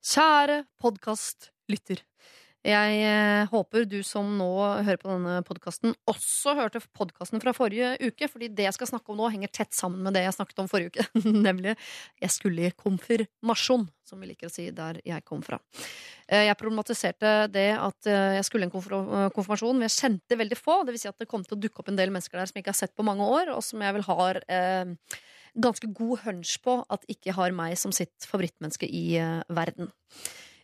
[0.00, 2.00] Kjære podkastlytter.
[2.64, 4.48] Jeg eh, håper du som nå
[4.84, 9.12] hører på denne podkasten, også hørte podkasten fra forrige uke, fordi det jeg skal snakke
[9.12, 11.06] om nå, henger tett sammen med det jeg snakket om forrige uke.
[11.48, 11.74] Nemlig
[12.20, 15.60] jeg skulle i konfirmasjon, som vi liker å si der jeg kom fra.
[16.28, 20.60] Eh, jeg problematiserte det at eh, jeg skulle i en konfirmasjon, men jeg kjente veldig
[20.60, 20.82] få.
[20.84, 22.56] Det vil si at det kom til å dukke opp en del mennesker der som
[22.56, 24.96] jeg ikke har sett på mange år, og som jeg vel har eh,
[25.54, 29.90] ganske god hunch på at ikke har meg som sitt favorittmenneske i eh, verden.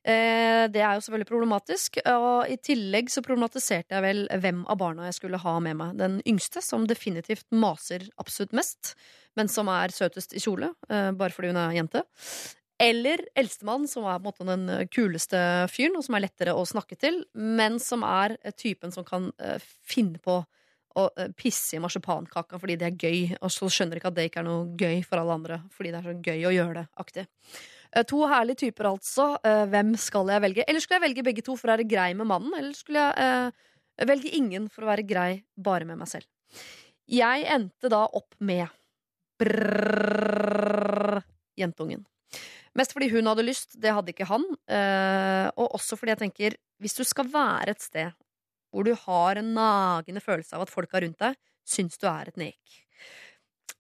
[0.07, 1.99] Eh, det er jo selvfølgelig problematisk.
[2.13, 5.97] Og i tillegg så problematiserte jeg vel hvem av barna jeg skulle ha med meg.
[5.99, 8.95] Den yngste, som definitivt maser absolutt mest,
[9.37, 12.05] men som er søtest i kjole, eh, bare fordi hun er jente.
[12.79, 15.39] Eller eldstemann, som er på en måte den kuleste
[15.73, 19.31] fyren, og som er lettere å snakke til, men som er typen som kan
[19.81, 20.43] finne på
[20.97, 24.29] å eh, pisse i marsipankaka fordi det er gøy, og så skjønner ikke at det
[24.31, 25.59] ikke er noe gøy for alle andre.
[25.77, 26.87] Fordi det er så gøy å gjøre det.
[27.05, 27.27] aktig.
[27.93, 29.29] Eh, To herlige typer, altså.
[29.45, 30.65] Eh, Hvem skal jeg velge?
[30.69, 32.55] Eller skulle jeg velge begge to for å være grei med mannen?
[32.59, 36.27] Eller skulle jeg eh, velge ingen for å være grei bare med meg selv?
[37.07, 38.67] Jeg endte da opp med
[39.39, 41.23] brrrr,
[41.59, 42.05] jentungen.
[42.77, 44.45] Mest fordi hun hadde lyst, det hadde ikke han.
[44.69, 48.13] eh, Og også fordi jeg tenker, hvis du skal være et sted
[48.77, 52.37] hvor du har en nagende følelse av at folka rundt deg syns du er et
[52.41, 52.83] nek.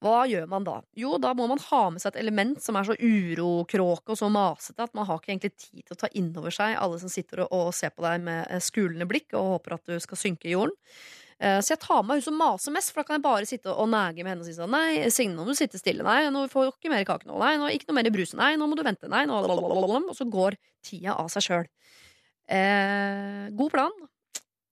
[0.04, 0.76] Hva gjør man da?
[0.98, 4.28] Jo, da må man ha med seg et element som er så urokråke og så
[4.32, 7.12] masete at man har ikke egentlig tid til å ta inn over seg alle som
[7.12, 10.50] sitter og, ser på deg med eh, skulende blikk og håper at du skal synke
[10.50, 10.76] i jorden.
[11.40, 13.72] Eh, Så jeg tar med hun som maser mest, for da kan jeg bare sitte
[13.72, 16.04] og nege med henne og si sånn Nei, Signe, nå må du sitte stille.
[16.04, 17.38] Nei, nå får du ikke mer kake nå.
[17.40, 18.42] Nei, nå, ikke noe mer i brusen.
[18.42, 19.08] Nei, nå må du vente.
[19.12, 21.64] Nei, nå Og så går tida av seg sjøl.
[22.52, 23.96] Eh, god plan.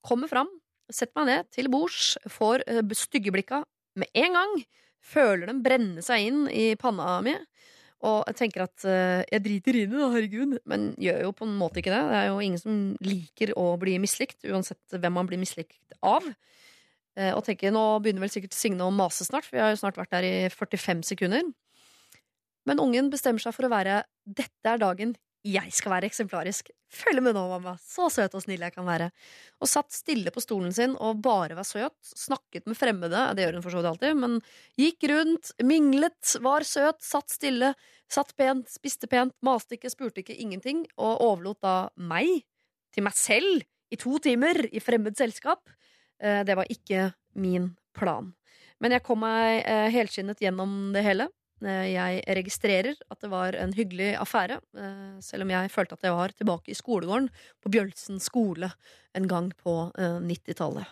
[0.04, 0.50] Kommer fram,
[0.92, 3.62] setter meg ned til bords, får eh, stygge blikka
[4.00, 4.54] med en gang.
[5.04, 7.34] Føler dem brenne seg inn i panna mi.
[8.04, 10.58] Og tenker at eh, jeg driter i det, da, herregud.
[10.68, 12.02] Men gjør jo på en måte ikke det.
[12.10, 16.26] Det er jo ingen som liker å bli mislikt, uansett hvem man blir mislikt av.
[17.16, 19.80] Eh, og tenker, Nå begynner vel sikkert Signe å mase snart, for vi har jo
[19.80, 21.48] snart vært der i 45 sekunder.
[22.68, 26.70] Men ungen bestemmer seg for å være 'dette er dagen jeg skal være eksemplarisk'.
[26.94, 27.74] Følg med nå, mamma.
[27.82, 29.10] Så søt og snill jeg kan være.
[29.60, 31.96] Og satt stille på stolen sin og bare var søt.
[32.00, 34.38] Snakket med fremmede, det gjør hun for så vidt alltid, men
[34.80, 37.74] gikk rundt, minglet, var søt, satt stille,
[38.08, 42.44] satt pent, spiste pent, maste ikke, spurte ikke, ingenting, og overlot da meg
[42.94, 45.68] til meg selv i to timer i fremmed selskap.
[46.22, 48.32] Eh, Det var ikke min plan.
[48.80, 51.28] Men jeg kom meg eh, helskinnet gjennom det hele.
[51.64, 56.02] Eh, Jeg registrerer at det var en hyggelig affære, eh, selv om jeg følte at
[56.06, 57.28] jeg var tilbake i skolegården
[57.62, 58.70] på Bjølsen skole
[59.14, 60.86] en gang på eh, 90-tallet.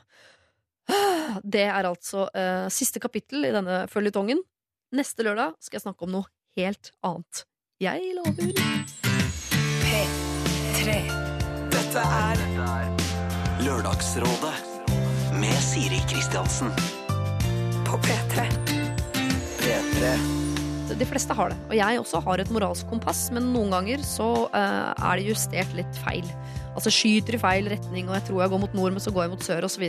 [1.45, 4.41] Det er altså eh, siste kapittel i denne føljetongen.
[4.93, 6.29] Neste lørdag skal jeg snakke om noe
[6.59, 7.45] helt annet.
[7.81, 8.53] Jeg lover.
[9.83, 10.99] P3.
[11.73, 12.43] Dette er
[13.63, 14.53] Lørdagsrådet
[15.39, 16.71] med Siri Kristiansen.
[17.87, 18.47] på P3.
[19.63, 20.13] P3.
[20.99, 21.59] De fleste har det.
[21.71, 25.73] Og jeg også har et moralsk kompass, men noen ganger så uh, er det justert
[25.79, 26.27] litt feil.
[26.73, 29.27] Altså skyter i feil retning, og jeg tror jeg går mot nord, men så går
[29.27, 29.85] jeg mot sør, osv.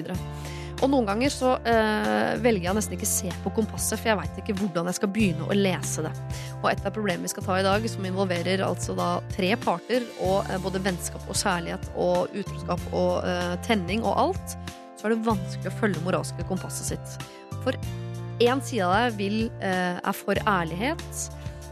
[0.84, 4.40] Og noen ganger så eh, velger jeg nesten ikke se på kompasset, for jeg veit
[4.42, 6.12] ikke hvordan jeg skal begynne å lese det.
[6.58, 10.04] Og et av problemene vi skal ta i dag, som involverer altså da tre parter,
[10.26, 13.30] og eh, både vennskap og kjærlighet og utroskap og
[13.64, 14.58] tenning og alt,
[15.00, 17.16] så er det vanskelig å følge moralske kompasset sitt.
[17.64, 17.80] For
[18.40, 21.30] én side av deg vil, eh, er for ærlighet,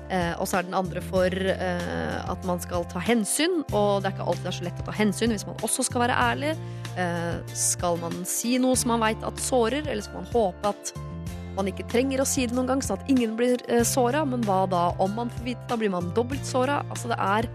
[0.10, 3.64] eh, og så er den andre for eh, at man skal ta hensyn.
[3.72, 5.88] Og det er ikke alltid det er så lett å ta hensyn hvis man også
[5.88, 6.56] skal være ærlig.
[7.56, 10.92] Skal man si noe som man veit at sårer, eller skal man håpe at
[11.56, 14.24] man ikke trenger å si det noen gang, sånn at ingen blir eh, såra?
[14.28, 15.68] Men hva da om man får vite?
[15.70, 16.82] Da blir man dobbelt såra.
[16.90, 17.50] Altså, det er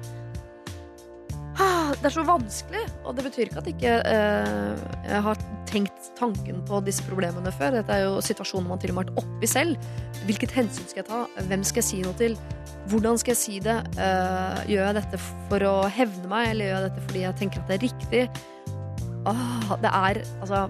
[1.56, 5.38] Ah, Det er så vanskelig, og det betyr ikke at ikke eh, jeg har
[5.76, 7.78] tenkt tanken på disse problemene før.
[7.78, 9.90] Dette er jo situasjoner man til og med har vært oppi selv.
[10.28, 11.22] Hvilket hensyn skal jeg ta?
[11.50, 12.36] Hvem skal jeg si noe til?
[12.90, 13.76] Hvordan skal jeg si det?
[13.98, 15.20] Eh, gjør jeg dette
[15.50, 18.24] for å hevne meg, eller gjør jeg dette fordi jeg tenker at det er riktig?
[19.26, 20.66] Ah, det er altså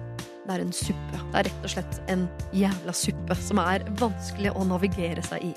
[0.47, 1.21] det er en suppe.
[1.31, 2.21] Det er rett og slett en
[2.55, 5.53] jævla suppe som er vanskelig å navigere seg i.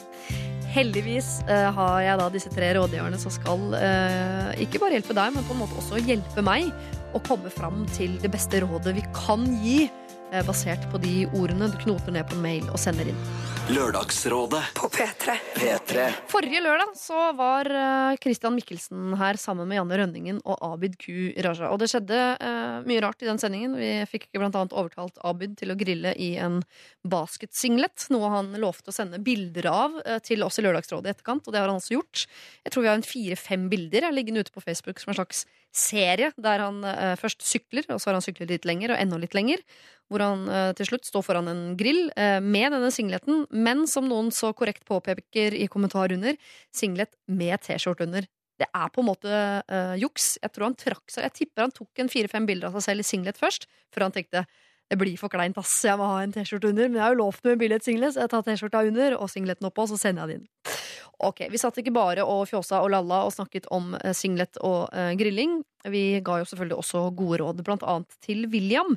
[0.70, 5.34] Heldigvis uh, har jeg da disse tre rådgiverne som skal uh, ikke bare hjelpe deg,
[5.34, 6.72] men på en måte også hjelpe meg
[7.14, 9.88] å komme fram til det beste rådet vi kan gi,
[10.30, 13.22] eh, basert på de ordene du knoter ned på en mail og sender inn.
[13.70, 15.36] Lørdagsrådet På P3.
[15.54, 20.96] P3 Forrige lørdag så var eh, Christian Mikkelsen her sammen med Janne Rønningen og Abid
[20.98, 21.36] Q.
[21.44, 21.70] Raja.
[21.70, 23.76] Og det skjedde eh, mye rart i den sendingen.
[23.78, 26.60] Vi fikk blant annet overtalt Abid til å grille i en
[27.06, 28.08] basketsinglet.
[28.14, 31.62] Noe han lovte å sende bilder av til oss i Lørdagsrådet i etterkant, og det
[31.62, 32.26] har han også gjort.
[32.66, 35.46] Jeg tror vi har en fire-fem bilder liggende ute på Facebook som en slags
[35.76, 39.20] serie, der han eh, først sykler, og så har han syklet litt lenger, og enda
[39.22, 39.62] litt lenger.
[40.11, 44.08] Hvor han eh, til slutt står foran en grill eh, med denne singleten, men som
[44.11, 46.38] noen så korrekt påpeker i kommentar under,
[46.75, 48.26] singlet med T-skjorte under.
[48.61, 50.34] Det er på en måte eh, juks.
[50.43, 53.05] Jeg tror han trakk seg Jeg tipper han tok en fire-fem bilder av seg selv
[53.05, 54.44] i singlet først, før han tenkte
[54.90, 55.72] det blir for kleint, ass.
[55.87, 56.88] Jeg må ha en T-skjorte under.
[56.88, 59.69] Men jeg har jo lovt med billett singlet, så jeg tar T-skjorta under og singleten
[59.69, 60.78] oppå, så sender jeg det inn.
[61.20, 64.88] Ok, Vi satt ikke bare og fjåsa og lalla og snakket om eh, singlet og
[64.96, 65.60] eh, grilling.
[65.92, 68.96] Vi ga jo selvfølgelig også gode råd, blant annet til William.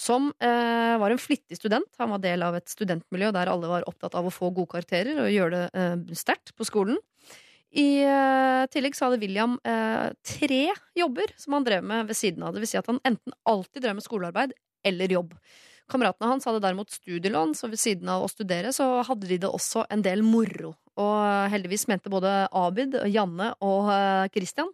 [0.00, 1.86] Som eh, var en flittig student.
[2.00, 5.20] Han var del av et studentmiljø der alle var opptatt av å få gode karakterer
[5.20, 6.98] og gjøre det eh, sterkt på skolen.
[7.70, 10.64] I eh, tillegg så hadde William eh, tre
[10.98, 12.56] jobber som han drev med ved siden av.
[12.56, 14.56] Det vil si at han enten alltid drev med skolearbeid
[14.86, 15.34] eller jobb.
[15.90, 19.50] Kameratene hans hadde derimot studielån, så ved siden av å studere så hadde de det
[19.50, 20.74] også en del moro.
[21.00, 24.70] Og heldigvis mente både Abid, Janne og eh, Christian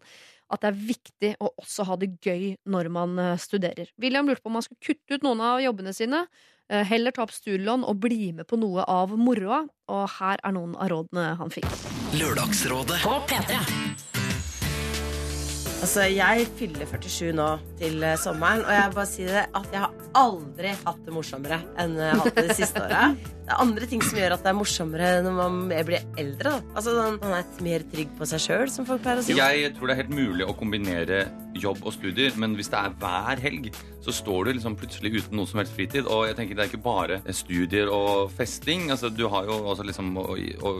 [0.53, 3.91] at det er viktig å også ha det gøy når man eh, studerer.
[4.03, 6.23] William lurte på om han skulle kutte ut noen av jobbene sine,
[6.71, 9.65] eh, heller ta opp studielån og bli med på noe av moroa.
[9.91, 11.71] Og her er noen av rådene han fikk.
[12.19, 13.96] Lørdagsrådet På P3.
[15.77, 17.47] Altså, jeg fyller 47 nå
[17.77, 21.59] til eh, sommeren, og jeg bare sier det at jeg har aldri hatt det morsommere
[21.83, 23.09] enn jeg har hatt det de siste åra.
[23.47, 26.57] Det er andre ting som gjør at det er morsommere når man blir eldre.
[26.57, 26.73] Da.
[26.73, 29.37] Altså, sånn, Man er mer trygg på seg sjøl, som folk pleier å si.
[29.39, 31.21] Jeg tror det er helt mulig å kombinere
[31.55, 33.71] jobb og studier, men hvis det er hver helg,
[34.03, 36.11] så står du liksom plutselig uten noe som helst fritid.
[36.11, 38.89] Og jeg tenker det er ikke bare studier og festing.
[38.91, 40.75] Altså, du har jo også liksom å, å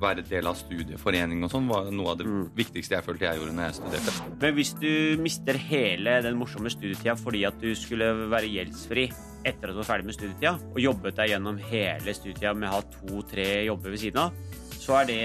[0.00, 3.56] være del av studieforening og sånn var noe av det viktigste jeg følte jeg gjorde
[3.56, 4.14] når jeg studerte.
[4.40, 9.10] Men hvis du mister hele den morsomme studietida fordi at du skulle være gjeldsfri
[9.44, 12.78] etter at du var ferdig med studietida, og jobbet deg gjennom hele studietida med å
[12.78, 15.20] ha to-tre jobber ved siden av, så er det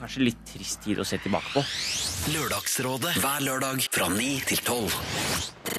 [0.00, 1.64] kanskje litt trist tid å se tilbake på.
[2.36, 4.96] Lørdagsrådet hver lørdag fra 9 til 12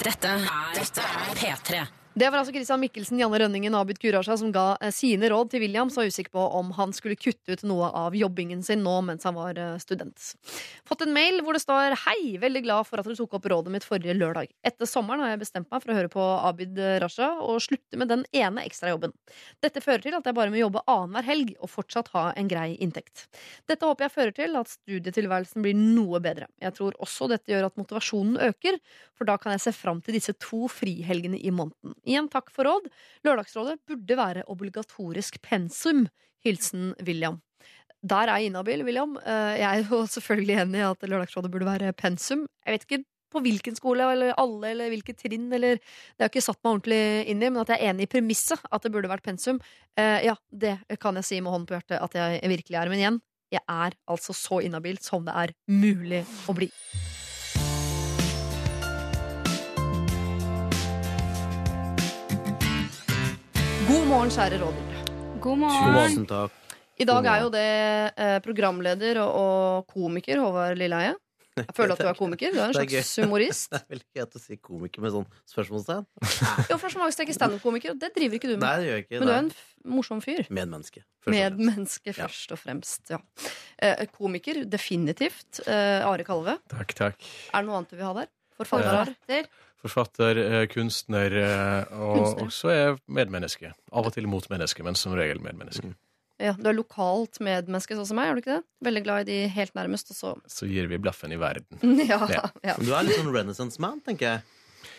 [0.01, 0.45] Dette er,
[0.77, 2.00] dette er P3.
[2.11, 5.53] Det var altså Christian Mikkelsen, Janne Rønningen og Abid Q-Raja som ga eh, sine råd
[5.53, 8.81] til William, så var usikker på om han skulle kutte ut noe av jobbingen sin
[8.83, 10.33] nå mens han var eh, student.
[10.83, 13.71] Fått en mail hvor det står Hei, veldig glad for at du tok opp rådet
[13.71, 14.51] mitt forrige lørdag.
[14.67, 18.11] Etter sommeren har jeg bestemt meg for å høre på Abid Raja og slutte med
[18.11, 19.15] den ene ekstrajobben.
[19.63, 22.73] Dette fører til at jeg bare må jobbe annenhver helg og fortsatt ha en grei
[22.83, 23.29] inntekt.
[23.71, 26.51] Dette håper jeg fører til at studietilværelsen blir noe bedre.
[26.59, 28.81] Jeg tror også dette gjør at motivasjonen øker,
[29.15, 31.95] for da kan jeg se fram til disse to frihelgene i måneden.
[32.07, 32.89] Igjen takk for råd.
[33.27, 36.07] Lørdagsrådet burde være obligatorisk pensum.
[36.45, 37.39] Hilsen William.
[38.01, 39.17] Der er jeg inhabil, William.
[39.21, 42.47] Eh, Jeg er jo selvfølgelig enig i at Lørdagsrådet burde være pensum.
[42.65, 46.33] Jeg vet ikke på hvilken skole, eller alle, eller hvilket trinn, eller Det har jeg
[46.33, 46.97] ikke satt meg ordentlig
[47.31, 49.61] inn i, men at jeg er enig i premisset, at det burde vært pensum,
[49.95, 52.91] eh, ja, det kan jeg si med hånden på hjertet at jeg virkelig er.
[52.91, 53.21] Men igjen,
[53.55, 56.67] jeg er altså så inhabil som det er mulig å bli.
[63.91, 64.99] God morgen, kjære rådyr.
[65.43, 65.97] God morgen.
[66.13, 66.75] Tusen takk.
[67.01, 67.63] I dag er jo det
[68.23, 71.17] eh, programleder og, og komiker Håvard Lilleheie.
[71.57, 72.53] Jeg føler at du er komiker.
[72.55, 73.67] Du er en Det er slags humorist.
[73.73, 76.07] Det er veldig gøy å si komiker med sånn spørsmålstegn.
[76.71, 78.63] Jo, for så mange steker standup-komiker, og det driver ikke du med.
[78.63, 79.17] Nei, det gjør jeg ikke.
[79.17, 79.65] Men du er en f
[79.97, 80.43] morsom fyr.
[80.47, 81.03] Medmenneske.
[81.03, 81.41] først og fremst.
[81.41, 83.11] Medmenneske først og fremst.
[83.11, 83.19] Ja.
[83.89, 85.65] Eh, komiker, definitivt.
[85.67, 86.61] Eh, Are Kalve.
[86.71, 87.27] Takk, takk.
[87.51, 88.31] Er det noe annet du vil ha der?
[88.61, 89.51] Forfatter?
[89.81, 92.45] Forfatter, eh, kunstner eh, og Kunstner.
[92.47, 93.73] også er medmenneske.
[93.91, 95.93] Av og til motmenneske, men som regel medmenneske.
[96.41, 98.63] Ja, du er lokalt medmenneske, sånn som meg, er du ikke det?
[98.87, 100.35] Veldig glad i de helt nærmest, Også.
[100.35, 101.81] så Så gir vi blaffen i verden.
[102.11, 102.47] ja, Ja.
[102.65, 102.75] ja.
[102.81, 104.41] Du er litt sånn renaissance man, tenker jeg.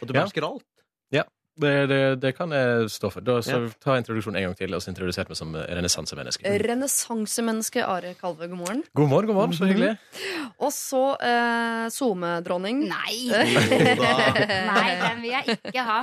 [0.01, 0.23] Og du Ja.
[0.27, 0.37] alt.
[0.43, 1.27] alt.
[1.61, 3.21] Det, det, det kan jeg stå for.
[3.21, 3.69] Da, så Ja.
[3.85, 6.49] Ta introduksjonen en gang til, og så introdusert meg som renessansemenneske.
[6.65, 8.81] Renessansemenneske Are Kalve, god morgen.
[8.97, 9.93] God morgen, god morgen, så hyggelig.
[10.59, 12.87] Og så eh, SoMe-dronning.
[12.89, 13.19] Nei.
[14.73, 16.01] Nei, den vil jeg ikke ha.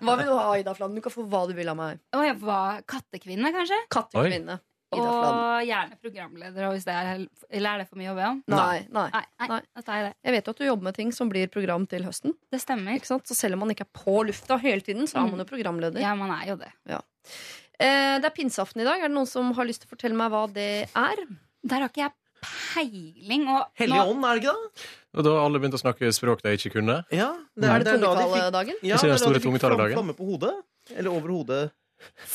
[0.00, 0.96] Hva vil du ha, Ida Flan?
[0.96, 2.00] Du kan få hva du vil av meg.
[2.16, 3.84] Oh, jeg var kattekvinne, kanskje.
[3.92, 4.56] Kattekvinne.
[4.60, 4.66] Fladen.
[4.98, 6.66] Og gjerne programleder.
[6.74, 7.20] Hvis det er,
[7.50, 8.40] eller er det for mye å be om?
[8.50, 9.04] Nei, nei.
[9.14, 10.12] Nei, nei, Nei.
[10.26, 12.34] jeg vet jo at du jobber med ting som blir program til høsten.
[12.50, 12.96] Det stemmer.
[12.98, 13.26] Ikke sant?
[13.30, 16.00] Så selv om man ikke er på lufta hele tiden, så er man jo programleder.
[16.02, 16.72] Ja, man er jo det.
[16.90, 18.98] Eh, det er pinseaften i dag.
[19.00, 21.22] Er det noen som har lyst til å fortelle meg hva det er?
[21.62, 23.46] Der har ikke jeg peiling.
[23.52, 24.88] Og Hellig ånd, er det ikke det?
[25.10, 27.00] Og da har alle begynt å snakke språk de ikke kunne.
[27.14, 27.30] Ja,
[27.60, 28.76] Er det da de fikk- tungetaledagen?
[28.82, 30.54] Ja, Ikke det er da de fikk flamme på hodet.
[30.96, 31.70] Eller over hodet.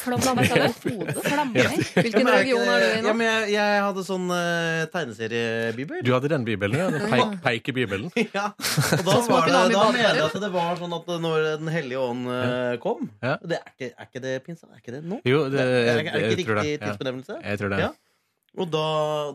[0.05, 3.07] Ja, Hvilken religion er du i nå?
[3.09, 6.01] Ja, men jeg, jeg hadde sånn uh, tegneseriebibel.
[6.05, 6.87] Du hadde den bibelen, ja?
[6.93, 8.09] Den peik, peikebibelen?
[8.35, 8.47] Ja.
[8.55, 12.01] Og da, var det, da mener jeg at det var sånn at når Den hellige
[12.01, 13.35] ånd uh, kom Ja.
[13.41, 14.69] det er, ikke, er ikke det pinsa?
[14.71, 15.19] Er ikke det nå?
[15.27, 16.67] Jo, det, er, er er ikke riktig det.
[16.75, 17.39] Ja.
[17.49, 17.81] Jeg tror det.
[17.85, 17.91] Ja.
[18.55, 18.85] Og da,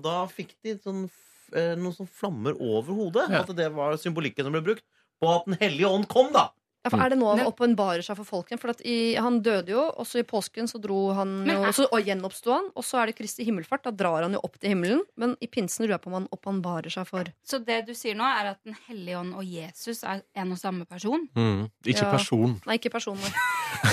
[0.05, 3.27] da fikk de sånn, f- eh, noen sånn flammer over hodet.
[3.33, 3.43] Ja.
[3.45, 4.87] At det var symbolikken som ble brukt
[5.21, 6.47] på at Den hellige ånd kom, da!
[6.83, 8.59] Ja, for er det nå han åpenbarer seg for folket?
[8.59, 11.67] For at i, Han døde jo, og så i påsken så dro han Men jo,
[11.69, 12.71] og så, og gjenoppsto han.
[12.75, 13.83] Og så er det Kristi himmelfart.
[13.85, 15.03] Da drar han jo opp til himmelen.
[15.21, 18.15] Men i pinsen lurer jeg på om han åpenbarer seg for Så det du sier
[18.17, 21.29] nå, er at Den hellige ånd og Jesus er en og samme person?
[21.37, 21.69] Mm.
[21.85, 22.11] Ikke Ja.
[22.17, 22.61] person.
[22.67, 23.29] Nei, ikke personlig.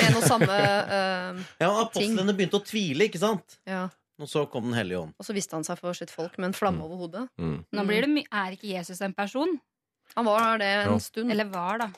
[0.07, 3.59] En og samme ting Ja, Apostlene begynte å tvile, ikke sant?
[3.67, 3.89] ja.
[4.19, 5.11] Og så kom Den hellige ånd.
[5.19, 6.85] Og så viste han seg for sitt folk med en flamme Mm.
[6.87, 7.27] over hodet.
[7.37, 7.65] Mm.
[7.71, 9.59] Nå blir det my Er ikke Jesus en person?
[10.15, 10.97] Han var det en Ja.
[10.97, 11.29] stund.
[11.29, 11.91] Eller var, da.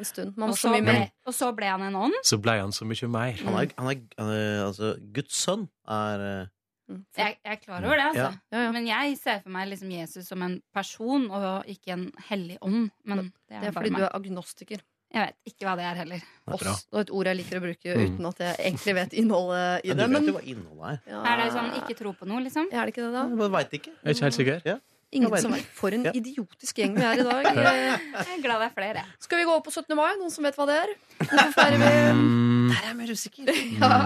[0.00, 0.32] En stund.
[0.40, 1.10] Man så mye mer.
[1.28, 2.16] og så ble han en ånd?
[2.24, 3.36] Så ble han så mye mer.
[3.44, 6.46] Han er, han er, han er altså Guds sønn er eh,
[6.90, 7.04] Mm.
[7.14, 8.22] Jeg, jeg er klar over det, altså.
[8.24, 8.30] Ja.
[8.50, 8.70] Ja, ja.
[8.74, 12.88] Men jeg ser for meg liksom Jesus som en person, og ikke en hellig ånd.
[13.06, 14.00] Men det er, Det er bare fordi meg.
[14.00, 14.80] du er agnostiker.
[15.14, 16.24] Jeg vet ikke hva det er heller.
[16.50, 18.02] Det er et ord jeg liker å bruke Mm.
[18.16, 20.08] uten at jeg egentlig vet innholdet i Men det.
[20.10, 20.98] du vet jo hva innholdet er.
[21.14, 22.66] ja, Er det sånn ikke tro på noe, liksom?
[22.72, 23.22] Er det ikke det, da?
[23.30, 23.92] Jeg bare veit ikke.
[23.94, 24.80] Jeg er ikke helt sikker.
[25.12, 25.70] Ingen som er vet.
[25.74, 27.46] For en idiotisk gjeng vi er i dag.
[27.56, 29.02] Jeg er glad det er flere.
[29.18, 29.96] Skal vi gå opp på 17.
[29.98, 30.12] mai?
[30.20, 30.92] Noen som vet hva det er?
[31.24, 32.70] Hvorfor feirer vi Mm.
[32.70, 33.48] Der er jeg mer usikker.
[33.82, 33.96] ja.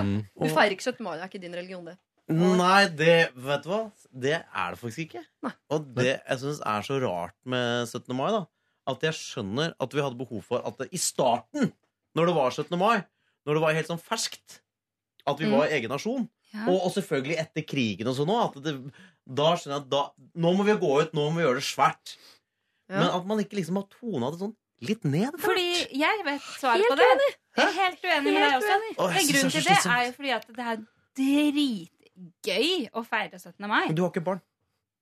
[0.41, 1.05] Du feirer ikke 17.
[1.05, 1.15] mai.
[1.19, 1.99] Det er ikke din religion, det.
[2.33, 3.81] Nei, det Vet du hva?
[4.09, 5.21] Det er det faktisk ikke.
[5.45, 5.53] Nei.
[5.77, 8.15] Og det jeg syns er så rart med 17.
[8.17, 8.41] mai, da,
[8.89, 11.69] at jeg skjønner at vi hadde behov for at det, i starten,
[12.17, 12.79] når det var 17.
[12.81, 13.03] mai,
[13.45, 14.63] når det var helt sånn ferskt,
[15.29, 15.59] at vi Mm.
[15.59, 16.69] var egen nasjon, Ja.
[16.71, 20.03] og, og selvfølgelig etter krigen og sånn òg, da skjønner jeg at da,
[20.39, 22.13] nå må vi gå ut, nå må vi gjøre det svært.
[22.87, 23.01] Ja.
[23.01, 24.53] Men at man ikke liksom har tona det sånn
[24.85, 25.35] litt ned.
[25.41, 27.29] Fordi jeg vet svaret Helt på det.
[27.57, 28.73] Jeg er helt uenig med deg også.
[28.75, 28.95] uenig.
[28.99, 30.83] Å, jeg Men synes grunnen til det er jo fordi at det er
[31.19, 33.69] dritgøy å feire 17.
[33.71, 33.85] mai.
[33.89, 34.43] Men du har ikke barn.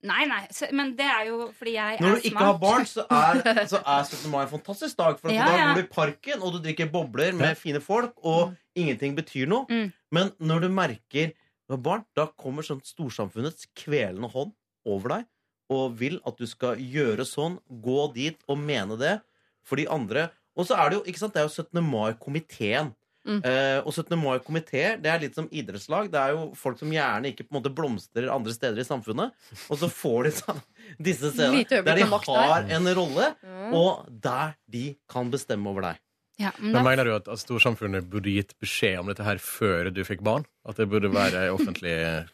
[0.03, 2.49] Nei, nei, så, men det er jo fordi jeg Når er du ikke smart.
[2.49, 4.31] har barn, så er, så er 17.
[4.33, 5.21] mai en fantastisk dag.
[5.21, 8.17] For at Ja, da går du i parken, og du drikker bobler med fine folk,
[8.27, 9.67] og ingenting betyr noe.
[9.71, 9.93] Mm.
[10.11, 11.31] Men når du merker
[11.67, 14.55] du har barn, da kommer sånn storsamfunnets kvelende hånd
[14.89, 15.29] over deg
[15.73, 19.19] og vil at du skal gjøre sånn, gå dit og mene det
[19.65, 20.29] for de andre.
[20.59, 21.81] Og så er det jo ikke sant, det er jo 17.
[21.87, 22.93] mai-komiteen.
[23.23, 23.39] Mm.
[23.47, 24.17] Eh, og 17.
[24.19, 26.11] mai-komiteer det er litt som idrettslag.
[26.13, 29.35] Det er jo folk som gjerne ikke på en måte blomstrer andre steder i samfunnet.
[29.69, 30.63] Og så får de sånn,
[31.11, 33.77] disse stedene der de har en rolle, mm.
[33.79, 36.03] og der de kan bestemme over deg.
[36.41, 39.91] Ja, men Men Mener du at, at storsamfunnet burde gitt beskjed om dette her før
[39.93, 40.47] du fikk barn?
[40.69, 42.31] At det burde være en offentlig eh,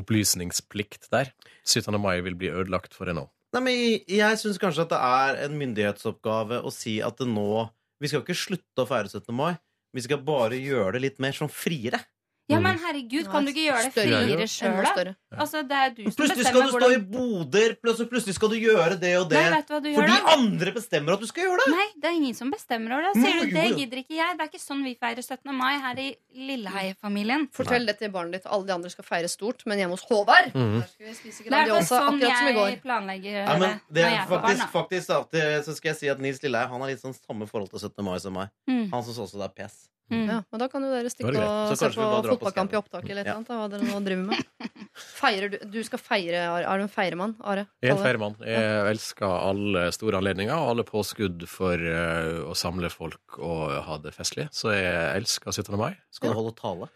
[0.00, 1.32] opplysningsplikt der?
[1.66, 1.94] 17.
[2.00, 3.26] mai vil bli ødelagt for det nå.
[3.54, 7.28] Nei, men Jeg, jeg syns kanskje at det er en myndighetsoppgave å si at det
[7.30, 7.68] nå
[8.02, 9.30] Vi skal ikke slutte å feire 17.
[9.36, 9.54] mai.
[9.94, 12.00] Vi skal bare gjøre det litt mer sånn friere.
[12.44, 15.12] Ja, men herregud, kan du ikke gjøre det friere sjøl, da?
[15.32, 18.56] Altså, det er du som Plutselig skal du stå i boder, plutselig, plutselig skal du
[18.60, 19.40] gjøre det og det.
[19.40, 21.72] Nei, hva gjør Fordi andre bestemmer at du skal gjøre det!
[21.72, 23.14] Nei, det er ingen som bestemmer over det.
[23.22, 24.36] Sier du, det gidder ikke jeg.
[24.36, 25.54] Det er ikke sånn vi feirer 17.
[25.56, 26.10] mai her i
[26.50, 27.48] Lilleheie-familien.
[27.56, 28.50] Fortell det til barnet ditt.
[28.52, 30.76] Alle de andre skal feire stort, men hjemme hos Håvard mm.
[30.82, 32.70] Der skal vi spise er Grandiosa, sånn akkurat som i går.
[32.74, 34.76] jeg planlegger Ja, men det er faktisk, barn.
[34.76, 37.72] faktisk, faktisk så skal jeg si at Nils Lilleheie Han har litt sånn samme forhold
[37.72, 38.04] til 17.
[38.04, 38.52] mai som meg.
[38.68, 38.86] Mm.
[38.92, 39.80] Han syns også det er pes.
[40.12, 40.26] Mm.
[40.28, 43.24] Ja, men da kan jo dere stikke og se på fotballkamp i opptaket opptak eller
[43.24, 43.44] noe Ja.
[43.48, 44.42] da, Hva dere nå driver med.
[45.20, 46.64] Feirer du, du skal feire, Are.
[46.68, 47.64] Er du en feiremann, Are?
[47.82, 48.36] Jeg er en feiremann.
[48.44, 53.96] Jeg elsker alle store anledninger og alle påskudd for eh, å samle folk og ha
[54.04, 54.50] det festlig.
[54.52, 54.92] Så jeg
[55.22, 55.72] elsker 17.
[55.80, 55.94] mai.
[56.12, 56.90] Skal du holde tale?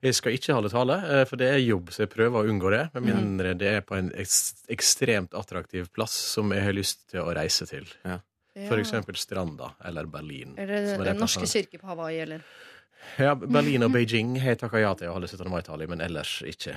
[0.00, 2.70] Jeg skal ikke holde tale, eh, for det er jobb, så jeg prøver å unngå
[2.72, 2.86] det.
[2.94, 7.34] Med mindre det er på en ekstremt attraktiv plass som jeg har lyst til å
[7.36, 7.88] reise til.
[8.04, 8.20] Ja.
[8.68, 10.54] For eksempel Stranda eller Berlin.
[10.58, 12.42] Eller er Den norske kirke på Hawaii, eller
[13.18, 15.48] Ja, Berlin og Beijing har jeg takka ja til å holde 17.
[15.48, 16.74] mai-tale men ellers ikke.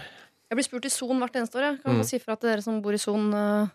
[0.53, 1.63] Jeg blir spurt i Son hvert eneste år.
[1.65, 2.03] Jeg kan Mm.
[2.05, 3.33] si fra til dere som bor i Son.
[3.33, 3.67] uh,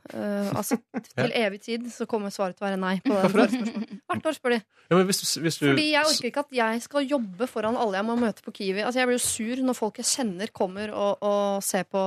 [0.54, 0.76] altså,
[1.16, 3.00] til evig tid så kommer svaret til å være nei.
[3.02, 3.96] på det spørsmålet.
[4.06, 4.58] Hvert år spør de.
[4.88, 7.98] Ja, men hvis, hvis du Fordi jeg orker ikke at jeg skal jobbe foran alle
[7.98, 8.84] jeg må møte på Kiwi.
[8.84, 11.98] Altså, jeg blir jo sur når folk jeg kjenner, kommer og, og ser på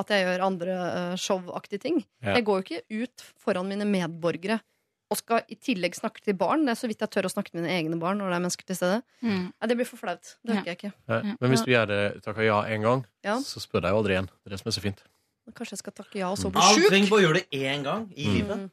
[0.00, 2.00] at jeg gjør andre uh, showaktige ting.
[2.24, 2.38] Ja.
[2.38, 4.58] Jeg går jo ikke ut foran mine medborgere
[5.14, 6.66] og skal i tillegg snakke til barn.
[6.66, 8.44] Det er så vidt jeg tør å snakke med mine egne barn når det er
[8.48, 9.00] mennesker til stede.
[9.22, 9.44] Mm.
[9.54, 10.34] Ja, det blir for flaut.
[10.44, 10.92] Det orker jeg ikke.
[11.08, 13.38] Nei, Men hvis du gjør det takker ja én gang, Ja.
[13.40, 14.26] så spør jeg jo aldri igjen.
[14.42, 15.02] Det er det som er så fint.
[15.54, 16.88] Kanskje jeg skal takke ja og så bli Alt sjuk.
[16.90, 18.34] trenger bare å gjøre det én gang i Mm.
[18.34, 18.70] livet.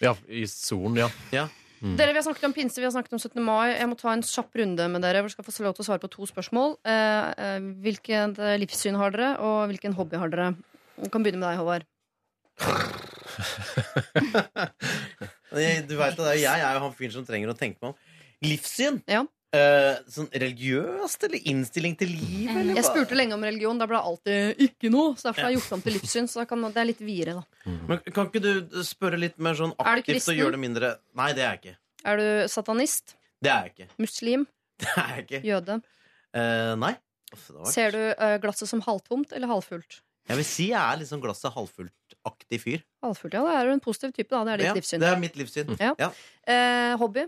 [0.00, 1.08] Ja, i solen, ja.
[1.32, 1.48] Ja.
[1.82, 1.96] Mm.
[1.96, 3.42] Dere, Vi har snakket om pinse, vi har snakket om 17.
[3.44, 3.70] mai.
[3.78, 5.22] Jeg må ta en kjapp runde med dere.
[5.22, 6.76] hvor skal få lov til å svare på to spørsmål.
[6.84, 10.56] Eh, eh, hvilket livssyn har dere, og hvilken hobby har dere?
[11.00, 13.08] Vi kan begynne med deg, Håvard.
[15.48, 18.16] Du vet det, det Jeg er jo han fyren som trenger å tenke meg om.
[18.44, 19.00] Livssyn?
[19.08, 19.22] Ja.
[19.48, 22.58] Uh, sånn religiøst, eller innstilling til livet?
[22.60, 25.14] Eller Jeg spurte lenge om religion, da ble det alltid 'ikke noe'.
[25.16, 26.28] Så derfor har jeg gjort om til livssyn.
[26.28, 27.72] Så kan, det er litt videre, da.
[27.88, 31.32] Men kan ikke du spørre litt mer sånn Er aktivt og gjøre det mindre Nei,
[31.32, 31.76] det er jeg ikke.
[32.04, 33.16] Er du satanist?
[33.40, 33.88] Det er jeg ikke.
[33.98, 34.46] Muslim?
[34.78, 35.40] Det er jeg ikke.
[35.48, 35.80] Jøde?
[36.36, 36.94] Uh, nei.
[37.32, 40.02] Uff, det var- Ser du uh, glasset som halvtomt eller halvfullt?
[40.28, 41.88] Jeg vil si jeg er liksom glasset glasset
[42.24, 42.82] halvfullt-aktig fyr.
[43.02, 43.42] Halvfullt, ja.
[43.44, 44.44] Da er du en positiv type, da.
[44.44, 45.00] Det er ditt Ja, livssyn.
[45.00, 45.76] det er mitt livssyn.
[45.80, 45.94] Ja.
[45.98, 46.10] Ja.
[46.46, 47.26] Eh, hobby?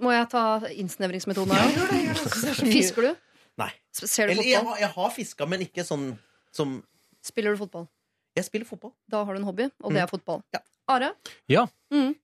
[0.00, 1.70] Må jeg ta innsnevringsmetoden her?
[1.70, 3.16] Ja, gjør det, er Fisker du?
[3.58, 3.70] Nei.
[3.92, 6.18] Ser du Eller jeg har, jeg har fiska, men ikke sånn
[6.52, 6.82] som
[7.24, 7.86] Spiller du fotball?
[8.36, 8.92] Jeg spiller fotball.
[9.08, 10.02] Da har du en hobby, og det Mm.
[10.02, 10.42] er fotball.
[10.88, 11.12] Are?
[11.48, 11.66] Ja.
[11.92, 12.14] Mm.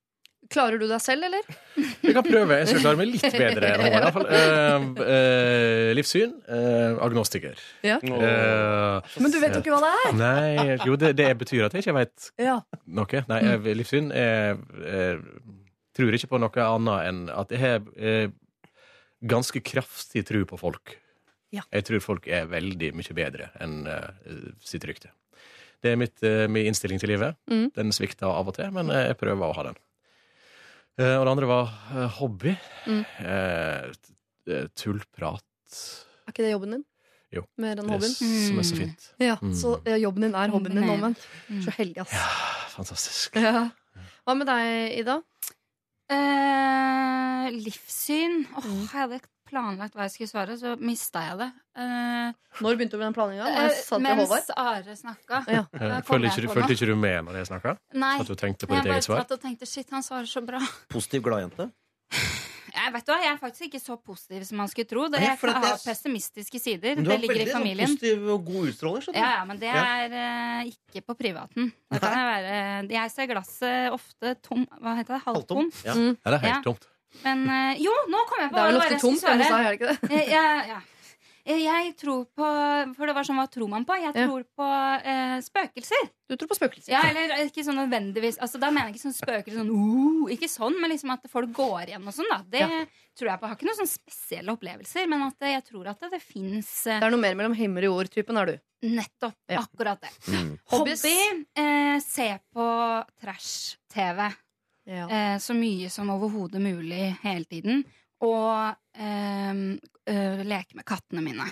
[0.51, 1.45] Klarer du deg selv, eller?
[2.05, 2.57] Jeg kan prøve.
[2.59, 3.93] Jeg skal klare meg litt bedre enn Håvard.
[3.93, 4.27] i hvert fall.
[4.31, 6.33] uh, eh, livssyn.
[6.49, 7.61] Uh, agnostiker.
[7.87, 8.01] Ja.
[8.03, 10.17] Uh, Men du vet jo ikke hva det er!
[10.19, 12.59] Nei, jo, det, det betyr at jeg ikke vet Ja.
[12.91, 13.23] noe.
[13.31, 15.23] Nei, jeg- livssyn jeg, jeg,
[16.01, 18.31] Tror ikke på noe annet enn at jeg har eh,
[19.27, 20.95] ganske kraftig tro på folk.
[21.51, 21.65] Ja.
[21.75, 25.11] Jeg tror folk er veldig mye bedre enn eh, sitt rykte.
[25.83, 27.37] Det er mitt, eh, min innstilling til livet.
[27.51, 27.71] Mm.
[27.75, 29.81] Den svikter av og til, men jeg prøver å ha den.
[31.01, 32.53] Eh, og det andre var eh, hobby.
[32.87, 33.03] Mm.
[33.25, 35.45] Eh, tullprat.
[36.27, 36.85] Er ikke det jobben din?
[37.31, 37.45] Jo.
[37.63, 38.15] Mer enn Det er hobbyen?
[38.19, 39.05] som er så fint.
[39.23, 39.55] Ja, Mm.
[39.55, 41.15] Så eh, jobben din er hobbyen din nå, men
[41.63, 42.13] Så heldig, ass.
[42.13, 42.27] Ja,
[42.75, 43.37] Fantastisk.
[43.39, 43.69] Ja.
[44.27, 45.21] Hva med deg, Ida?
[46.11, 51.51] Eh, livssyn Åh, oh, Jeg hadde planlagt hva jeg skulle svare, så mista jeg det.
[51.77, 53.49] Eh, Når begynte du med den planlegginga?
[53.67, 55.43] eh, mens Are snakka.
[55.51, 55.65] Ja.
[55.75, 57.77] Eh, Følte ikke, du- følte ikke du med når jeg snakka?
[57.95, 58.15] Nei.
[58.21, 59.21] At du tenkte på Jeg ditt bare eget svar?
[59.25, 60.61] satt og tenkte shit, han svarer så bra.
[60.89, 61.71] Positiv gladjente.
[62.71, 65.03] Jeg vet du hva, jeg er faktisk ikke så positiv som man skulle tro.
[65.11, 66.95] Det, jeg har jeg- pessimistiske sider.
[67.03, 67.97] Det ligger i familien.
[67.99, 69.17] Du har veldig positiv og god utstråling.
[69.19, 69.83] Ja, ja, men det Ja.
[70.07, 71.73] er eh, ikke på privaten.
[71.91, 75.23] Det kan jeg, være, jeg ser glasset ofte tom Hva heter det?
[75.27, 75.83] Halvtomt.
[75.85, 75.95] Ja.
[75.99, 76.17] Mm.
[76.25, 76.87] Ja, det er helt tomt.
[77.25, 79.63] Men eh, jo, nå kom jeg på Det vel hva ofte jeg tomt skulle svare.
[79.63, 80.17] deg, er det ikke det?
[80.21, 80.81] Eh, ja, ja.
[81.51, 82.47] Eh, Jeg tror på
[82.95, 83.95] For det var sånn, hva tror man på?
[83.97, 84.27] Jeg Ja.
[84.29, 84.67] tror på
[85.03, 86.11] eh, spøkelser.
[86.29, 86.93] Du tror på spøkelser?
[86.93, 90.49] Ja, eller ikke sånn nødvendigvis altså, Da mener jeg ikke sånn spøkelser sånn, uh, Ikke
[90.53, 92.29] sånn, men liksom at folk går igjen og sånn.
[92.31, 92.85] da Det Ja.
[93.19, 93.47] tror jeg på.
[93.49, 96.23] Jeg har ikke noen sånn spesielle opplevelser, men at eh, jeg tror at det, det
[96.23, 98.61] fins Det er noe mer mellom himmel og jord-typen, er du.
[98.87, 99.65] nettopp Ja.
[99.65, 100.11] akkurat det.
[100.29, 100.59] Mm.
[100.71, 100.93] Hobby
[101.57, 104.35] eh, se på trash-TV.
[104.91, 105.07] Ja.
[105.07, 107.85] Eh, så mye som overhodet mulig hele tiden.
[108.21, 109.61] Og eh,
[110.11, 111.47] eh, leke med kattene mine.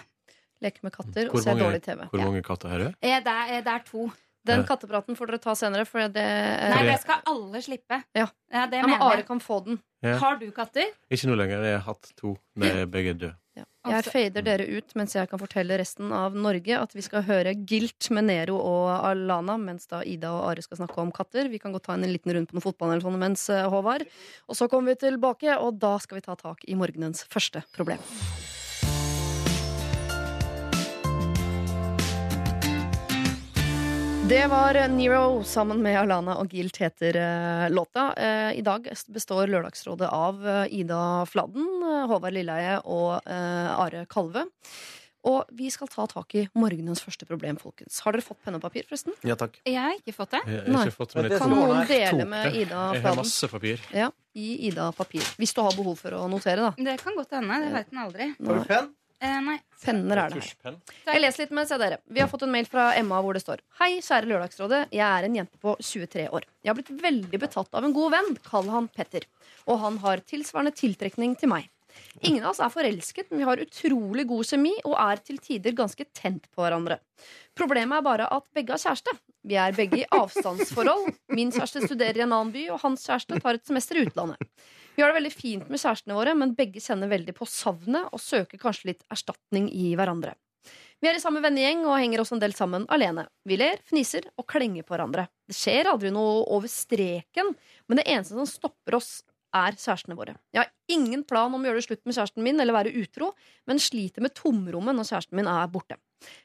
[0.65, 2.09] Leke med katter Hvor og se mange- dårlig TV.
[2.11, 2.25] Hvor Ja.
[2.27, 4.09] mange katter her er Eh, det, er, det er to.
[4.49, 7.99] Den kattepraten får dere ta senere, for det Nei, det skal alle slippe.
[8.17, 8.27] Ja.
[8.51, 9.79] det ja, men mener Are kan få den.
[10.03, 10.17] Ja.
[10.19, 10.87] Har du katter?
[11.11, 11.63] Ikke nå lenger.
[11.67, 12.37] Jeg har hatt to.
[12.57, 13.35] Er begge døde.
[13.89, 17.23] Jeg Altså- fader dere ut mens jeg kan fortelle resten av Norge at vi skal
[17.23, 21.49] høre Gilt med Nero og Alana, mens da Ida og Are skal snakke om katter.
[21.49, 24.07] Vi kan godt ta en liten runde på noen fotball eller sånn mens, eh, Håvard.
[24.49, 27.99] Og så kommer vi tilbake, og da skal vi ta tak i morgenens første problem.
[34.29, 38.11] Det var Nero sammen med Alana og Gilt heter eh, låta.
[38.13, 41.65] Eh, I dag består Lørdagsrådet av eh, Ida Fladden,
[42.11, 44.45] Håvard Lilleheie og Are Kalve.
[45.29, 48.03] Og vi skal ta tak i morgenens første problem, folkens.
[48.05, 49.17] Har dere fått penne og papir, forresten?
[49.27, 49.57] Ja, takk.
[49.65, 50.45] Jeg har ikke fått det.
[50.45, 50.85] Jeg Nei.
[50.85, 51.41] ikke fått Det det.
[51.41, 53.01] Kan noen dele med Ida Fladen?
[53.01, 53.89] Jeg har masse papir.
[53.97, 55.25] Ja, i Ida Papir.
[55.41, 56.87] Hvis du har behov for å notere, da.
[56.93, 57.65] Det kan godt hende.
[57.65, 58.33] Det vet en aldri.
[58.45, 58.93] Har du penn?
[59.21, 59.57] Eh, nei.
[59.83, 60.77] Penner er det her.
[61.09, 61.99] Jeg leser litt mens jeg dere.
[62.07, 64.85] Vi har fått en mail fra Emma hvor det står Hei, kjære Lørdagsrådet.
[64.95, 66.47] Jeg er en jente på 23 år.
[66.63, 68.31] Jeg har blitt veldig betatt av en god venn.
[68.47, 69.27] Kall han Petter.
[69.67, 71.67] Og han har tilsvarende tiltrekning til meg.
[72.23, 75.75] Ingen av oss er forelsket, men vi har utrolig god kjemi og er til tider
[75.79, 77.01] ganske tent på hverandre.
[77.59, 79.15] Problemet er bare at begge har kjæreste.
[79.49, 81.09] Vi er begge i avstandsforhold.
[81.35, 84.47] Min kjæreste studerer i en annen by, og hans kjæreste tar et semester i utlandet.
[84.99, 88.19] Vi har det veldig fint med kjærestene våre, men begge kjenner veldig på savnet og
[88.19, 90.33] søker kanskje litt erstatning i hverandre.
[90.99, 93.29] Vi er i samme vennegjeng og henger oss en del sammen alene.
[93.47, 95.29] Vi ler, fniser og klenger på hverandre.
[95.47, 97.55] Det skjer aldri noe over streken,
[97.87, 99.21] men det eneste som stopper oss,
[99.55, 100.35] er kjærestene våre.
[100.53, 103.31] Jeg har ingen plan om å gjøre det slutt med kjæresten min eller være utro,
[103.71, 105.97] men sliter med tomrommet når kjæresten min er borte.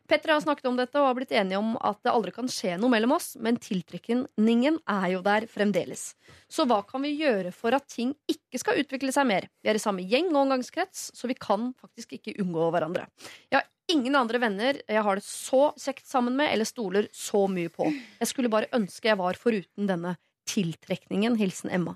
[0.09, 2.33] Petter og jeg har snakket om dette og har blitt enige om at det aldri
[2.35, 6.11] kan skje noe mellom oss, men tiltrekningen er jo der fremdeles.
[6.51, 9.47] Så hva kan vi gjøre for at ting ikke skal utvikle seg mer?
[9.63, 13.07] Vi er i samme gjeng og omgangskrets, så vi kan faktisk ikke unngå hverandre.
[13.49, 17.45] Jeg har ingen andre venner jeg har det så kjekt sammen med eller stoler så
[17.51, 17.89] mye på.
[18.21, 20.17] Jeg skulle bare ønske jeg var foruten denne
[20.49, 21.37] tiltrekningen.
[21.39, 21.95] Hilsen Emma.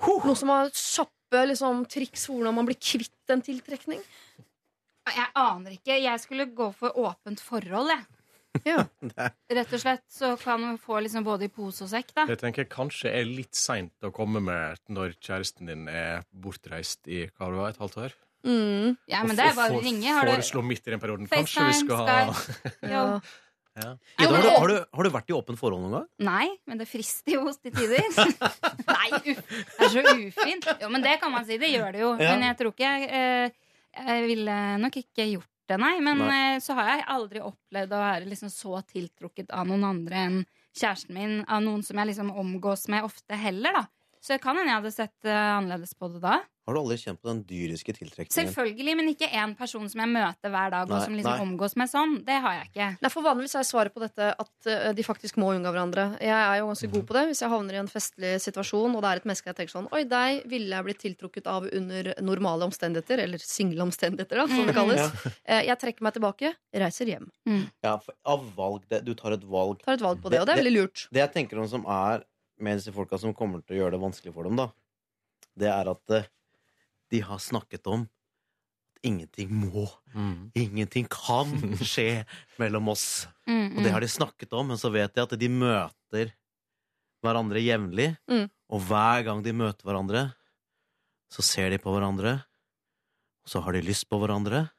[0.00, 4.00] Noe som har kjappe liksom, triks for hvordan man blir kvitt en tiltrekning?
[5.08, 5.96] Jeg aner ikke.
[5.96, 8.06] Jeg skulle gå for åpent forhold, jeg.
[8.66, 8.82] Ja.
[9.56, 12.26] Rett og slett så kan man få liksom både i pose og sekk, da.
[12.30, 17.24] Jeg tenker kanskje er litt seint å komme med når kjæresten din er bortreist i
[17.30, 18.16] hva det var, et halvt år.
[18.40, 18.96] Mm.
[19.10, 20.16] Ja, men Og det er bare å ringe.
[20.16, 21.30] Har du Foreslå midt i den perioden.
[21.30, 22.18] Kanskje vi skal ha?
[22.80, 23.04] Ja.
[23.76, 23.90] ja.
[24.18, 26.06] Ida, har, du, har, du, har du vært i åpent forhold noen gang?
[26.26, 28.06] Nei, men det frister jo til tider.
[28.96, 30.70] Nei, uff, det er så ufint.
[30.80, 31.60] Jo, men det kan man si.
[31.60, 32.14] Det gjør det jo.
[32.16, 32.32] Ja.
[32.32, 33.58] Men jeg tror ikke eh,
[33.96, 35.96] Jeg ville nok ikke gjort det, nei.
[36.04, 36.38] Men Nei.
[36.54, 40.38] eh, så har jeg aldri opplevd å være liksom så tiltrukket av noen andre enn
[40.76, 41.40] kjæresten min.
[41.48, 43.84] Av noen som jeg liksom omgås med ofte heller, da.
[44.20, 46.40] Så det kan hende jeg hadde sett uh, annerledes på det da.
[46.68, 48.30] Har du aldri kjent på den dyriske tiltrekningen?
[48.36, 51.46] Selvfølgelig, men ikke én person som jeg møter hver dag, Nei, og som liksom nei.
[51.48, 52.12] omgås med sånn.
[52.26, 52.88] Det har jeg ikke.
[53.02, 56.04] Nei, for Vanligvis er svaret på dette at uh, de faktisk må unngå hverandre.
[56.22, 57.24] Jeg er jo ganske god på det.
[57.32, 59.88] Hvis jeg havner i en festlig situasjon, og det er et menneske jeg tenker sånn
[59.96, 63.24] Oi, deg ville jeg blitt tiltrukket av under normale omstendigheter.
[63.24, 65.26] Eller single omstendigheter, da, som det kalles.
[65.48, 67.26] Eh, Jeg trekker meg tilbake, reiser hjem.
[67.82, 68.84] Ja, for, av valg.
[68.92, 69.80] Det, du tar et valg.
[69.82, 71.08] Tar et valg på det, og det er veldig lurt.
[71.10, 72.22] Det jeg tenker om som er
[72.60, 74.68] med disse folka som kommer til å gjøre det vanskelig for dem, da,
[75.58, 76.26] det er at eh,
[77.10, 80.50] de har snakket om at ingenting må, Mm.
[80.58, 82.24] ingenting kan skje
[82.60, 83.26] mellom oss.
[83.46, 86.32] Mm, Og det har de snakket om, men så vet de at de møter
[87.22, 88.16] hverandre jevnlig.
[88.30, 88.48] Mm.
[88.70, 90.24] Og hver gang de møter hverandre,
[91.30, 92.40] så ser de på hverandre,
[93.44, 94.70] og så har de lyst på hverandre,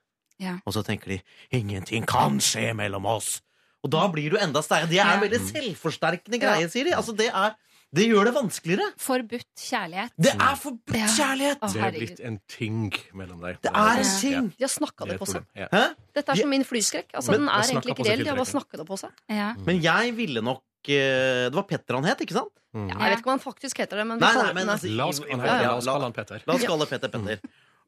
[0.42, 0.58] Ja.
[0.66, 3.42] og så tenker de 'ingenting kan skje mellom oss'.
[3.84, 4.90] Og da blir du enda sterkere.
[4.90, 6.92] Det er en veldig selvforsterkende greie, sier de.
[6.94, 7.56] Altså, det, er,
[7.94, 8.86] det gjør det vanskeligere.
[8.98, 10.12] Forbudt kjærlighet.
[10.18, 11.08] Det er forbudt Ja.
[11.18, 11.60] kjærlighet!
[11.60, 12.08] Å, Det er herregud.
[12.08, 13.60] blitt en ting mellom deg.
[13.62, 14.20] Det er en Ja.
[14.22, 14.48] ting!
[14.58, 15.46] De har snakka Det er det på seg.
[15.56, 15.68] Ja.
[15.72, 15.96] Hæ?
[16.14, 17.12] Dette er som min flyskrekk.
[17.14, 18.24] Altså, Men- den er egentlig ikke reell.
[18.24, 19.12] De har bare snakka det på seg.
[19.30, 19.54] Ja.
[19.56, 22.52] Men jeg ville nok eh, Det var Petter han het, ikke sant?
[22.74, 24.66] Ja, Jeg vet ikke om han faktisk heter det, men vi Nei, nei, kaller men
[24.66, 24.96] den altså.
[24.96, 26.44] La oss, han heter, la oss kalle han Petter.
[26.48, 27.40] La oss kalle Petter Petter.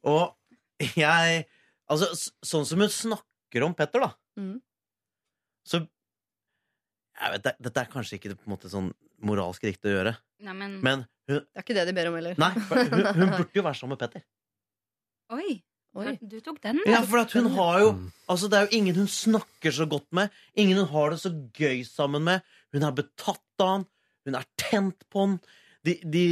[0.03, 0.35] Og
[0.95, 1.45] jeg
[1.89, 4.61] Altså, s- sånn som hun snakker om Petter, da, Mm.
[5.67, 5.87] så
[7.21, 8.93] jeg vet, det, Dette er kanskje ikke på en måte sånn
[9.27, 12.17] moralsk riktig å gjøre, Nei, men men hun, Det er ikke det de ber om
[12.19, 12.39] heller.
[12.41, 14.25] Nei, hun, hun burde jo være sammen med Petter.
[15.33, 15.53] Oi,
[15.95, 16.13] Oi.
[16.19, 16.81] du tok den.
[16.89, 17.89] Ja, for at hun har jo.
[18.27, 20.33] Altså, det er jo ingen hun snakker så godt med.
[20.59, 22.43] Ingen hun har det så gøy sammen med.
[22.75, 23.85] Hun er betatt av han.
[24.27, 25.37] Hun er tent på han.
[25.83, 26.25] De, de,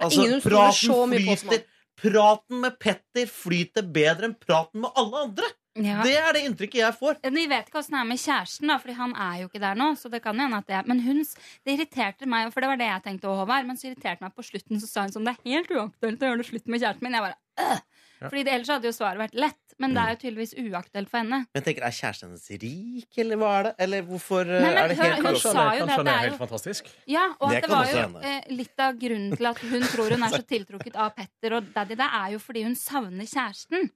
[0.00, 1.66] altså, praten flyter.
[1.98, 5.48] Praten med Petter flyter bedre enn praten med alle andre.
[5.76, 6.02] Ja.
[6.02, 7.18] Det er det inntrykket jeg får.
[7.22, 9.74] Vi vet ikke åssen det er med kjæresten, da, Fordi han er jo ikke der
[9.78, 9.92] nå.
[10.00, 11.20] Så det kan hende at det er Men hun,
[11.66, 13.66] det irriterte meg, for det var det jeg tenkte å Håvard.
[13.68, 16.32] Men så irriterte meg på slutten, så sa hun sånn Det er helt uaktuelt å
[16.32, 17.14] gjøre det slutt med kjæresten min.
[17.18, 17.80] Jeg bare øh.
[18.18, 18.26] Ja.
[18.32, 19.60] Fordi det, Ellers hadde jo svaret vært lett.
[19.78, 21.36] Men det er jo tydeligvis uaktuelt for henne.
[21.54, 23.72] Men jeg tenker, Er kjæresten hennes rik, eller hva er det?
[23.84, 25.94] Eller hvorfor Nei, men er det helt hun Kanskje sa han er, jo det, kanskje
[25.94, 26.88] han det er er helt jo- fantastisk?
[27.06, 30.10] Ja, og Det at det var jo eh, litt av grunnen til at hun tror
[30.16, 33.86] hun er så tiltrukket av Petter og Daddy, det er jo fordi hun savner kjæresten.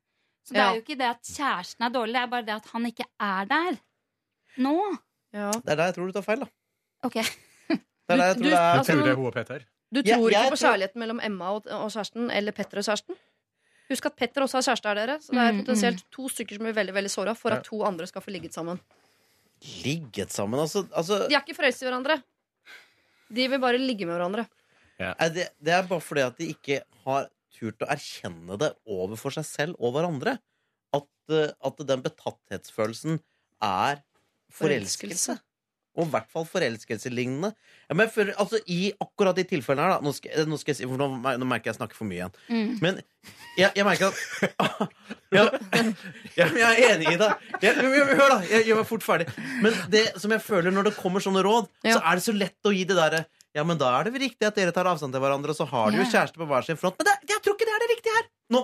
[0.45, 0.69] Så det Ja.
[0.71, 3.05] er jo ikke det at kjæresten er dårlig, det er bare det at han ikke
[3.21, 3.77] er der.
[4.59, 4.75] Nå.
[5.33, 5.51] Ja.
[5.51, 6.47] Det er der jeg tror du tar feil, da.
[7.05, 7.15] Ok.
[8.09, 9.59] Det er der jeg Du- tror det er altså- Tror det er hun og Petter?
[9.95, 12.79] Du Ja, tror jeg ikke på tror- kjærligheten mellom Emma og, og kjæresten, eller Petter
[12.79, 13.15] og kjæresten?
[13.91, 15.19] Husk at Petter også har kjæreste her, dere.
[15.21, 17.83] Så det er Mm, potensielt to stykker som blir veldig veldig såra for at to
[17.85, 18.81] andre skal få ligget sammen.
[19.85, 20.59] ligget sammen.
[20.61, 22.23] Altså, altså De er ikke forelsket i hverandre.
[23.33, 24.47] De vil bare ligge med hverandre.
[24.99, 27.29] Nei, det, det er bare fordi at de ikke har
[27.63, 30.37] turt å erkjenne det overfor seg selv og hverandre.
[30.93, 33.23] At, eh, at den betatthetsfølelsen
[33.63, 34.03] er
[34.53, 34.59] forelskelse.
[34.59, 35.41] Forelskelse.
[35.93, 37.51] Og i hvert fall forelskelselignende.
[37.91, 40.89] Ja, men for, altså, I akkurat de tilfellene her, da Nå skal, nå skal jeg
[40.89, 42.39] nå, nå merker jeg jeg snakker for mye igjen.
[42.49, 42.71] Mm.
[42.81, 43.01] Men
[43.59, 44.63] jeg, jeg merker at
[45.37, 45.45] ja,
[46.39, 47.29] ja, Jeg er enig i det.
[47.61, 48.41] Jeg, hør, da.
[48.49, 49.29] Jeg gjør meg fort ferdig.
[49.61, 52.69] Men det som jeg føler når det kommer sånne råd, så er det så lett
[52.69, 55.13] å gi det derre Ja, men da er det vel riktig at dere tar avstand
[55.13, 56.97] til hverandre, og så har dere jo kjæreste på hver sin front.
[57.01, 58.31] Men det, jeg tror ikke det er det riktige her!
[58.57, 58.63] Nå!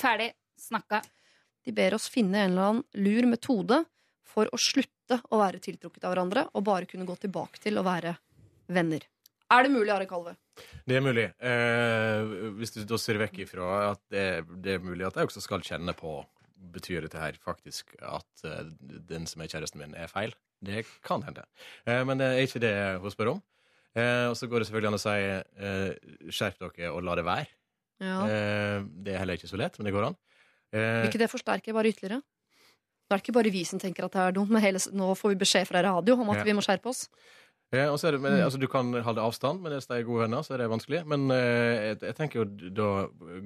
[0.00, 0.30] Ferdig.
[0.56, 1.02] Snakka.
[1.66, 3.82] De ber oss finne en eller annen lur metode
[4.26, 7.84] for å slutte å være tiltrukket av hverandre og bare kunne gå tilbake til å
[7.86, 8.14] være
[8.72, 9.04] venner.
[9.52, 10.32] Er det mulig, Are Kalve?
[10.88, 11.26] Det er mulig.
[11.38, 14.24] Eh, hvis du da ser vekk ifra at det,
[14.64, 16.18] det er mulig at jeg også skal kjenne på
[16.56, 18.64] Betyr dette her faktisk at eh,
[19.06, 20.32] den som er kjæresten min, er feil?
[20.64, 21.44] Det kan hende.
[21.84, 23.42] Eh, men det er ikke det hun spør om.
[23.96, 25.16] Eh, og så går det selvfølgelig an å si
[25.66, 27.46] eh, skjerp dere og la det være.
[28.04, 28.16] Ja.
[28.28, 30.16] Eh, det er heller ikke så lett, men det går an.
[30.76, 32.20] Eh, Vil ikke det forsterke bare ytterligere?
[33.06, 35.12] Nå er det ikke bare vi som tenker at det er dumt, men hele, nå
[35.16, 36.44] får vi beskjed fra radio om at Ja.
[36.48, 37.06] vi må skjerpe oss.
[37.74, 40.04] Ja, og så er det, men, altså, du kan holde avstand, men hvis de er
[40.06, 41.00] gode venner, så er det vanskelig.
[41.06, 42.90] Men eh, jeg, jeg tenker jo da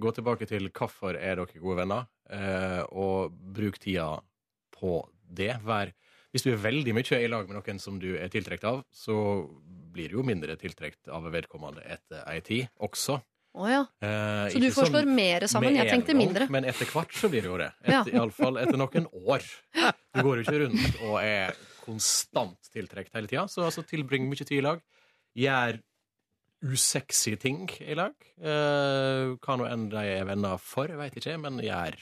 [0.02, 4.10] gå tilbake til hvorfor er dere gode venner, eh, og bruk tida
[4.76, 5.54] på det.
[5.64, 5.92] Vær,
[6.34, 9.16] hvis du er veldig mye i lag med noen som du er tiltrukket av, så
[9.92, 13.18] blir du jo mindre tiltrukket av vedkommende etter ei tid også.
[13.58, 13.80] Oh, ja.
[13.98, 15.74] Eh, Så du forslår sånn mer sammen?
[15.74, 16.46] Jeg en tenkte gang, mindre.
[16.54, 17.72] Men etter hvert så blir det jo det.
[17.82, 18.04] Ja.
[18.04, 19.46] Et, Iallfall etter noen år.
[20.10, 21.52] Du går jo ikke rundt og er
[21.84, 23.44] konstant tiltrukket hele tida.
[23.50, 24.80] Så altså, tilbring mye tid i lag.
[25.38, 25.78] Gjør
[26.66, 28.14] usexy ting i lag.
[28.42, 31.94] Eh, hva nå enn de er venner for, veit ikke, men gjør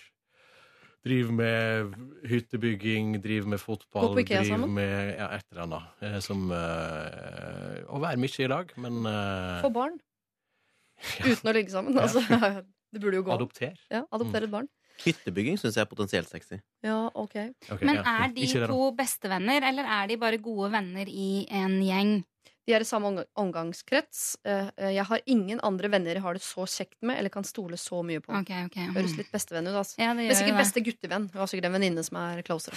[1.06, 1.92] Driv med
[2.26, 4.72] hyttebygging, driv med fotball, Gå på Ikea driv sammen?
[4.74, 6.02] med ja, et eller annet.
[6.02, 9.94] eh, Som eh, Å være mye i lag, men eh, Få barn.
[11.30, 11.94] Uten å ligge sammen.
[12.02, 12.22] Altså,
[12.92, 13.32] det burde jo gå.
[13.36, 13.78] adopter.
[13.94, 14.66] Ja, adopter et barn.
[14.98, 16.58] Hyttebygging syns jeg er potensielt sexy.
[16.82, 17.36] Ja, ok.
[17.70, 22.16] Ok, Men er de to bestevenner, eller er de bare gode venner i en gjeng?
[22.68, 24.36] De er i samme omgangskrets.
[24.44, 27.46] Eh, eh, Jeg har ingen andre venner jeg har det så kjekt med eller kan
[27.48, 28.34] stole så mye på.
[28.42, 28.76] Okay, ok.
[28.92, 29.22] Høres Mm.
[29.22, 29.74] litt bestevenn ut.
[29.80, 29.96] Altså.
[29.98, 31.30] Ja, Men sikkert beste guttevenn.
[31.32, 32.76] Hun har sikkert en venninne som er closere.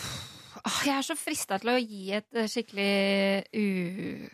[0.85, 3.43] Jeg er så frista til å gi et eh, skikkelig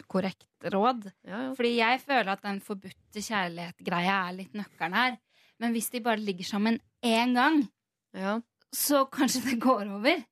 [0.01, 1.07] ukorrekt råd.
[1.25, 1.53] Ja, ja.
[1.57, 5.17] Fordi jeg føler at den forbudte kjærlighet-greia er litt nøkkelen her.
[5.59, 7.67] Men hvis de bare ligger sammen én gang,
[8.13, 8.39] Ja.
[8.73, 10.23] så kanskje det går over.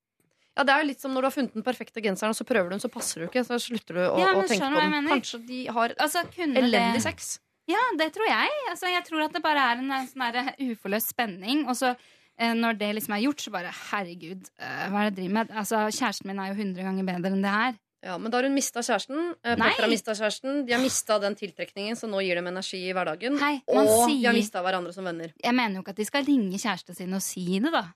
[0.56, 2.46] Ja, Det er jo litt som når du har funnet den perfekte genseren, og så
[2.48, 3.44] prøver du den, så passer du ikke.
[3.48, 5.10] Så slutter du å, Ja, å tenke på den.
[5.12, 7.04] Kanskje de har Altså, elendig det...
[7.04, 7.40] sex.
[7.68, 8.52] Ja, det tror jeg.
[8.70, 11.64] Altså, jeg tror at det bare er en eh, sånn uforløst spenning.
[11.68, 11.96] Og så
[12.38, 15.34] eh, når det liksom er gjort, så bare herregud, eh, hva er det jeg driver
[15.40, 15.56] med?
[15.64, 17.82] Altså, Kjæresten min er jo 100 ganger bedre enn det her.
[18.06, 19.32] Ja, Men da har hun mista kjæresten.
[19.42, 20.60] Eh, Petter har mista kjæresten.
[20.68, 23.40] De har mista den tiltrekningen, så nå gir dem energi i hverdagen.
[23.42, 25.34] Hei, og og de har mista hverandre som venner.
[25.42, 27.88] Jeg mener jo ikke at de skal ringe kjæresten sin og si det, da.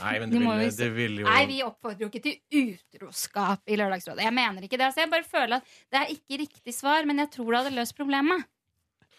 [0.00, 3.78] Nei, men det ville, det ville, jo Nei, vi oppfordrer jo ikke til utroskap i
[3.80, 4.24] Lørdagsrådet.
[4.26, 4.88] Jeg mener ikke det.
[4.90, 7.76] Altså, jeg bare føler at det er ikke riktig svar, men jeg tror det hadde
[7.78, 8.44] løst problemet.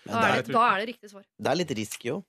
[0.05, 1.25] Da er det, da er det riktig svar.
[1.37, 2.21] Det er litt risky òg.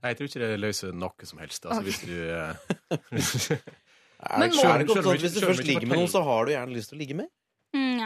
[0.00, 1.66] Jeg tror ikke det løser noe som helst.
[1.66, 3.58] Altså, hvis du eh,
[4.40, 6.52] Men må- det ikke sånn at hvis du først ligger med noen, så har du
[6.54, 7.28] gjerne lyst til å ligge med?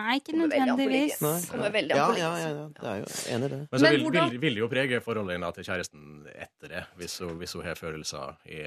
[0.04, 1.14] Nei, ikke nødvendigvis.
[1.22, 1.48] ligget.
[1.50, 3.60] Kommer veldig an Ja, på ja, ja, ja, det er jo enig i det.
[3.72, 7.34] Men så vil, vil, vil jo prege forholdet hennes til kjæresten etter det, hvis hun,
[7.40, 8.60] hvis hun har følelser i,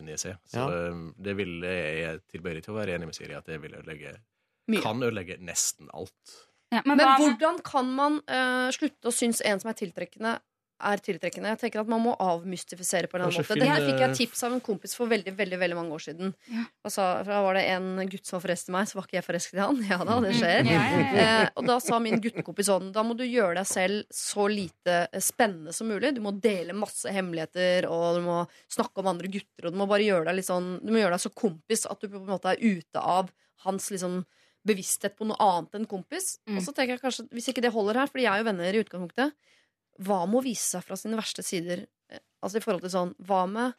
[0.00, 0.36] inni seg.
[0.50, 0.90] Så Ja.
[1.28, 4.16] det vil jeg er tilbøyelig til å være enig med Siri at det vil ødelegge
[4.70, 4.82] Mye.
[4.84, 6.36] Kan ødelegge nesten alt.
[6.70, 10.36] Ja, men Men hvordan kan man uh, slutte å synes en som er tiltrekkende,
[10.90, 11.52] er tiltrekkende?
[11.54, 13.54] Jeg tenker at Man må avmystifisere på en eller annen måte.
[13.54, 13.60] måte.
[13.60, 16.32] det her fikk jeg tips av en kompis for veldig veldig, veldig mange år siden.
[16.50, 16.64] Ja.
[16.84, 19.08] Og så, for Da var det en gutt som var forelsket i meg, så var
[19.08, 19.82] ikke jeg forelsket i han.
[19.90, 20.70] Ja da, det skjer.
[20.74, 21.26] Ja, ja, ja.
[21.26, 24.98] Eh, og da sa min guttekompis sånn Da må du gjøre deg selv så lite
[25.10, 26.14] eh, spennende som mulig.
[26.16, 28.40] Du må dele masse hemmeligheter, og du må
[28.70, 31.16] snakke om andre gutter, og du må bare gjøre deg litt sånn Du må gjøre
[31.16, 33.32] deg så kompis at du på en måte er ute av
[33.64, 34.22] hans liksom
[34.66, 36.34] bevissthet på noe annet enn kompis.
[36.48, 36.58] Mm.
[36.58, 38.76] Og så tenker jeg kanskje, hvis ikke det holder her, Fordi jeg er jo venner
[38.76, 39.32] i utgangspunktet,
[40.00, 41.86] hva med å vise seg fra sine verste sider?
[42.10, 43.74] Eh, Altså i forhold til sånn Hva med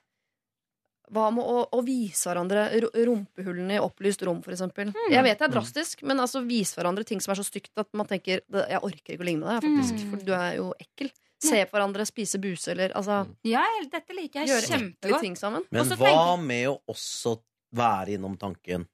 [1.12, 2.62] hva med å, å vise hverandre
[3.04, 4.94] rumpehullene i opplyst rom, for eksempel?
[4.96, 5.10] Mm.
[5.12, 7.90] Jeg vet det er drastisk, men altså vise hverandre ting som er så stygt at
[8.00, 10.10] man tenker Jeg orker ikke å ligne med deg, faktisk, Mm.
[10.14, 11.12] for du er jo ekkel.
[11.42, 15.20] Se på hverandre, spise buse, eller altså Ja, dette liker jeg kjempegodt.
[15.26, 15.66] ting sammen.
[15.72, 17.42] Men hva med å også
[17.76, 18.88] være innom tanken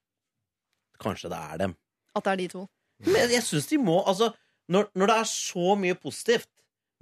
[0.99, 1.75] Kanskje det er dem.
[2.15, 2.67] At det er de to.
[3.05, 4.33] Men jeg syns de må Altså,
[4.73, 6.49] når, når det er så mye positivt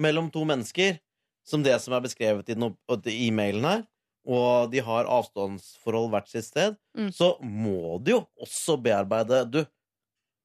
[0.01, 0.99] mellom to mennesker
[1.45, 3.83] som det som er beskrevet i, i e-mailen her,
[4.25, 7.11] og de har avstandsforhold hvert sitt sted, Mm.
[7.13, 9.65] så må de jo også bearbeide Du,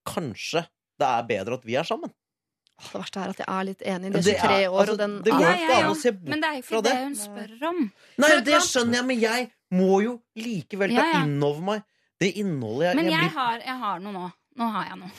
[0.08, 0.64] kanskje
[1.00, 2.10] det er bedre at vi er sammen?
[2.80, 4.10] Åh, Det verste er at jeg er litt enig.
[4.10, 5.96] i Det tre er 23 er- år, altså, og den det går ikke an å
[6.00, 6.92] se bort Men det er jo fra ikke det.
[6.92, 7.92] det hun spør om.
[8.18, 11.22] Nei, det skjønner jeg, men jeg må jo likevel ta Ja, ja.
[11.24, 11.82] inn over meg
[12.20, 14.32] det innholdet jeg, Men jeg jeg blir har, jeg har noe nå.
[14.56, 15.10] Nå har jeg noe.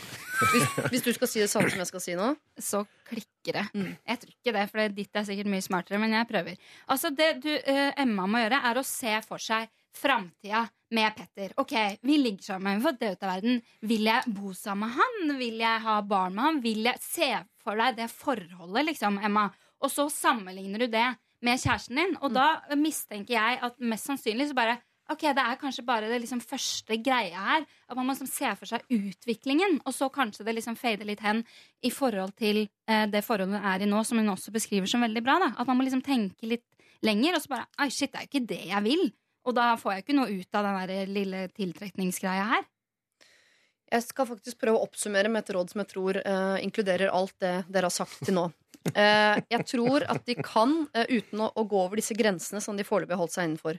[0.51, 3.63] hvis, hvis du skal si det samme som jeg skal si nå Så klikker det.
[3.73, 3.91] Mm.
[4.05, 6.67] Jeg tror ikke det, for ditt er sikkert mye smartere, men jeg prøver.
[6.93, 10.61] Altså Det du, uh, Emma må gjøre, er å se for seg framtida
[10.95, 11.55] med Petter.
[11.59, 11.73] Ok,
[12.05, 13.59] vi ligger sammen, vi får det ut av verden.
[13.89, 15.35] Vil jeg bo sammen med han?
[15.41, 16.61] Vil jeg ha barn med han?
[16.63, 19.49] Vil jeg Se for deg det forholdet, liksom, Emma.
[19.81, 21.07] Og så sammenligner du det
[21.41, 24.77] med kjæresten din, og da mistenker jeg at mest sannsynlig så bare
[25.11, 27.65] Ok, det er kanskje bare det liksom første greia her.
[27.89, 31.23] At man må liksom se for seg utviklingen, og så kanskje det liksom fader litt
[31.25, 31.43] hen
[31.83, 35.03] i forhold til eh, det forholdet hun er i nå, som hun også beskriver som
[35.03, 35.39] veldig bra.
[35.43, 36.67] da At man må liksom tenke litt
[37.03, 39.09] lenger, og så bare Oi, shit, det er jo ikke det jeg vil.
[39.49, 42.67] Og da får jeg ikke noe ut av den der lille tiltrekningsgreia her.
[43.91, 47.33] Jeg skal faktisk prøve å oppsummere med et råd som jeg tror eh, inkluderer alt
[47.43, 48.49] det dere har sagt til nå.
[48.97, 52.73] Eh, jeg tror at de kan, eh, uten å, å gå over disse grensene som
[52.73, 53.77] de foreløpig har holdt seg innenfor,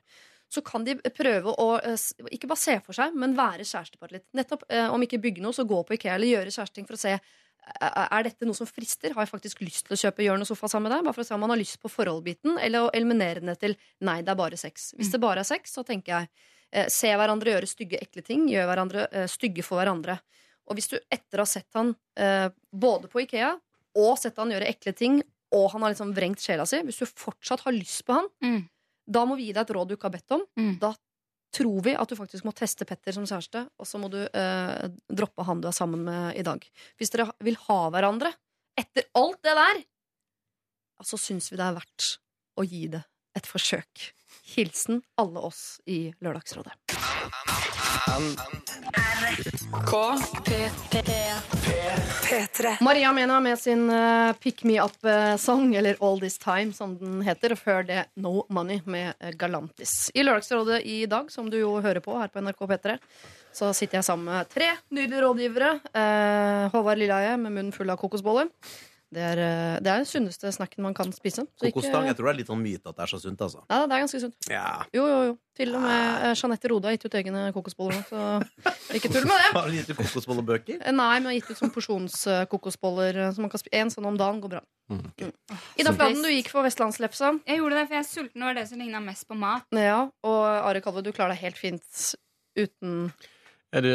[0.52, 1.96] så kan de prøve å eh,
[2.36, 4.26] ikke bare se for seg, men være kjærestepar litt.
[4.36, 7.00] Nettopp, eh, Om ikke bygge noe, så gå på Ikea eller gjøre kjæresteting for å
[7.00, 9.14] se eh, er dette noe som frister.
[9.16, 11.06] Har jeg faktisk lyst til å kjøpe hjørne og sofa sammen med deg?
[11.08, 13.76] Bare for å se om man har lyst på forholdbiten, eller å eliminere den til
[14.04, 14.90] nei, det er bare sex.
[14.98, 16.30] Hvis det bare er sex, så tenker jeg
[16.72, 18.44] eh, se hverandre gjøre stygge, ekle ting.
[18.52, 20.18] Gjør hverandre eh, stygge for hverandre.
[20.68, 23.54] Og hvis du etter å ha sett han eh, både på Ikea
[23.98, 25.18] og sett han gjøre ekle ting,
[25.52, 28.62] og han har liksom vrengt sjela si, hvis du fortsatt har lyst på han, Mm.
[29.06, 30.44] Da må vi gi deg et råd du ikke har bedt om.
[30.58, 30.74] Mm.
[30.82, 30.92] Da
[31.52, 34.88] tror vi at du faktisk må teste Petter som kjæreste, og så må du eh,
[35.12, 36.64] droppe han du er sammen med i dag.
[37.00, 38.32] Hvis dere vil ha hverandre
[38.78, 39.82] etter alt det der,
[41.02, 42.12] så syns vi det er verdt
[42.56, 43.02] å gi det
[43.36, 44.12] et forsøk.
[44.54, 47.01] Hilsen alle oss i Lørdagsrådet.
[52.28, 52.76] P3.
[52.80, 57.54] Maria Mena med sin eh, Pick Me Up-sang, eller All This Time, som den heter.
[57.54, 60.10] Og før det No Money med eh, Galantis.
[60.14, 62.96] I Lørdagsrådet i dag, som du jo hører på her på NRK P3,
[63.54, 65.74] så sitter jeg sammen med tre nydelige rådgivere.
[65.94, 68.50] Eh, Håvard Lilleheie med munnen full av kokosboller.
[69.12, 71.42] Det er, eh, det er den sunneste snacken man kan spise.
[71.60, 73.60] Så ikke- Jeg tror det er litt sånn myte at det er så sunt, altså.
[73.68, 74.34] Ja, det er ganske sunt.
[74.48, 74.84] Ja.
[74.94, 75.38] Jo, jo, jo.
[75.54, 78.20] Til og med eh, Jeanette Rode har gitt ut egne kokosboller nå, så
[78.96, 79.50] ikke tull med det.
[79.52, 80.78] Har du gitt ut kokosbollebøker?
[80.80, 84.06] Eh, Nei, men har gitt ut sånn porsjonskokosboller eh, som man kan spise én sånn
[84.08, 84.40] om dagen.
[84.40, 84.62] går bra.
[84.90, 85.04] Mm.
[85.78, 87.34] Ida Fladen, du gikk for vestlandslefsa.
[87.46, 88.40] Jeg gjorde det, for jeg er sulten.
[88.40, 89.62] Det var det som ligna mest på mat.
[89.76, 92.14] Ja, og Ari Kalve, du klarer deg helt fint
[92.56, 93.12] uten
[93.80, 93.94] det,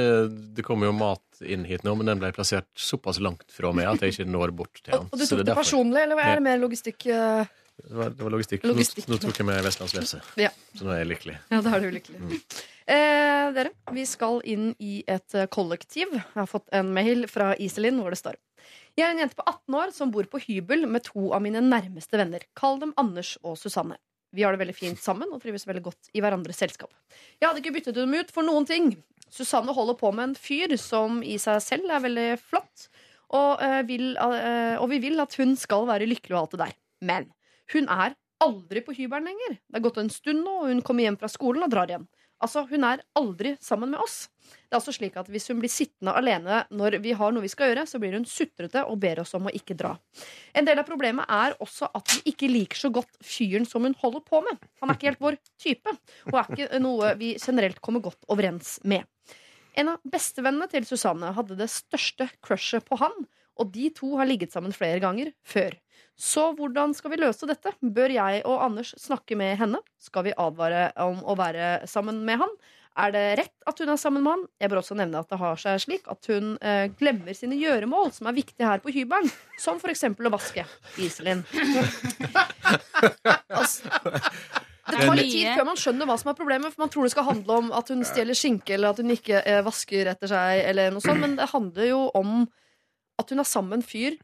[0.58, 3.86] det kommer jo mat inn hit nå, men den ble plassert såpass langt fra meg
[3.92, 5.06] at jeg ikke når bort til den.
[5.12, 7.06] Og du tok det, det personlig, eller er det mer logistikk?
[7.14, 7.46] eh?
[7.78, 8.64] Det var, det var logistikk.
[8.66, 9.06] Logistikk.
[9.06, 10.24] Nå, nå tok jeg med Vestlandsvese.
[10.42, 10.50] Ja.
[10.74, 11.36] så nå er jeg lykkelig.
[11.54, 12.42] Ja, da er du lykkelig.
[12.88, 16.14] Eh, dere, vi skal inn i et eh, kollektiv.
[16.16, 18.38] Jeg har fått en mail fra Iselin hvor det står
[18.96, 21.60] Jeg er en jente på 18 år som bor på hybel med to av mine
[21.66, 22.46] nærmeste venner.
[22.56, 24.00] Kall dem Anders og Susanne.
[24.32, 26.96] Vi har det veldig fint sammen og trives veldig godt i hverandres selskap.
[27.42, 28.94] Jeg hadde ikke byttet dem ut for noen ting.
[29.34, 32.88] Susanne holder på med en fyr som i seg selv er veldig flott,
[33.36, 36.62] og, eh, vil, eh, og vi vil at hun skal være lykkelig og alt det
[36.64, 36.78] der.
[37.02, 37.32] Men
[37.74, 39.58] hun er aldri på hybelen lenger.
[39.58, 42.08] Det er gått en stund nå, og hun kommer hjem fra skolen og drar igjen.
[42.44, 44.28] Altså, Hun er aldri sammen med oss.
[44.46, 47.50] Det er altså slik at Hvis hun blir sittende alene når vi har noe vi
[47.52, 49.96] skal gjøre, så blir hun sutrete og ber oss om å ikke dra.
[50.54, 53.98] En del av problemet er også at vi ikke liker så godt fyren som hun
[53.98, 54.70] holder på med.
[54.82, 55.98] Han er ikke helt vår type,
[56.30, 59.08] og er ikke noe vi generelt kommer godt overens med.
[59.78, 64.30] En av bestevennene til Susanne hadde det største crushet på han, og de to har
[64.30, 65.76] ligget sammen flere ganger før.
[66.18, 67.76] Så hvordan skal vi løse dette?
[67.82, 69.82] Bør jeg og Anders snakke med henne?
[70.02, 72.56] Skal vi advare om å være sammen med han?
[72.98, 74.46] Er det rett at hun er sammen med han?
[74.58, 78.10] Jeg bør også nevne at det har seg slik at hun eh, glemmer sine gjøremål,
[78.16, 79.30] som er viktige her på hybelen,
[79.62, 80.66] som for eksempel å vaske.
[80.98, 81.46] Iselin.
[83.60, 83.94] altså,
[84.94, 87.12] det tar litt tid før man skjønner hva som er problemet, for man tror det
[87.14, 90.62] skal handle om at hun stjeler skinke, eller at hun ikke eh, vasker etter seg,
[90.70, 92.40] eller noe sånt, men det handler jo om
[93.20, 94.18] at hun er sammen med en fyr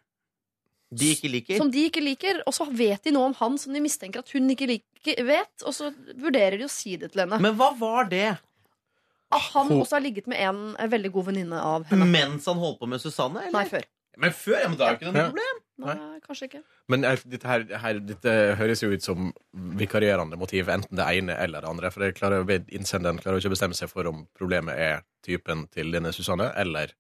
[0.94, 1.58] De ikke liker.
[1.58, 4.32] som de ikke liker, og så vet de noe om han som de mistenker at
[4.36, 7.42] hun ikke liker, vet, og så vurderer de å si det til henne.
[7.44, 8.38] Men hva var det?
[9.34, 12.06] At han også har ligget med en eh, veldig god venninne av henne.
[12.14, 13.42] Mens han holdt på med Susanne?
[13.48, 13.56] Eller?
[13.56, 13.88] Nei, før.
[14.18, 14.60] Men før?
[14.62, 15.30] Ja, men da er jo ikke det noe Ja.
[15.32, 15.60] problem.
[15.84, 16.60] Nei, kanskje ikke.
[16.94, 19.32] Men er, dette, her, her, dette høres jo ut som
[19.80, 21.90] vikarierende motiv, enten det ene eller det andre.
[21.92, 25.02] For det klarer, jo- innsenderen klarer jo ikke å bestemme seg for om problemet er
[25.26, 26.94] typen til denne Susanne, eller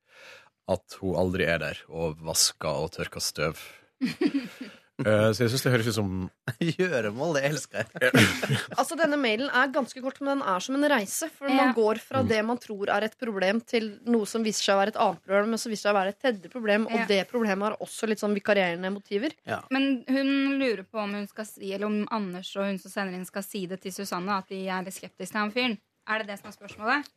[0.67, 3.59] at hun aldri er der og vasker og tørker støv.
[5.01, 6.09] Eh, så jeg syns det høres ut som
[6.77, 8.11] Gjøremål, det elsker jeg.
[8.77, 11.29] Altså, Denne mailen er ganske kort, men den er som en reise.
[11.33, 11.55] For Ja.
[11.63, 14.81] man går fra det man tror er et problem, til noe som viser seg å
[14.83, 16.85] være et annet problem, men som viser seg å være et tredje problem.
[16.91, 17.05] Og Ja.
[17.09, 19.33] det problemet har også litt sånn vikarierende motiver.
[19.73, 23.17] Men hun lurer på om hun skal si Eller om Anders og hun som sender
[23.17, 25.77] inn, skal si det til Susanne at de er litt skeptiske til han fyren.
[26.07, 27.09] Er det det som er spørsmålet?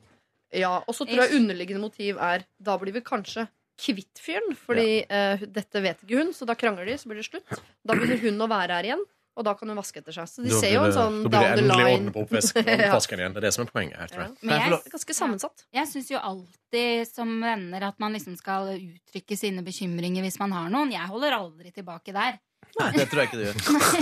[0.55, 5.05] Ja, Og så tror jeg underliggende motiv er da blir vi kanskje kvitt fyren, fordi
[5.09, 7.61] eh, dette vet ikke hun, så da krangler de, så blir det slutt.
[7.85, 9.03] Da begynner hun å være her igjen,
[9.37, 10.29] og da kan hun vaske etter seg.
[10.33, 11.85] Så de Da ser blir jo en det- sånn Da blir det down the endelig
[11.85, 11.97] line.
[11.99, 12.89] orden på oppvasken Ja.
[12.89, 13.33] oppvasken igjen.
[13.35, 14.33] Det er det som er poenget her, tror jeg.
[14.43, 15.65] Men jeg, er ganske sammensatt.
[15.77, 20.53] jeg syns jo alltid som venner at man liksom skal uttrykke sine bekymringer hvis man
[20.57, 20.91] har noen.
[20.97, 22.39] Jeg holder aldri tilbake der.
[22.77, 23.57] Nei, det tror jeg ikke du gjør.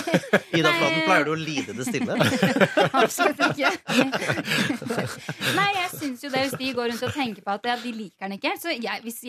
[0.59, 2.17] Ida Fladen, pleier du å lide det stille?
[3.05, 3.71] Absolutt ikke.
[5.59, 7.93] Nei, jeg syns jo det hvis de går rundt og tenker på at ja, de
[7.95, 8.55] liker den ikke.
[8.61, 9.21] Så jeg, hvis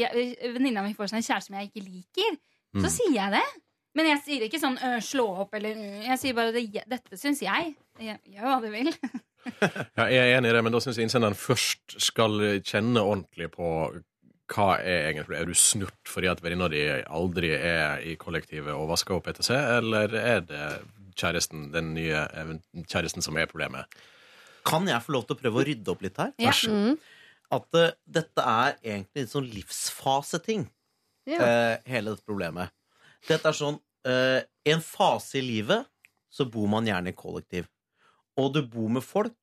[0.56, 2.40] venninna mi får seg en kjæreste som jeg ikke liker,
[2.76, 2.92] så Mm.
[2.92, 3.44] sier jeg det.
[3.96, 7.16] Men jeg sier ikke sånn øh, slå opp eller øh, Jeg sier bare det, dette
[7.22, 7.70] syns jeg.
[8.04, 8.90] Jeg Gjør hva du vil.
[9.96, 13.48] Ja, jeg er enig i det, men da syns jeg innsenderen først skal kjenne ordentlig
[13.54, 13.70] på
[14.52, 18.90] hva er egentlig Er du snurt fordi at venninna di aldri er i kollektivet og
[18.92, 20.66] vasker opp etter seg, eller er det
[21.18, 22.26] kjæresten, den nye
[22.86, 23.90] kjæresten som er problemet?
[24.66, 26.34] Kan jeg få lov til å prøve å rydde opp litt her?
[26.42, 26.50] Ja.
[26.50, 26.86] Vær så god.
[26.86, 26.98] Mm.
[27.56, 30.66] At uh, dette er egentlig en sånn livsfaseting,
[31.30, 31.38] Ja.
[31.42, 32.74] uh, hele dette problemet.
[33.26, 35.86] Dette er sånn uh, En fase i livet
[36.34, 37.70] så bor man gjerne i kollektiv.
[38.38, 39.38] Og du bor med folk,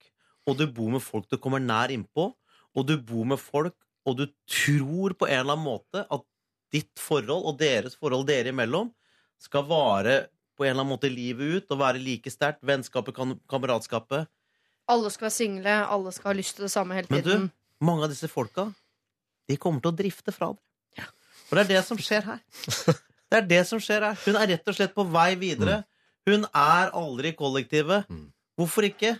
[0.46, 2.26] og du bor med folk du kommer nær innpå,
[2.74, 3.74] og du bor med folk,
[4.08, 6.24] og du tror på en eller annen måte at
[6.72, 8.90] ditt forhold og deres forhold dere imellom
[9.42, 10.16] skal vare
[10.56, 12.62] på en eller annen måte livet ut og være like sterkt.
[12.66, 13.16] Vennskapet,
[13.50, 14.28] kameratskapet.
[14.90, 17.46] Alle skal være single, alle skal ha lyst til det samme hele tiden.
[17.46, 18.68] Men du, mange av disse folka,
[19.48, 20.62] de kommer til å drifte fra det.
[21.52, 22.38] Og det er det som skjer her.
[23.32, 24.16] Det er det som skjer her.
[24.24, 25.82] Hun er rett og slett på vei videre.
[26.28, 28.08] Hun er aldri i kollektivet.
[28.60, 29.14] Hvorfor ikke?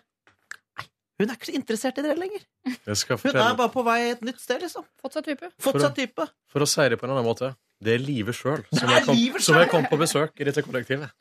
[1.21, 2.45] Hun er ikke så interessert i dere lenger.
[2.89, 4.87] Jeg skal Hun er bare på vei et nytt sted, liksom.
[5.03, 5.51] Fått seg type.
[5.61, 6.27] For- å, type.
[6.51, 7.53] for å seire på en annen måte,
[7.83, 8.89] det er livet sjøl som,
[9.43, 11.13] som, er kom- på besøk i dette kollektivet.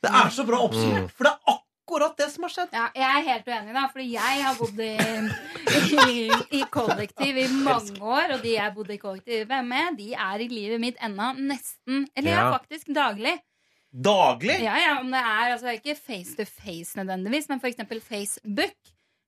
[0.00, 2.70] Det er så bra oppsummert, for det er akkurat det som har skjedd.
[2.76, 4.92] Ja, jeg er helt uenig, da, fordi jeg har bodd i,
[6.14, 8.36] i, i kollektiv i mange år.
[8.36, 12.36] Og de jeg bodde i kollektiv med, de er i livet mitt ennå nesten Eller
[12.36, 13.34] ja, faktisk daglig.
[13.90, 14.60] Daglig?
[14.62, 18.76] Ja, ja, om det er altså ikke face to face nødvendigvis, men for eksempel Facebook.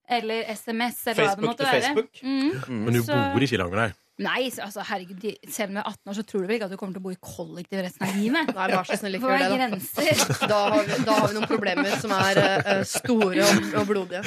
[0.08, 1.82] Eller SMS, eller hva det Facebook måtte til være.
[1.82, 2.22] Facebook?
[2.22, 2.84] Mm.
[2.84, 3.92] Men du Så- bor ikke i lag.
[4.22, 6.66] Nei, altså, herregud, de, selv om du er 18 år, så tror du vel ikke
[6.68, 8.50] at du kommer til å bo i kollektiv resten av livet?
[8.54, 9.56] Nei, vær så snill, ikke gjør er det, da.
[9.56, 10.48] grenser?
[10.52, 14.22] Da har, vi, da har vi noen problemer som er eh, store og, og blodige.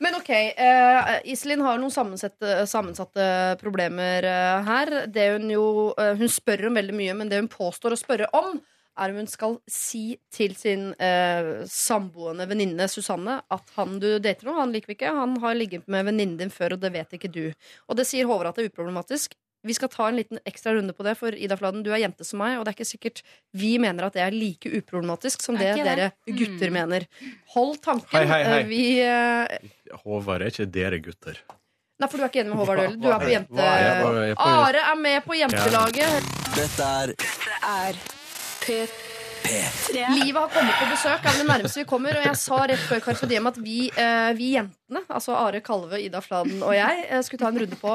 [0.00, 3.26] Men ok, eh, Iselin har noen sammensatte, sammensatte
[3.60, 4.94] problemer eh, her.
[5.12, 5.66] Det hun jo
[5.98, 8.60] eh, Hun spør om veldig mye, men det hun påstår å spørre om,
[8.98, 14.46] er om hun skal si til sin eh, samboende venninne Susanne at han du dater
[14.48, 15.12] nå, han liker vi ikke.
[15.16, 17.44] Han har ligget med venninnen din før, og det vet ikke du.
[17.88, 19.36] Og det sier Håvard at det er uproblematisk.
[19.62, 22.24] Vi skal ta en liten ekstra runde på det, for Ida Fladen, du er jente
[22.24, 23.18] som meg, og det er ikke sikkert
[23.60, 26.76] vi mener at det er like uproblematisk som det, det dere gutter Mm.
[26.78, 27.04] mener.
[27.54, 28.08] Hold tanken.
[28.14, 28.60] Hei, hei, hei.
[28.62, 31.36] Eh, Vi eh, Håvard er ikke dere gutter.
[32.00, 32.96] Nei, for du er ikke enig med Håvard.
[32.96, 33.60] Du er på jente...
[33.60, 36.32] Er på- er på- Are er med på jentelaget.
[36.56, 37.12] Dette er
[37.60, 38.00] er
[38.60, 40.02] P3.
[40.14, 42.18] Livet har kommet på besøk, er det nærmeste vi kommer.
[42.20, 46.00] Og jeg sa rett før Carpe Diem at vi, eh, vi jentene, altså Are Kalve,
[46.04, 47.94] Ida Fladen og jeg, eh, skulle ta en runde på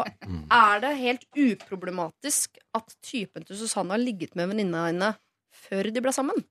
[0.52, 5.14] Er det helt uproblematisk at typen til Susanne har ligget med venninna henne
[5.70, 6.44] før de ble sammen?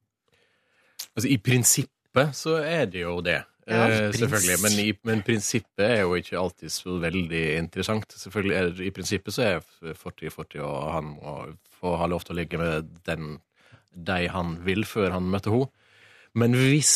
[1.14, 3.42] Altså, I prinsippet så er det jo det.
[3.66, 3.86] Ja.
[3.88, 4.60] eh, selvfølgelig.
[4.62, 8.12] Men, i, men prinsippet er jo ikke alltid så veldig interessant.
[8.12, 9.60] Selvfølgelig er det, I prinsippet så er
[9.94, 11.36] 40-40, og han må
[11.80, 13.38] få ha lov til å ligge med den
[13.94, 15.70] de han vil, før han møtte henne.
[16.34, 16.94] Men hvis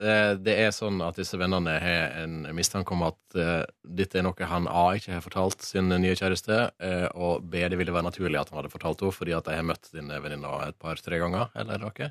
[0.00, 4.24] eh, det er sånn at disse vennene har en mistanke om at eh, dette er
[4.24, 8.08] noe han A ikke har fortalt sin nye kjæreste, eh, og B det ville være
[8.08, 11.20] naturlig at han hadde fortalt henne fordi at de har møtt dine venninne et par-tre
[11.20, 12.08] ganger, eller noe,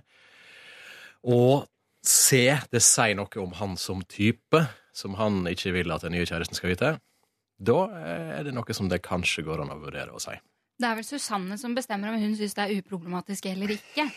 [1.25, 1.65] og
[2.05, 4.61] C det sier noe om han som type,
[4.95, 6.93] som han ikke vil at den nye kjæresten skal vite,
[7.59, 10.37] da er det noe som det kanskje går an å vurdere å si.
[10.79, 14.07] Det er vel Susanne som bestemmer om hun syns det er uproblematisk eller ikke.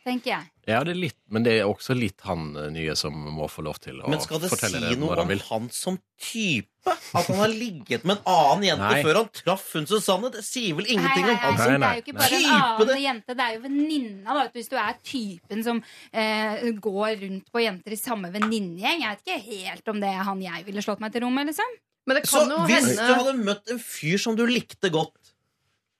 [0.00, 0.46] Tenker jeg.
[0.64, 3.60] Ja, det er litt, men det er også litt han eh, nye som må få
[3.66, 4.12] lov til å fortelle det.
[4.14, 6.68] Men skal det si noe han om han som type?
[6.88, 9.02] At han har ligget med en annen jente Nei.
[9.04, 10.30] før han traff hun Susanne?
[10.32, 13.04] Det sier vel ingenting ingenting hei, om han Det er jo ikke bare en annen
[13.04, 14.38] jente, det er jo venninna.
[14.38, 14.46] da.
[14.56, 15.84] Hvis du er typen som
[16.16, 19.04] eh, går rundt på jenter i samme venninnegjeng.
[19.04, 21.52] Jeg vet ikke helt om det er han jeg ville slått meg til rom med,
[21.52, 21.78] liksom.
[22.08, 24.88] Men det Så kan jo hvis hende du hadde møtt en fyr som du likte
[24.90, 25.12] godt,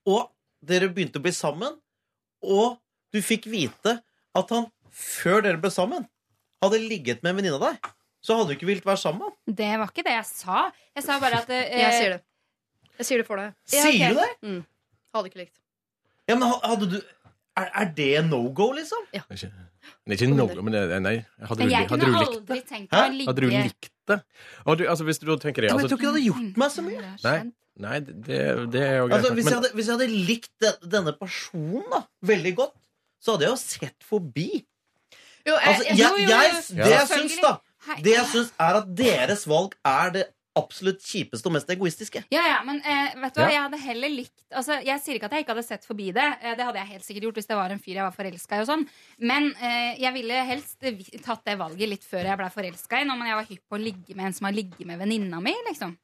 [0.08, 0.30] og
[0.64, 1.76] dere begynte å bli sammen,
[2.44, 2.78] og
[3.12, 3.98] du fikk vite
[4.36, 6.06] at han før dere ble sammen,
[6.62, 7.90] hadde ligget med en venninne av deg,
[8.20, 9.54] så hadde du ikke villet være sammen med han.
[9.62, 10.64] Det var ikke det jeg sa.
[10.96, 12.20] Jeg sa bare at eh, Jeg sier det.
[13.00, 13.54] Jeg sier det for deg.
[13.72, 13.94] Ja, ok.
[13.96, 14.28] Sier du det?
[14.44, 14.58] Mm.
[15.16, 15.56] Hadde ikke likt.
[16.28, 16.98] Ja, men ha- hadde du
[17.58, 19.00] Er, er det no go, liksom?
[19.10, 19.48] Det er ikke,
[20.06, 22.18] det er ikke noe, men det, nei, hadde du, Men jeg li- hadde kunne du
[22.20, 24.18] likt aldri tenkt meg å ligge Hadde du likt det?
[24.66, 26.12] Og du, altså, hvis du da tenker det Ja, men jeg altså, tror ikke det
[26.14, 27.10] hadde gjort meg så mye.
[27.24, 27.34] Nei,
[27.82, 28.40] nei det,
[28.72, 29.16] det er jo greit.
[29.18, 32.02] Altså, hvis, jeg hadde, hvis jeg hadde likt de- denne personen da,
[32.32, 32.74] veldig godt,
[33.20, 34.48] så hadde jeg jo sett forbi.
[35.46, 37.54] Jo, jeg, Altså, jeg, jeg, jeg, det jeg syns, da,
[38.04, 40.26] det jeg syns er at deres valg er det
[40.58, 42.20] absolutt kjipeste og mest egoistiske.
[42.34, 43.52] Ja, ja, men eh, vet du hva, Ja.
[43.54, 46.26] jeg hadde heller likt altså, Jeg sier ikke at jeg ikke hadde sett forbi det.
[46.42, 48.58] Eh, det hadde jeg helt sikkert gjort hvis det var en fyr jeg var forelska
[48.58, 48.64] i.
[48.64, 48.82] og sånn
[49.30, 50.82] Men eh, jeg ville helst
[51.24, 53.06] tatt det valget litt før jeg ble forelska i.
[53.08, 55.54] Når jeg var hypp på å ligge med en som har ligget med venninna mi.
[55.70, 55.94] Liksom.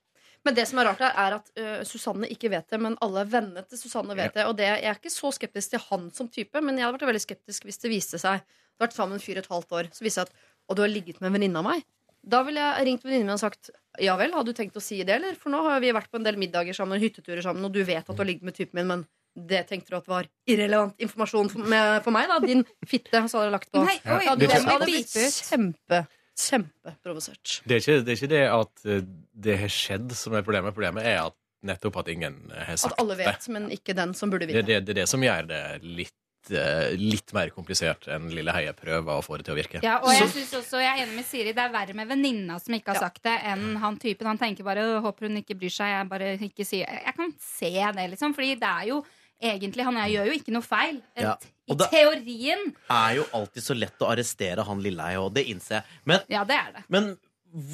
[0.46, 3.24] Men det som er rart her, er at uh, Susanne ikke vet det, men alle
[3.26, 4.44] vennene til Susanne vet det.
[4.46, 7.10] Og det, jeg er ikke så skeptisk til han som type, men jeg hadde vært
[7.10, 9.76] veldig skeptisk hvis det viste seg Du har vært sammen med en fyr et halvt
[9.80, 11.82] år, så viser det seg at Og du har ligget med en venninne av meg.
[12.26, 13.70] Da ville jeg ringt venninnen min og sagt
[14.02, 15.36] ja vel, hadde du tenkt å si det, eller?
[15.40, 18.04] For nå har vi vært på en del middager sammen, hytteturer sammen, og du vet
[18.04, 19.04] at du har ligget med typen min, men
[19.36, 22.38] det tenkte du at var irrelevant informasjon for, med, for meg, da?
[22.44, 23.82] Din fitte, så hadde jeg lagt på.
[23.84, 26.00] Nei, oi, ja, du, det er jeg hadde blitt kjempe,
[26.36, 27.60] kjempeprovosert.
[27.64, 30.74] Det det er ikke det at eh, det har skjedd som er problemet.
[30.76, 32.98] Problemet er at nettopp at ingen har sagt det.
[32.98, 33.26] At alle det.
[33.26, 34.62] vet, men ikke den som burde vite.
[34.62, 38.74] det, det er det som gjør det litt, eh, litt mer komplisert enn Lille Heie
[38.76, 39.82] prøver å få det til å virke.
[39.84, 42.60] Ja, og jeg synes også, jeg er enig med Siri, det er verre med venninna
[42.62, 44.28] som ikke har sagt det, enn han typen.
[44.30, 45.94] Han tenker bare 'håper hun ikke bryr seg'.
[45.96, 48.34] Jeg bare ikke sier Jeg kan se det, liksom.
[48.36, 49.04] Fordi det er jo
[49.42, 51.00] egentlig Han er, gjør jo ikke noe feil.
[51.18, 51.34] Ja,
[51.68, 52.74] I det teorien.
[52.92, 55.84] Er jo alltid så lett å arrestere han Lilleheie, og det innser jeg.
[56.04, 56.84] Men, Ja, det er det.
[56.88, 57.16] men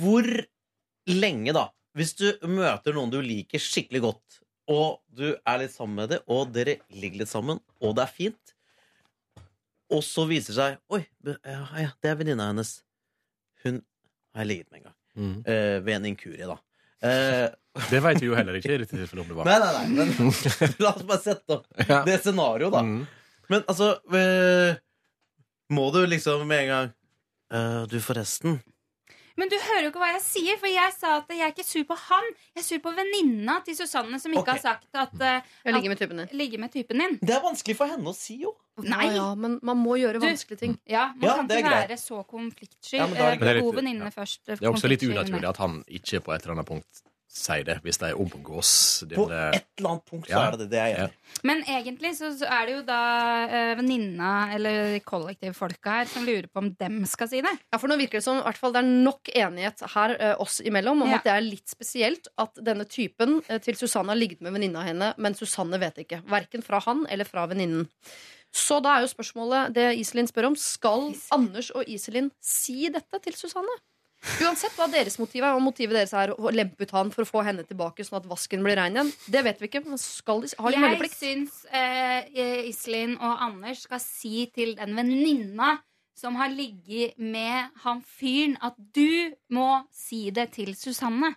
[0.02, 0.26] hvor
[1.08, 4.38] lenge, da Hvis du møter noen du liker skikkelig godt,
[4.72, 8.12] og du er litt sammen med det, og dere ligger litt sammen, og det er
[8.14, 8.54] fint,
[9.92, 11.02] og så viser det seg Oi,
[11.44, 12.78] ja, ja, det er venninna hennes.
[13.64, 13.82] Hun
[14.32, 14.96] har jeg ligget med en gang.
[15.12, 15.34] Mm.
[15.44, 16.56] Eh, ved en inkurie, da.
[17.04, 17.48] Eh,
[17.90, 19.44] Det vet vi jo heller ikke i dette om det var.
[19.48, 20.32] Nei, nei, nei, men
[20.84, 22.02] la oss bare sette opp Ja.
[22.04, 22.82] det scenarioet, da.
[22.84, 23.06] Mm.
[23.48, 24.76] Men altså eh,
[25.72, 26.90] Må du liksom med en gang
[27.52, 28.60] eh, Du, forresten.
[29.40, 31.64] Men du hører jo ikke hva jeg sier, for jeg sa at jeg er ikke
[31.64, 32.26] sur på han.
[32.52, 34.50] Jeg er sur på venninna til Susanne, som ikke Ok.
[34.52, 35.14] har sagt at,
[35.64, 36.28] Jeg ligger med typen din.
[36.36, 37.16] ligge med typen din.
[37.22, 38.52] Det er vanskelig for henne å si, jo.
[38.84, 39.06] Nei.
[39.06, 40.76] Ja, ja, men man må gjøre Du- vanskelige ting.
[40.88, 41.88] Ja, Man Ja, kan det er ikke greit.
[41.88, 42.98] være så konfliktsky.
[43.00, 43.62] Ja, men da er det Eh, greit.
[43.64, 44.44] God venninne først.
[44.44, 47.02] Det er også litt unaturlig at han ikke på et eller annet punkt
[47.32, 48.70] sier det, hvis de omgås
[49.08, 50.42] På et eller annet punkt så Ja.
[50.50, 50.78] er det det.
[50.78, 51.12] Er jeg gjør.
[51.12, 51.40] Ja.
[51.48, 52.98] Men egentlig så, så er det jo da
[53.48, 57.52] uh, venninna eller kollektivfolka her som lurer på om dem skal si det.
[57.72, 60.34] Ja, for nå virker det som i hvert fall det er nok enighet her uh,
[60.44, 61.22] oss imellom om Ja.
[61.22, 64.84] at det er litt spesielt at denne typen uh, til Susanne har ligget med venninna
[64.84, 66.20] henne, men Susanne vet ikke.
[66.28, 67.88] Verken fra han eller fra venninnen.
[68.52, 73.22] Så da er jo spørsmålet det Iselin spør om, skal Anders og Iselin si dette
[73.24, 73.72] til Susanne?
[74.42, 77.28] Uansett hva deres motiv er, om motivet deres er å lempe ut han for å
[77.28, 79.82] få henne tilbake, sånn at vasken blir rein igjen, det vet vi ikke.
[79.86, 81.16] Men skal de, har de Jeg meldeplikt?
[81.18, 85.72] syns eh, Iselin og Anders skal si til den venninna
[86.22, 91.32] som har ligget med han fyren, at du må si det til Susanne.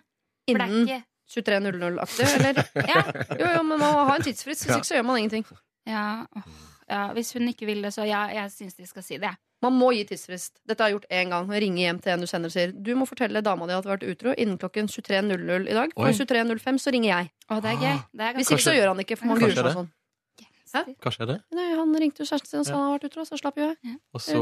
[0.46, 1.02] For det er Innen ikke
[1.42, 2.62] 23.00-aktig, eller?
[2.86, 3.00] Ja,
[3.34, 5.46] Jo, jo, men man må ha en tidsfrist, hvis ikke så gjør man ingenting.
[5.90, 6.04] ja,
[6.38, 6.46] åh,
[6.88, 9.32] ja, Hvis hun ikke vil det, så ja, jeg syns de skal si det.
[9.64, 10.58] Man må gi tidsfrist.
[10.68, 11.48] Dette har jeg gjort én gang.
[11.48, 13.88] Ringe hjem til en du kjenner og sier Du må fortelle dama di at du
[13.88, 15.94] har vært utro innen klokken 23.00 i dag.
[15.96, 17.30] For 23.05 så ringer jeg.
[17.48, 17.96] Å, det er gøy.
[18.12, 19.76] Det er Hvis ikke så gjør han ikke, for man gruer seg det.
[19.78, 19.92] sånn.
[20.76, 21.38] Hva skjedde?
[21.56, 22.76] Nei, han ringte jo kjæresten sin og sa Ja.
[22.76, 23.96] han har vært utro, så slapp jo jeg.
[24.12, 24.40] Og så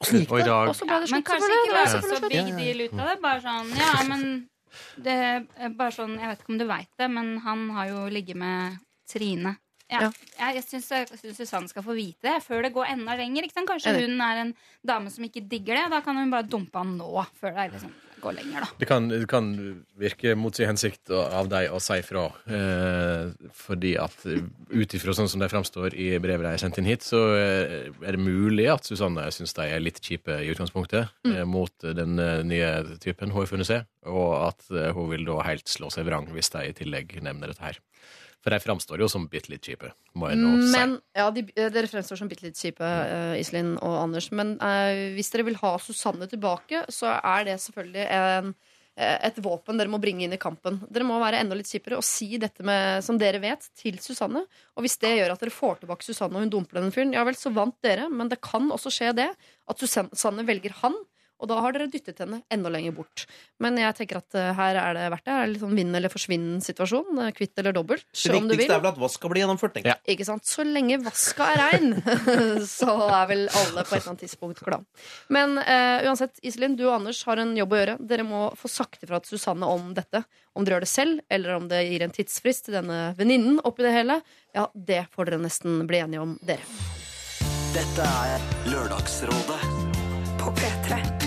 [0.00, 2.80] Og i dag Og så ble Ja, men kanskje ikke Det er så big deal
[2.86, 3.16] ut av det.
[3.22, 4.48] Bare sånn, ja, men
[4.96, 5.16] det
[5.58, 8.36] er bare sånn, Jeg vet ikke om du veit det, men han har jo ligget
[8.36, 9.56] med Trine.
[9.90, 10.06] Ja.
[10.06, 10.10] Ja.
[10.54, 10.90] Jeg, syns
[11.36, 13.48] Susanne skal få vite det før det går enda lenger.
[13.56, 14.06] Kanskje Enig.
[14.06, 14.52] hun er en
[14.86, 15.88] dame som ikke digger det.
[15.92, 17.10] Da kan hun bare dumpe han nå,
[17.40, 18.68] før det liksom går lenger, da.
[18.78, 19.48] Det kan, det kan
[20.00, 22.26] virke mot sin hensikt av deg å si fra.
[22.52, 26.90] Eh, fordi at ut ifra sånn som de framstår i brevet de har sendt inn
[26.90, 31.08] hit, så eh, er det mulig at Susanne syns de er litt kjipe i utgangspunktet
[31.32, 32.70] eh, mot den eh, nye
[33.02, 36.28] typen hun har funnet seg, og at eh, hun vil da helt slå seg vrang
[36.34, 37.80] hvis de i tillegg nevner dette her.
[38.40, 40.80] For de framstår jo som bitte litt kjipe, må jeg nå si.
[41.18, 44.30] Ja, de, Dere fremstår som bitte litt kjipe, uh, Iselin og Anders.
[44.32, 48.54] Men uh, hvis dere vil ha Susanne tilbake, så er det selvfølgelig en,
[48.96, 50.80] eh, et våpen dere må bringe inn i kampen.
[50.88, 54.46] Dere må være enda litt kjipere og si dette med, som dere vet, til Susanne.
[54.72, 57.26] Og hvis det gjør at dere får tilbake Susanne og hun dumper den fyren, ja
[57.28, 58.08] vel, så vant dere.
[58.08, 60.96] Men det kan også skje det at Susanne velger han.
[61.40, 63.24] Og da har dere dyttet henne enda lenger bort.
[63.64, 65.32] Men jeg tenker at eh, her er det verdt det.
[65.34, 67.20] Her er litt sånn vinn eller forsvinn-situasjon.
[67.24, 68.04] eh, Kvitt eller dobbelt.
[68.12, 68.58] Det om du vil.
[68.60, 69.74] viktigste er vel at vask skal bli gjennomført.
[69.76, 70.02] tenker jeg.
[70.16, 70.44] Ikke sant?
[70.48, 71.90] Så lenge vaska er rein,
[72.68, 74.84] så er vel alle på et eller annet tidspunkt glad.
[75.32, 77.96] Men uh, uansett, Iselin, du og Anders har en jobb å gjøre.
[78.12, 80.22] Dere må få sagt ifra til Susanne om dette.
[80.56, 83.86] Om dere gjør det selv, eller om det gir en tidsfrist til denne venninnen oppi
[83.86, 84.20] det hele.
[84.56, 86.64] Ja, det får dere nesten bli enige om, dere.
[87.70, 89.60] Dette er Lørdagsrådet
[90.40, 91.19] På P3.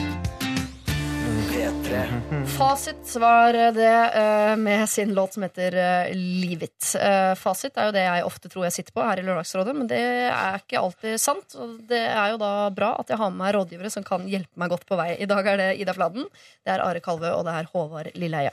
[1.64, 2.45] P3.
[2.57, 6.95] Fasit var det eh, med sin låt som heter eh, Leave It.
[6.99, 9.88] Eh, fasit er jo det jeg ofte tror jeg sitter på her i Lørdagsrådet, men
[9.88, 11.55] det er ikke alltid sant.
[11.55, 14.59] Og det er jo da bra at jeg har med meg rådgivere som kan hjelpe
[14.59, 15.14] meg godt på vei.
[15.16, 16.28] I dag er det Ida Fladen,
[16.68, 18.51] det er Are Kalvø og det er Håvard Lilleheie.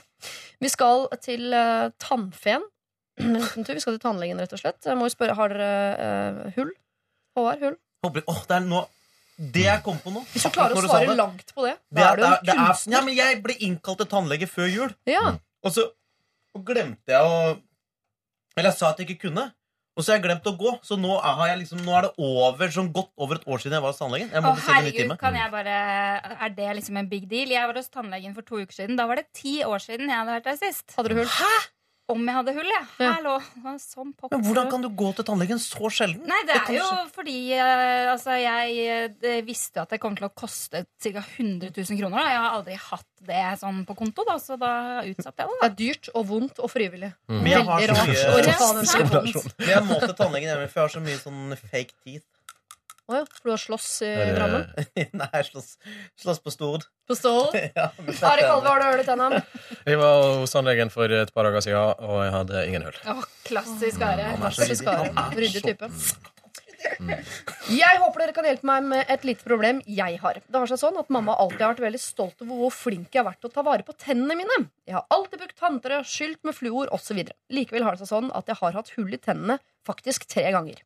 [0.63, 1.51] Vi skal til
[1.99, 2.63] tannfeen.
[3.19, 3.43] Vi
[3.83, 4.79] skal til tannlegen, rett og slett.
[4.87, 5.75] Jeg må jo spørre, Har dere
[6.07, 6.71] eh, hull?
[7.35, 7.79] Håvard, hull?
[8.07, 8.85] Håper, åh, det er nå
[9.41, 11.97] Det jeg kom på nå Hvis du klarer å svare det, langt på det, det
[12.03, 12.93] da er, er du en er, det er, kunstner.
[12.97, 15.23] ja, men Jeg ble innkalt til tannlege før jul, Ja.
[15.65, 15.87] og så
[16.51, 17.57] og glemte jeg å
[18.57, 19.45] Eller jeg sa at jeg ikke kunne.
[19.95, 22.69] Og så har jeg glemt å gå, så nå er, liksom, nå er det over,
[22.71, 24.29] sånn godt over et år siden jeg var hos tannlegen.
[24.31, 25.75] Å, herregud, kan jeg bare
[26.31, 27.51] Er det liksom en big deal?
[27.51, 28.95] Jeg var hos tannlegen for to uker siden.
[28.99, 30.91] Da var det ti år siden jeg hadde vært der sist.
[30.95, 31.27] Hadde du hull?
[32.11, 32.81] Om jeg hadde hull, ja.
[33.01, 33.11] Ja.
[33.17, 33.35] Hallo.
[33.81, 34.35] Sånn pokker.
[34.35, 36.25] Men hvordan kan du gå til tannlegen så sjelden?
[36.29, 40.31] Nei, det er jo fordi eh, altså, jeg eh, visste at det kom til å
[40.35, 41.23] koste ca.
[41.23, 42.17] 100 000 kroner.
[42.17, 42.25] Da.
[42.33, 44.73] Jeg har aldri hatt det sånn på konto, da, så da
[45.05, 45.59] utsatte jeg det.
[45.61, 47.11] Det er dyrt og vondt og frivillig.
[47.31, 47.97] Men jeg har Veldig
[48.57, 49.55] rart.
[49.61, 52.27] Men jeg må til tannlegen hjemme, for jeg har så mye sånn fake teeth.
[53.09, 54.65] Å ja, for du har slåss i det- Drammen?
[55.21, 55.71] Nei, slåss,
[56.21, 56.85] slåss på Stord.
[57.09, 57.49] På Stål?
[57.75, 57.89] Ja,
[58.29, 59.41] Are Kalve, har du hørt tennene?
[59.89, 62.99] Jeg var hos tannlegen for et par dager siden, og jeg hadde ingen hull.
[63.15, 64.29] Oh, klassisk Are.
[64.31, 65.15] Er Klassisk ryddig.
[65.17, 65.41] Are.
[65.41, 65.91] Ryddig så- type.
[67.71, 70.39] Jeg håper dere kan hjelpe meg med et lite problem jeg har.
[70.41, 73.21] Det har seg sånn at Mamma alltid har vært veldig stolt over hvor flink jeg
[73.21, 74.57] har vært til å ta vare på tennene mine.
[74.89, 77.21] Jeg har alltid brukt tanntre, skylt med fluor osv.
[77.53, 80.81] Likevel har det seg sånn at jeg har hatt hull i tennene faktisk tre ganger.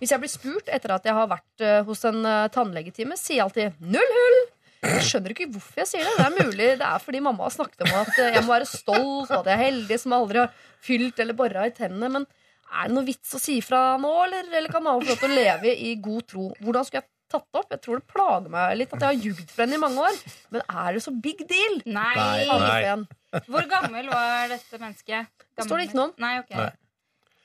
[0.00, 3.40] Hvis jeg blir spurt etter at jeg har vært eh, hos en eh, tannlegetime, sier
[3.40, 4.40] jeg alltid 'null hull'.
[4.80, 6.12] Jeg skjønner ikke hvorfor jeg sier det.
[6.16, 8.68] Det er mulig det er fordi mamma har snakket om at eh, jeg må være
[8.70, 12.08] stolt, og at jeg er heldig som aldri har fylt eller bora i tennene.
[12.16, 12.26] Men
[12.70, 15.32] er det noe vits å si fra nå, eller, eller kan mamma få lov til
[15.34, 16.48] å leve i god tro?
[16.64, 17.70] Hvordan skulle jeg tatt det opp?
[17.76, 20.20] Jeg tror det plager meg litt at jeg har ljugd for henne i mange år.
[20.56, 21.80] Men er det så big deal?
[21.84, 22.14] Nei.
[22.48, 23.42] Nei.
[23.46, 25.28] Hvor gammel var dette mennesket?
[25.54, 26.14] Det står det ikke noe om.
[26.24, 26.54] Nei, ok.
[26.56, 26.70] Nei.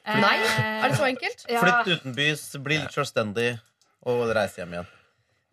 [0.05, 0.35] Nei?
[0.41, 1.45] Er det så enkelt?
[1.55, 1.61] Ja.
[1.63, 3.55] Flytt utenbys, bli litt selvstendig
[4.05, 4.91] og reise hjem igjen.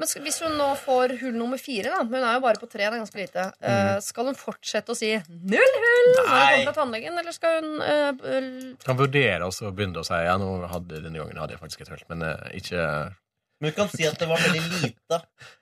[0.01, 2.59] Men skal, hvis hun nå får hull nummer fire, da men hun er jo bare
[2.59, 6.27] på tre, det er ganske lite, eh, skal hun fortsette å si 'null hull' når
[6.27, 6.47] hun Nei.
[6.49, 10.35] kommer fra tannlegen, eller skal hun uh, Kan vurdere også å begynne å si ja,
[10.41, 12.83] nå hadde, denne gangen hadde jeg faktisk et hull, men uh, ikke
[13.63, 15.21] Men hun kan si at det var veldig lite.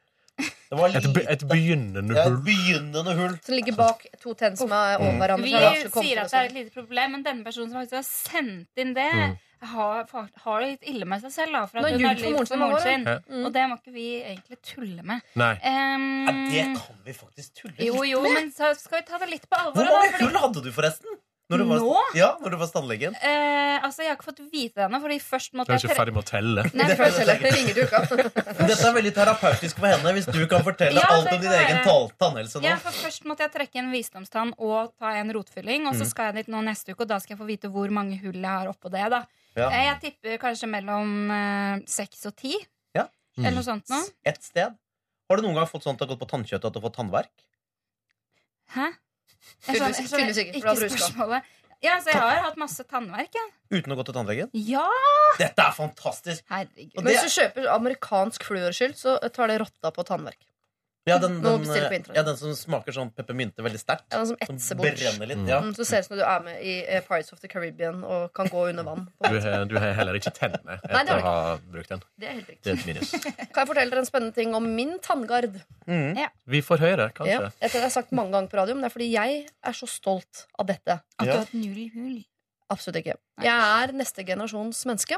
[0.70, 2.40] Det var et, be- et begynnende Ja, et hull.
[2.46, 3.36] begynnende hull.
[3.44, 5.44] som ligger bak to tenn som er over hverandre?
[5.44, 8.08] Vi er sier at det er et lite problem, men denne personen som faktisk har
[8.08, 9.36] sendt inn det, Mm.
[9.74, 10.06] har,
[10.44, 11.52] har det litt ille med seg selv.
[11.52, 13.04] Da, for at hun har for lyvd moren sin moren sin.
[13.04, 13.18] ja.
[13.28, 13.44] Mm.
[13.46, 15.20] Og det må ikke vi egentlig tulle med.
[15.36, 15.52] Nei.
[15.60, 18.38] Um, Ja, det kan vi faktisk tulle jo, jo, litt med.
[18.40, 19.74] men så skal vi ta det litt på alvor.
[19.74, 21.18] Hvor mange hull hadde du, forresten?
[21.50, 21.94] Når du var, Nå?
[22.14, 23.14] Ja, når du var hos tannlegen?
[23.26, 26.22] Eh, altså, Jeg har ikke fått vite det ennå, Du er jeg ikke ferdig med
[26.22, 26.62] å telle.
[26.78, 28.66] Nei, Det først- ringer du ikke.
[28.68, 31.82] Dette er veldig terapeutisk for henne hvis du kan fortelle Ja, alt om din egen
[32.22, 32.64] tannhelse nå.
[32.68, 35.88] Ja, for Først måtte jeg trekke en visdomstann og ta en rotfylling.
[35.88, 36.10] Og så Mm.
[36.12, 38.32] skal jeg dit nå neste uke, og da skal jeg få vite hvor mange hull
[38.38, 39.10] jeg har oppå det.
[39.10, 39.24] da
[39.56, 39.68] Ja.
[39.70, 42.54] Eh, Jeg tipper kanskje mellom eh, seks og ti.
[42.94, 43.08] Ja.
[43.38, 44.04] Eller noe sånt noe.
[44.24, 44.70] Et sted.
[45.28, 47.28] Har du noen gang fått sånt at du har gått på tannkjøttet og fått tannverk?
[48.74, 48.92] Hæ?
[49.66, 51.42] Jeg skjønner- skjønner ikke, spørsmålet.
[51.80, 53.46] Ja, så jeg har hatt masse tannverk, ja.
[53.72, 54.50] Uten å gå til tannlegen?
[54.52, 54.84] Ja!
[55.38, 56.44] Dette er fantastisk!
[56.50, 56.92] Herregud.
[57.00, 60.36] Men hvis du kjøper amerikansk fluorskyld, så tar det rotta på tannverk.
[61.08, 61.62] Ja, den, den,
[62.14, 64.04] ja, den som smaker sånn peppermynte veldig sterkt.
[64.12, 64.98] Ja, den som etser bort.
[65.00, 65.42] brenner litt.
[65.48, 65.60] Ja.
[65.64, 68.02] Mm, så ser det ut som du er med i eh, Pirates of the Caribbean
[68.04, 69.06] og kan gå under vann.
[69.24, 72.04] Du har, du har heller ikke tennene Nei, etter jeg å ha brukt den.
[72.20, 72.62] Det er helt riktig.
[72.66, 73.14] Det er et minus.
[73.54, 75.56] Kan jeg fortelle dere en spennende ting om min tanngard?
[75.88, 76.20] Mm.
[76.52, 77.38] Vi får høre, kanskje.
[77.38, 79.40] Ja, Jeg tror jeg har sagt mange ganger på radio, men det er fordi jeg
[79.72, 81.00] er så stolt av dette.
[81.16, 81.32] At du Ja.
[81.40, 82.20] har hatt null hull.
[82.70, 83.16] Absolutt ikke.
[83.42, 85.16] Jeg er neste generasjons menneske.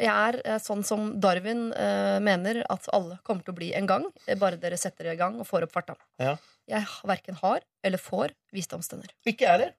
[0.00, 3.86] Jeg er eh, sånn som Darwin eh, mener at alle kommer til å bli en
[3.86, 4.06] gang.
[4.26, 5.96] eh, Bare dere setter i gang og får opp farta.
[6.22, 6.36] Ja.
[6.70, 9.10] Jeg verken har eller får visdomstenner.
[9.26, 9.72] Ikke jeg heller.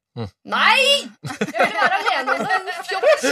[0.45, 1.07] Nei!
[1.23, 2.75] Jeg vil være alene om det!
[2.89, 3.23] Fjott!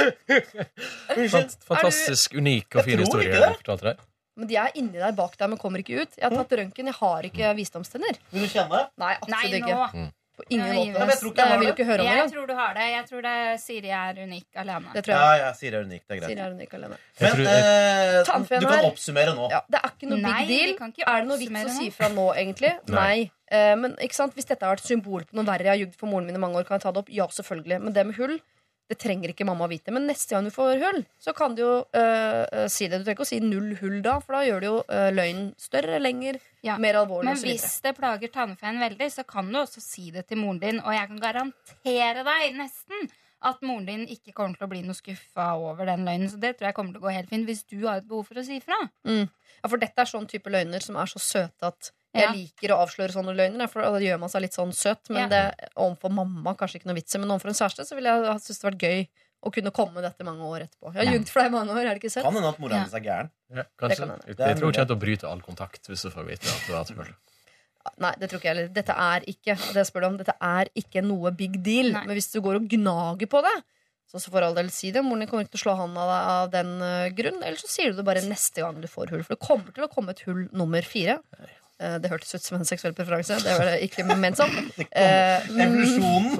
[1.35, 4.07] Fant- Fantastisk unik og fin historie du fortalte deg.
[4.39, 6.13] Men de er inni der bak deg, men kommer ikke ut.
[6.17, 8.17] Jeg har tatt røntgen, jeg har ikke visdomstenner.
[8.31, 8.85] Vil du kjenne?
[9.03, 10.05] Nei, absolutt Nei, ikke.
[10.41, 11.07] På ingen Ja, måte.
[11.11, 12.73] Jeg tror ikke jeg har vil jo ikke høre om det Jeg tror du har
[12.77, 12.85] det.
[12.91, 14.93] Jeg tror det Siri er unik alene.
[14.95, 15.21] Det tror jeg.
[15.21, 16.01] Ja, ja, Siri er unik.
[16.07, 16.31] Det er greit.
[16.31, 16.97] Siri er unik alene.
[17.21, 19.49] Men tror- eh, du kan oppsummere nå.
[19.53, 20.91] Ja, det er ikke noe Nei, big deal.
[21.07, 22.73] Er det noe vits å si fra nå, egentlig?
[22.89, 23.31] Nei.
[23.51, 24.33] Eh, men ikke sant?
[24.33, 26.39] hvis dette har vært symbol på noe verre jeg har jugd for moren min i
[26.39, 27.09] mange år, kan jeg ta det opp?
[27.11, 27.81] Ja, selvfølgelig.
[27.83, 28.39] Men det med hull,
[28.91, 29.93] det trenger ikke mamma vite.
[29.95, 32.99] Men neste gang du får hull, så kan du jo eh, eh, si det.
[32.99, 35.51] Du trenger ikke å si null hull da, for da gjør du jo uh, løgnen
[35.61, 36.75] større, lenger, Ja.
[36.77, 40.41] mer alvorlig Men hvis det plager tannfeen veldig, så kan du også si det til
[40.43, 40.81] moren din.
[40.83, 43.07] Og jeg kan garantere deg nesten
[43.41, 46.29] at moren din ikke kommer til å bli noe skuffa over den løgnen.
[46.29, 48.27] Så det tror jeg kommer til å gå helt fint hvis du har et behov
[48.29, 48.77] for å si fra.
[49.07, 49.25] Mm.
[49.61, 52.31] Ja, for dette er sånn type løgner som er så søte at jeg Ja.
[52.35, 53.69] liker å avsløre sånne løgner.
[53.69, 55.09] For da gjør man seg litt sånn søt.
[55.09, 55.49] Men Ja.
[55.51, 57.19] det, overfor mamma kanskje ikke noe vits i.
[57.19, 59.07] Men overfor en kjæreste så ville jeg ha syntes det vært gøy
[59.43, 60.93] å kunne komme med dette mange år etterpå.
[60.93, 62.23] Jeg har ljugd jugd for deg i mange år, er det ikke søtt?
[62.23, 63.29] Kan hende at mora hennes er gæren.
[63.55, 64.09] Ja, Det kan.
[64.09, 66.45] Jeg, Det er jeg tror ikke at å bryte all kontakt hvis du får vite
[66.45, 67.13] at du har hatt hull.
[67.97, 68.67] Nei, det tror ikke jeg heller.
[68.75, 71.91] Dette er ikke det spør du om, dette er ikke noe big deal.
[71.95, 72.05] Nei.
[72.05, 73.63] Men hvis du går og gnager på det,
[74.11, 75.01] så, så for all del si det.
[75.03, 77.41] Moren din kommer ikke til å slå hånda av deg av den eh, grunn.
[77.41, 79.23] Eller så sier du det bare neste gang du får hull.
[79.23, 81.17] For det kommer til å komme et hull nummer fire.
[81.39, 81.47] Eh,
[82.03, 83.39] det hørtes ut som en seksuell preferanse.
[83.41, 84.51] Det var det ikke ment som.
[84.51, 86.33] Eh, mm, Evolusjonen.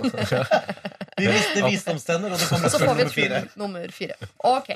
[1.17, 3.39] Vi visste visdomstenner, og det kommer så får vi nummer et fire.
[3.43, 4.15] hull nummer fire.
[4.47, 4.71] Ok.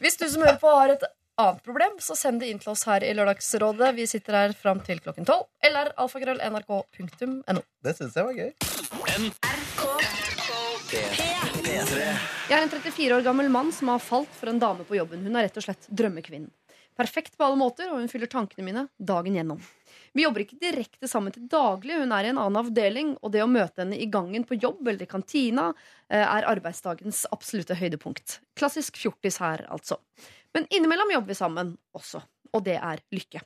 [0.00, 1.04] Hvis du som hører på har et
[1.40, 3.90] annet problem, så send det inn til oss her i Lørdagsrådet.
[3.96, 5.48] Vi sitter her fram til klokken tolv.
[5.64, 7.64] Eller alfakrøll.nrk.no.
[7.84, 8.52] Det syns jeg var gøy.
[12.44, 15.24] Jeg er en 34 år gammel mann som har falt for en dame på jobben.
[15.26, 16.52] Hun er rett og slett drømmekvinnen.
[16.94, 19.62] Perfekt på alle måter, og hun fyller tankene mine dagen gjennom.
[20.14, 23.42] Vi jobber ikke direkte sammen til daglig, hun er i en annen avdeling, og det
[23.42, 28.38] å møte henne i gangen på jobb eller i kantina eh, er arbeidsdagens absolutte høydepunkt.
[28.54, 29.98] Klassisk fjortis her, altså.
[30.54, 32.22] Men innimellom jobber vi sammen også,
[32.54, 33.42] og det er lykke.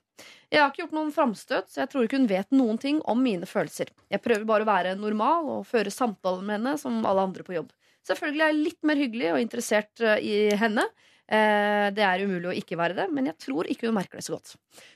[0.52, 3.24] Jeg har ikke gjort noen framstøt, så jeg tror ikke hun vet noen ting om
[3.24, 3.94] mine følelser.
[4.12, 7.56] Jeg prøver bare å være normal og føre samtaler med henne som alle andre på
[7.56, 7.72] jobb.
[8.08, 10.84] Selvfølgelig er jeg litt mer hyggelig og interessert eh, i henne,
[11.28, 14.32] det er umulig å ikke være det, men jeg tror ikke hun merker det så
[14.32, 14.54] godt.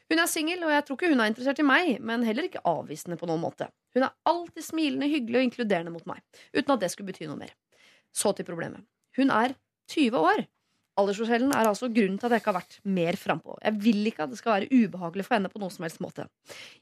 [0.08, 2.62] Hun er singel, og jeg tror ikke hun er interessert i meg, men heller ikke
[2.68, 3.68] avvisende på noen måte.
[3.92, 6.22] Hun er alltid smilende, hyggelig og inkluderende mot meg,
[6.56, 7.52] uten at det skulle bety noe mer.
[8.16, 8.80] Så til problemet.
[9.18, 9.52] Hun er
[9.92, 10.44] 20 år.
[11.00, 13.54] Aldersforskjellen er altså grunnen til at jeg ikke har vært mer frampå.
[13.64, 16.26] Jeg vil ikke at det skal være ubehagelig for henne på noen som helst måte.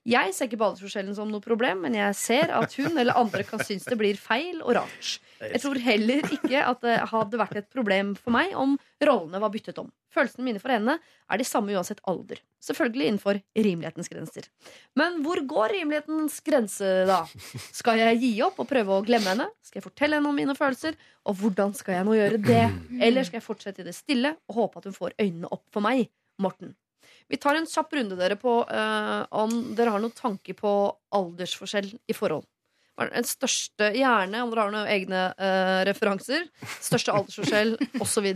[0.08, 3.46] Jeg ser ikke på aldersforskjellen som noe problem, men jeg ser at hun eller andre
[3.46, 5.12] kan synes det blir feil og rart.
[5.40, 9.54] Jeg tror heller ikke at det hadde vært et problem for meg om rollene var
[9.54, 9.92] byttet om.
[10.10, 10.96] Følelsene mine for henne
[11.30, 12.40] er de samme uansett alder.
[12.66, 14.48] Selvfølgelig innenfor rimelighetens grenser.
[14.98, 17.20] Men hvor går rimelighetens grense, da?
[17.70, 19.46] Skal jeg gi opp og prøve å glemme henne?
[19.62, 20.98] Skal jeg fortelle henne om mine følelser?
[21.28, 22.62] Og hvordan skal jeg nå gjøre det?
[23.02, 25.84] Eller skal jeg fortsette i det stille og håpe at hun får øynene opp for
[25.84, 26.08] meg?
[26.40, 26.72] Morten.
[27.28, 30.70] Vi tar en kjapp runde dere på uh, om dere har noen tanke på
[31.14, 32.46] aldersforskjell i forhold.
[33.00, 36.48] Den største, Gjerne om dere har noen egne uh, referanser.
[36.80, 38.26] Største aldersforskjell osv.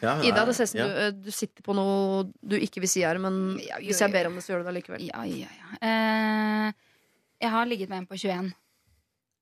[0.00, 0.86] Ja, Ida, det ser ut som ja.
[0.86, 4.02] du, eh, du sitter på noe du ikke vil si her, men Ja, jo, hvis
[4.04, 5.06] jeg ber om det, så gjør du det allikevel.
[5.08, 5.70] Ja, ja, ja.
[5.80, 7.06] Uh,
[7.42, 8.52] jeg har ligget med en på 21.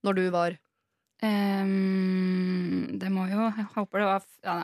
[0.07, 0.57] Når du var
[1.25, 4.57] Ehm, det må jo Jeg håper det var ja,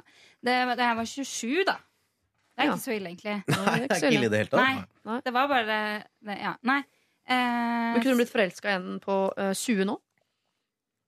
[0.45, 1.77] det, det her var 27, da.
[1.81, 2.75] Det er Ja.
[2.75, 3.37] ikke så ille, egentlig.
[3.49, 4.95] Nei, det er ikke ille i det hele tatt.
[5.09, 6.81] Nei, det var bare det, Ja, nei.
[7.31, 9.99] Uh, Men kunne du blitt forelska i en på uh, 20 nå?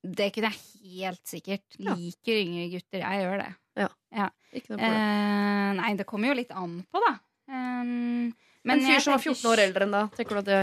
[0.03, 1.77] det kunne jeg helt sikkert.
[1.79, 1.93] Ja.
[1.95, 3.03] Liker yngre gutter.
[3.05, 3.51] Jeg gjør det.
[4.53, 4.97] Ikke noe problem.
[4.99, 7.13] Uh, nei, det kommer jo litt an på, da.
[7.53, 8.33] Um,
[8.67, 10.59] en fyr som var 14 år eldre enn da, tenker du at det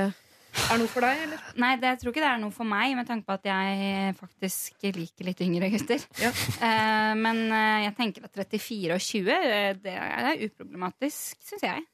[0.69, 1.41] er noe for deg, eller?
[1.61, 3.85] Nei, det, jeg tror ikke det er noe for meg, med tanke på at jeg
[3.85, 6.03] eh, faktisk liker litt yngre gutter.
[6.21, 6.31] Ja.
[6.57, 11.85] Uh, men uh, jeg tenker at 34 og 20, det er uproblematisk, syns jeg.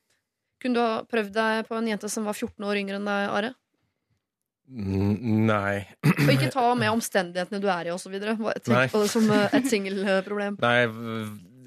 [0.64, 3.30] Kunne du ha prøvd deg på en jente som var 14 år yngre enn deg,
[3.40, 3.54] Are?
[4.66, 5.84] Nei.
[6.10, 8.16] Og ikke ta med omstendighetene du er i, osv.
[8.18, 10.58] Tenk på det som et singelproblem.
[10.66, 10.80] Nei,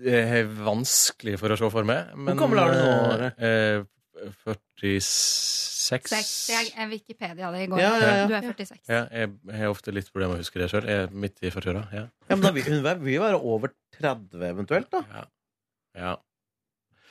[0.02, 2.10] det er vanskelig for å se for meg.
[2.16, 3.86] Men, Hvor gammel er du nå?
[4.48, 6.12] 46 46.
[6.12, 6.32] Seks.
[6.52, 7.80] Jeg, jeg Wikipedia det i går.
[7.82, 8.26] Ja, ja, ja.
[8.28, 8.80] Du er 46.
[8.92, 10.86] Ja, jeg, har ofte litt problemer med å huske det sjøl.
[10.88, 11.84] Jeg er midt i 40-åra.
[11.94, 12.04] Ja.
[12.28, 15.02] Ja, men da vil, hun vil være over 30 eventuelt, da.
[15.14, 15.24] Ja.
[15.98, 16.14] ja.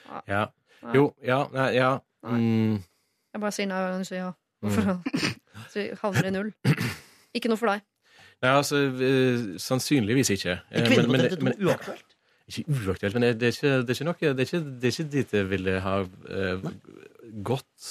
[0.08, 0.22] Ja.
[0.32, 0.44] Ja.
[0.96, 1.90] Jo, ja, nei, ja.
[2.28, 2.78] Mm,
[3.34, 4.32] Jeg bare sier nei hver gang du sier ja.
[4.64, 4.74] mm.
[4.76, 5.00] For å-
[5.74, 6.52] Så havner i null.
[7.36, 7.82] Ikke noe for deg.
[8.46, 8.80] Nei, altså
[9.62, 10.60] Sannsynligvis ikke.
[10.70, 12.14] Eh, men, kvinne på men- 32 men- uaktuelt.
[12.48, 14.94] Ikke uaktuelt, men det er ikke, det er ikke noe Det er ikke, det er
[14.94, 16.70] ikke dit jeg ville ha uh,
[17.44, 17.88] gått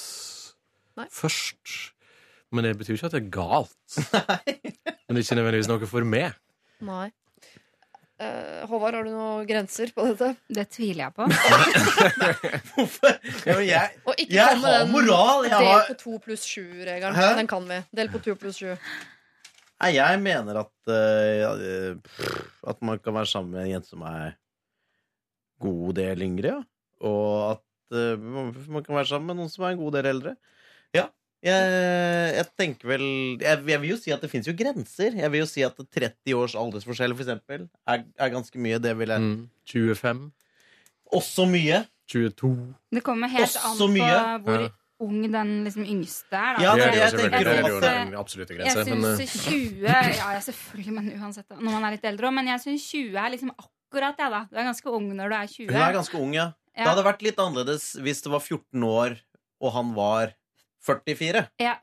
[0.97, 1.07] Nei.
[1.13, 1.75] først.
[2.55, 3.97] Men det betyr jo ikke at det er galt.
[5.07, 6.37] Men det er ikke nødvendigvis noe for meg.
[6.87, 7.07] Nei.
[8.17, 10.31] Eh, Håvard, har du noen grenser på dette?
[10.49, 11.27] Det tviler jeg på.
[12.71, 13.19] Hvorfor?
[13.45, 15.45] Ja, men jeg, Og ikke jeg kom med har den moral!
[15.45, 17.13] Jeg del har på to pluss sju-regelen.
[17.19, 17.27] Hæ?
[17.37, 17.77] Den kan vi.
[17.99, 18.73] Del på to pluss sju.
[19.77, 22.41] Nei, jeg mener at eh, ja, eh, pff,
[22.73, 24.33] At man kan være sammen med en jente som er
[25.61, 26.59] god del yngre, ja.
[27.05, 30.09] Og at eh, man man kan være sammen med noen som er en god del
[30.15, 30.33] eldre.
[31.45, 31.53] Ja.
[31.53, 33.03] Jeg, jeg tenker vel
[33.39, 35.13] jeg, jeg vil jo si at det fins jo grenser.
[35.19, 38.79] Jeg vil jo si at 30 års aldersforskjell for eksempel, er, er ganske mye.
[38.81, 39.49] Det vil jeg Mm.
[39.67, 40.31] 25,
[41.13, 41.85] Også mye.
[42.07, 44.19] 22 Det kommer helt Også an på mye.
[44.43, 44.69] hvor Ja.
[44.99, 46.55] ung den liksom yngste er.
[46.57, 46.63] Da.
[46.63, 48.85] Ja, det det er jeg jo at- den absolutte Jeg grense.
[48.87, 52.33] Jeg eh, syns 20 Ja, ja, selvfølgelig, men uansett, når man er litt eldre òg.
[52.33, 54.47] Men jeg syns 20 er liksom akkurat det, da.
[54.49, 55.67] Du er ganske ung når du er 20.
[55.73, 56.51] Hun er ganske ung, ja.
[56.75, 59.17] Det hadde vært litt annerledes hvis det var 14 år,
[59.61, 60.33] og han var
[60.87, 61.45] 44.
[61.63, 61.77] Ja.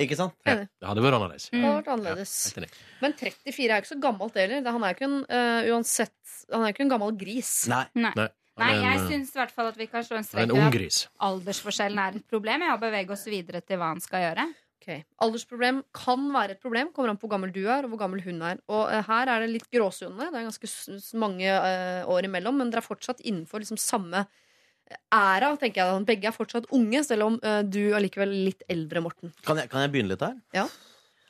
[0.00, 0.36] Ikke sant?
[0.46, 1.48] ja, det hadde vært annerledes.
[1.50, 2.34] Det hadde vært annerledes.
[2.56, 2.68] Ja.
[3.02, 4.62] Men 34 er jo ikke så gammelt heller.
[4.70, 7.54] Han er jo ikke en, uh, uansett, han er ikke en gammel gris.
[7.70, 7.84] Nei.
[7.98, 8.14] Nei.
[8.16, 10.74] Nei, Nei, jeg eh, syns i hvert fall at vi kan slå en er strek
[10.74, 11.04] gris.
[11.24, 12.64] aldersforskjellen er et problem.
[12.66, 14.44] Ja, bevege oss videre til hva han skal gjøre.
[14.80, 14.88] Ok,
[15.24, 16.90] Aldersproblem kan være et problem.
[16.96, 18.60] Kommer an på hvor gammel du er og hvor gammel hun er.
[18.72, 20.28] Og uh, her er det litt gråsone.
[20.32, 20.70] Det er ganske
[21.20, 24.24] mange uh, år imellom, men dere er fortsatt innenfor liksom samme
[25.14, 26.04] æra, tenker jeg.
[26.08, 29.32] Begge er fortsatt unge, selv om uh, du er likevel litt eldre, Morten.
[29.46, 30.36] Kan jeg, kan jeg begynne litt her?
[30.56, 30.66] Ja.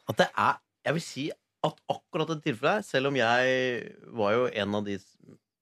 [0.08, 1.24] At det er Jeg vil si
[1.62, 4.94] at akkurat dette tilfellet selv om jeg var jo en av de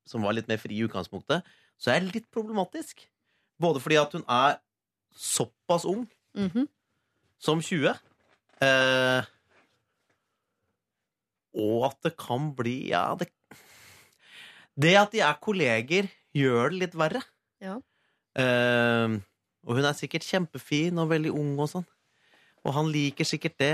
[0.06, 1.42] som var litt mer fri i utgangspunktet,
[1.76, 3.02] så er det litt problematisk.
[3.60, 4.60] Både fordi at hun er
[5.12, 6.06] såpass ung
[6.38, 6.68] Mhm.
[7.42, 7.98] som 20.
[8.62, 9.22] Eh,
[11.58, 13.28] og at det kan bli Ja, det
[14.78, 17.22] Det at de er kolleger, gjør det litt verre.
[17.60, 17.80] Ja.
[18.38, 19.18] Eh,
[19.68, 21.86] og hun er sikkert kjempefin og veldig ung og sånn.
[22.66, 23.72] Og han liker sikkert det.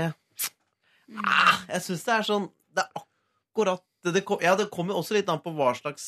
[1.21, 4.97] Ah, jeg syns det er sånn Det er akkurat det, det, kom, ja, det kommer
[4.97, 6.05] også litt an på hva slags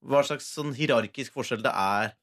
[0.00, 2.14] Hva slags sånn hierarkisk forskjell det er.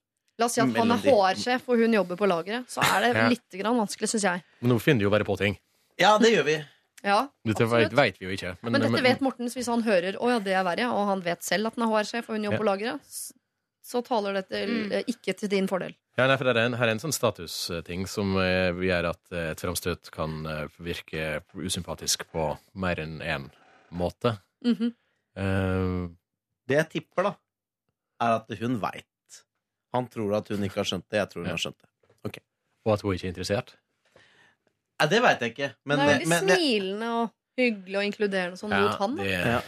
[0.42, 1.02] La oss si at han er.
[1.06, 2.66] HR-sjef og hun jobber på lageret.
[2.70, 3.28] Så er det Ja.
[3.30, 4.44] litt grann vanskelig, syns jeg.
[4.62, 5.58] Men nå finner de jo bare på ting.
[6.02, 6.56] Ja, det gjør vi.
[7.04, 8.56] Ja, Dette vet, vet vi jo ikke.
[8.62, 11.42] Men, dette vet Mortens hvis han hører Å ja, det er verre, og han vet
[11.46, 12.62] selv at han er HR-sjef og hun jobber Ja.
[12.62, 13.16] på lageret,
[13.92, 14.92] så taler dette Mm.
[14.96, 15.94] eh, ikke til din fordel.
[16.18, 19.32] Ja, nei, for det er en, her er en sånn statusting som eh, gjør at
[19.36, 23.50] eh, et framstøt kan eh, virke usympatisk på mer enn én
[23.92, 24.38] måte.
[24.64, 24.92] Mm -hmm.
[25.38, 26.10] uh,
[26.68, 27.34] Det jeg tipper, da,
[28.22, 29.06] er at hun veit.
[29.94, 31.18] Han tror at hun ikke har skjønt det.
[31.18, 31.52] Jeg tror hun Ja.
[31.52, 31.88] har skjønt det.
[32.86, 33.76] og at hun ikke er interessert.
[35.00, 35.74] Nei, det veit jeg ikke.
[35.86, 39.16] Men, det er veldig men, smilende og hyggelig og inkluderende sånn mot han.
[39.18, 39.24] da.
[39.24, 39.62] det, Ja.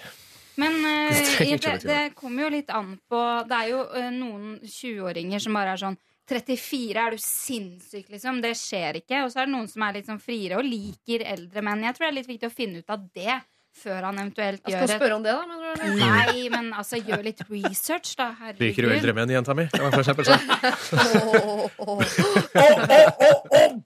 [0.62, 4.58] Men eh, Det det, det, kommer jo litt an på Det er jo eh, noen
[4.62, 8.38] 20-åringer som bare er sånn 34, er du sinnssyk, liksom?
[8.44, 9.26] Det skjer ikke.
[9.26, 11.84] Og så er det noen som er litt sånn friere og liker eldre menn.
[11.84, 13.42] Jeg tror det er litt viktig å finne ut av det
[13.74, 15.44] før han eventuelt Jeg gjør skal et spørre om det, da.
[15.50, 15.86] mener du.
[15.98, 18.30] Nei, men altså, gjør litt research, da.
[18.60, 19.66] Liker du eldre menn, jenta mi?
[19.74, 21.90] Kan man for eksempel åh, åh.
[21.90, 21.96] og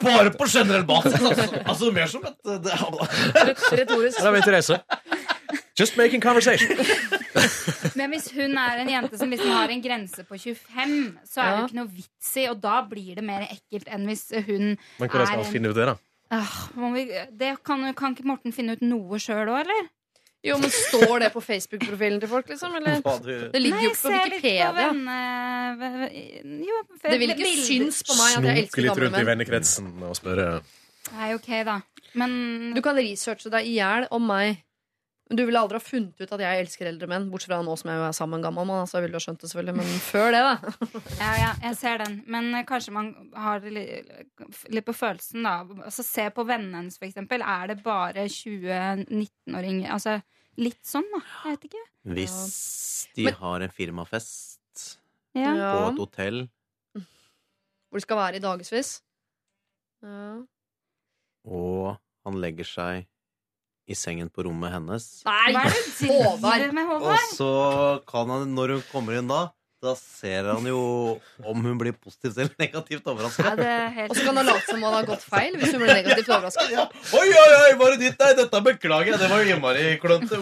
[0.03, 1.15] bare på generell basis!
[1.21, 2.37] Altså, altså mer som et
[2.67, 2.75] det,
[3.79, 4.19] Retorisk.
[4.19, 4.81] Ja, da vet Therese.
[5.77, 6.71] Just making conversation.
[7.99, 10.95] Men hvis hun er en jente som liksom har en grense på 25,
[11.27, 11.59] så er det Ja.
[11.59, 15.09] jo ikke noe vits i, og da blir det mer ekkelt enn hvis hun Men
[15.09, 15.95] hvordan skal han finne ut det, da?
[16.33, 17.05] Ah, må vi,
[17.39, 19.85] det kan, kan ikke Morten finne ut noe sjøl òg, eller?
[20.45, 22.75] Jo, men Står det på Facebook-profilen til folk, liksom?
[22.77, 22.99] Eller?
[23.53, 24.67] Det ligger jo på se på Wikipedia.
[24.75, 25.15] venne...
[26.67, 29.21] Jo, for- Det vil ikke synes på meg at jeg elsker Snoke elsker litt rundt
[29.21, 30.47] i vennekretsen og spørre
[31.17, 31.77] Nei, ok, da.
[32.19, 32.31] Men
[32.75, 34.57] Du kan researche deg i hjel om meg.
[35.27, 37.25] Men du ville aldri ha funnet ut at jeg elsker eldre menn.
[37.31, 38.87] Bortsett fra nå som jeg er sammen med en gammel mann.
[38.87, 40.53] Så jeg ville ha skjønt det selvfølgelig Men før det, da.
[41.23, 42.15] ja, ja, jeg ser den.
[42.31, 44.13] Men eh, kanskje man har det litt,
[44.71, 45.57] litt på følelsen, da.
[45.83, 47.43] Altså, se på vennene hennes, for eksempel.
[47.43, 49.89] Er det bare 20-19-åringer?
[49.97, 50.15] Altså
[50.63, 51.19] litt sånn, da.
[51.43, 51.83] Jeg vet ikke.
[52.17, 52.37] Hvis
[53.17, 54.53] de Men- har en firmafest.
[55.37, 55.51] Ja.
[55.53, 56.37] på et hotell
[56.95, 59.01] Hvor de skal være i dagevis.
[60.01, 60.39] Ja.
[61.45, 63.05] og han legger seg
[63.87, 65.05] i sengen på rommet hennes.
[65.27, 65.51] Nei!
[65.55, 66.73] Hva er det du Håvard.
[66.75, 67.51] med, Og så
[68.09, 69.45] kan han, når hun kommer inn da,
[69.77, 70.77] da ser han jo
[71.45, 73.51] om hun blir positivt eller negativt Ja, overraska.
[73.59, 75.83] det er helt Og så kan han late som han har gått feil hvis hun
[75.83, 76.95] blir negativt overrasket.
[77.13, 78.17] Oi, oi, oi, var det ditt?
[78.23, 79.19] Nei, dette beklager jeg.
[79.21, 80.41] Det var jo innmari klønete.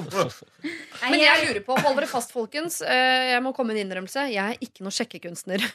[1.04, 2.80] Men jeg lurer på, hold dere fast, folkens.
[2.82, 4.24] Eh, Jeg må komme med en innrømmelse.
[4.32, 5.68] Jeg er ikke noe sjekkekunstner.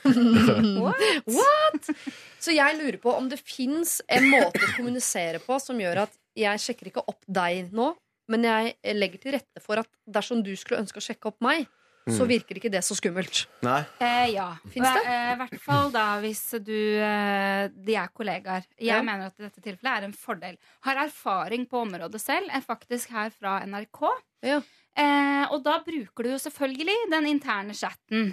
[0.81, 1.05] What?
[1.37, 1.93] What?
[2.41, 6.17] Så jeg lurer på om det fins en måte å kommunisere på som gjør at
[6.37, 7.91] jeg sjekker ikke opp deg nå,
[8.31, 11.67] men jeg legger til rette for at dersom du skulle ønske å sjekke opp meg,
[12.11, 13.45] så virker ikke det så skummelt.
[13.63, 13.83] Nei.
[14.03, 14.49] Eh, ja.
[14.73, 15.03] Fins det?
[15.07, 18.65] Eh, hvert fall da hvis du eh, De er kollegaer.
[18.81, 19.03] Jeg Ja.
[19.05, 20.57] mener at i dette tilfellet er en fordel.
[20.83, 24.01] Har erfaring på området selv, er faktisk her fra NRK.
[24.43, 24.59] Ja.
[24.97, 28.33] Eh, og da bruker du jo selvfølgelig den interne chatten.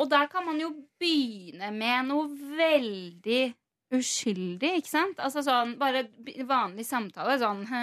[0.00, 2.26] Og der kan man jo begynne med noe
[2.58, 3.54] veldig
[3.92, 5.20] uskyldig, ikke sant?
[5.22, 6.06] Altså sånn bare
[6.48, 7.38] vanlig samtale.
[7.42, 7.82] Sånn «Hæ,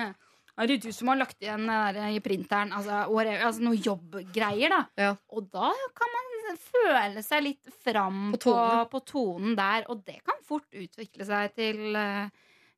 [0.59, 2.73] Er det du som har lagt igjen der i printeren?
[2.75, 4.81] Altså, altså noe jobbgreier, da.
[4.99, 5.13] Ja.
[5.31, 8.89] Og da kan man føle seg litt fram På på, tonen.
[8.91, 12.27] på, tonen der, og det kan fort utvikle seg til eh,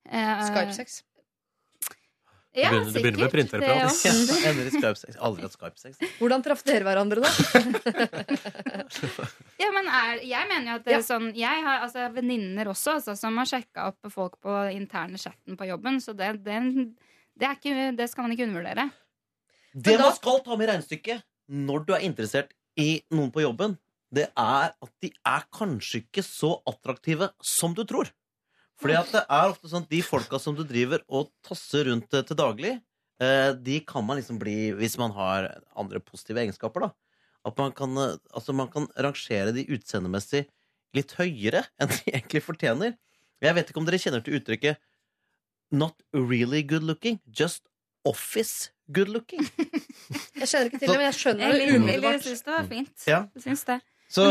[0.06, 1.02] eh, Skype-sex.
[2.54, 3.84] Ja, Det begynner- det begynner med printerprat.
[3.88, 4.10] også.
[4.50, 5.16] Ender i Skype-sex.
[5.24, 5.94] Aldri hatt Skype-sex.
[6.20, 7.30] Hvordan traff dere hverandre, da?
[9.62, 12.96] Ja, men er, jeg mener jo at det er sånn Jeg har altså, venninner også
[12.98, 16.58] altså, som har sjekka opp folk på interne chatten på jobben, så det, det,
[17.38, 18.88] det, er ikke, det skal man ikke undervurdere.
[19.74, 23.44] Det da- man skal ta med i regnestykket når du er interessert i noen på
[23.44, 23.78] jobben,
[24.12, 28.10] det er at de er kanskje ikke så attraktive som du tror.
[28.82, 32.14] Fordi at det er ofte sånn at de folka som du driver og tasser rundt
[32.18, 32.74] eh, til daglig,
[33.22, 36.92] eh, de kan man liksom bli hvis man har andre positive egenskaper, da.
[37.46, 40.48] At man kan, eh, altså man kan rangere de utseendemessig
[40.98, 42.98] litt høyere enn de egentlig fortjener.
[43.42, 44.82] Jeg vet ikke om dere kjenner til uttrykket
[45.72, 47.64] 'not really good looking', just
[48.04, 49.46] office good looking.
[50.42, 51.94] Jeg skjønner ikke til det, men jeg skjønner det umiddelbart.
[51.94, 53.04] eller jeg syns det var fint.
[53.08, 53.20] Ja.
[53.38, 53.76] Jeg syns det.
[54.12, 54.26] Så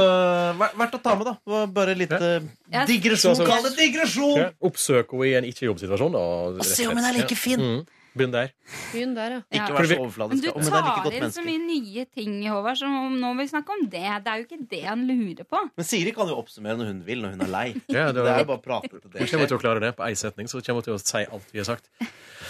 [0.60, 1.66] ver- verdt å ta med, da.
[1.72, 2.40] Bare litt eh,
[2.72, 2.84] Ja.
[2.84, 3.32] digresjon.
[3.34, 4.50] Så- så- Kall det digresjon!
[4.60, 6.14] Oppsøk henne i en ikke-jobbsituasjon.
[6.20, 7.58] Og se om hun er like fin.
[7.60, 7.86] Mm.
[8.10, 8.48] Begynn der.
[8.90, 9.40] Begynn der, ja.
[9.54, 9.66] Ja.
[9.68, 13.44] Ikke vær så Men du tar inn så mye nye ting, Håvard, så nå vil
[13.44, 14.02] vi snakke om det.
[14.24, 15.60] Det er jo ikke det han lurer på.
[15.78, 17.68] Men Siri kan jo oppsummere når hun vil, når hun er lei.
[17.94, 19.78] Ja, Det det er jo bare å prate til det Hun kommer til å klare
[19.86, 21.86] det på én setning, så kommer hun til å si alt vi har sagt.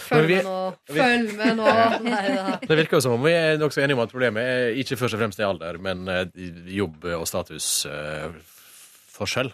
[0.08, 0.56] Følg vi- med nå.
[0.96, 1.68] Følg med nå.
[2.08, 2.56] Nei, da.
[2.64, 5.14] Det virker jo som om vi er nokså enige om at problemet er ikke først
[5.18, 6.24] og fremst er alder, men eh,
[6.80, 9.52] jobb- og statusforskjell.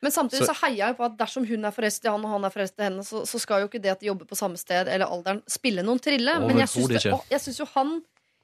[0.00, 2.30] Men samtidig så Så- heier jeg på at dersom hun er forelsket i han og
[2.30, 4.36] han er forelsket i henne, så, så skal jo ikke det at de jobber på
[4.38, 6.38] samme sted eller alderen spille noen trille.
[6.40, 8.02] Men jeg syns, jeg jo han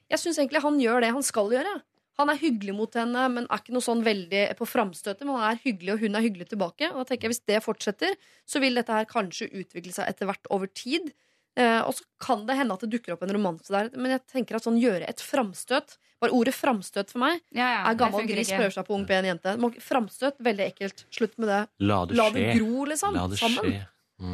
[0.09, 1.81] Jeg syns egentlig han gjør det han skal gjøre.
[2.17, 5.21] Han er hyggelig mot henne, men er ikke noe sånn veldig på framstøtet.
[5.25, 6.89] Men han er hyggelig, og hun er hyggelig tilbake.
[6.93, 8.15] Og da tenker jeg Hvis det fortsetter,
[8.47, 11.11] så vil dette her kanskje utvikle seg etter hvert over tid.
[11.57, 14.21] Eh, og så kan det hende at det dukker opp en romanse der, men jeg
[14.29, 18.25] tenker at sånn gjøre et framstøt Bare ordet framstøt for meg Ja, ja, er gammel
[18.29, 19.53] gris prøver seg på ung, pen jente.
[19.85, 21.03] Framstøt, veldig ekkelt.
[21.13, 21.59] Slutt med det.
[21.85, 22.39] La det La skje.
[22.41, 23.13] det gro, liksom.
[23.13, 23.67] La det sammen.
[23.69, 23.83] skje.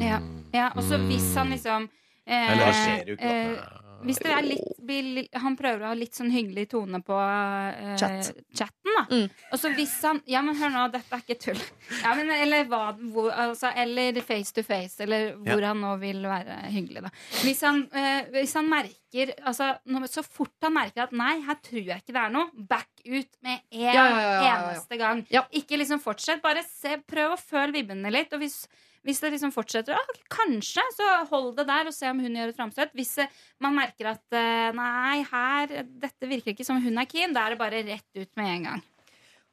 [0.00, 0.20] Ja,
[0.54, 1.84] ja og så hvis han liksom
[2.24, 5.94] eh, Eller det skjer jo ikke, eh, Hvis det er litt, Han prøver å ha
[5.96, 8.32] litt sånn hyggelig tone på eh, Chat.
[8.56, 9.04] chatten, da.
[9.10, 9.28] Mm.
[9.52, 11.62] Og så hvis han Ja, men hør nå, dette er ikke tull.
[12.02, 16.22] Ja, men, eller hva hvor, altså, Eller face to face, eller hvor han nå vil
[16.28, 17.12] være hyggelig, da.
[17.44, 21.60] Hvis han, eh, hvis han merker altså, når, Så fort han merker at nei, her
[21.64, 24.56] tror jeg ikke det er noe, back ut med en Ja, ja, ja, ja, ja.
[24.72, 25.26] eneste gang.
[25.32, 25.44] Ja.
[25.54, 28.32] Ikke liksom fortsett, bare se, prøv å føle vibbene litt.
[28.34, 28.64] Og hvis
[29.04, 32.52] hvis det liksom fortsetter, ja, kanskje, så hold det der og se om hun gjør
[32.52, 32.94] et framstøt.
[32.96, 37.36] Hvis eh, man merker at eh, nei, her, dette virker ikke som hun er keen,
[37.36, 38.84] da er det bare rett ut med en gang.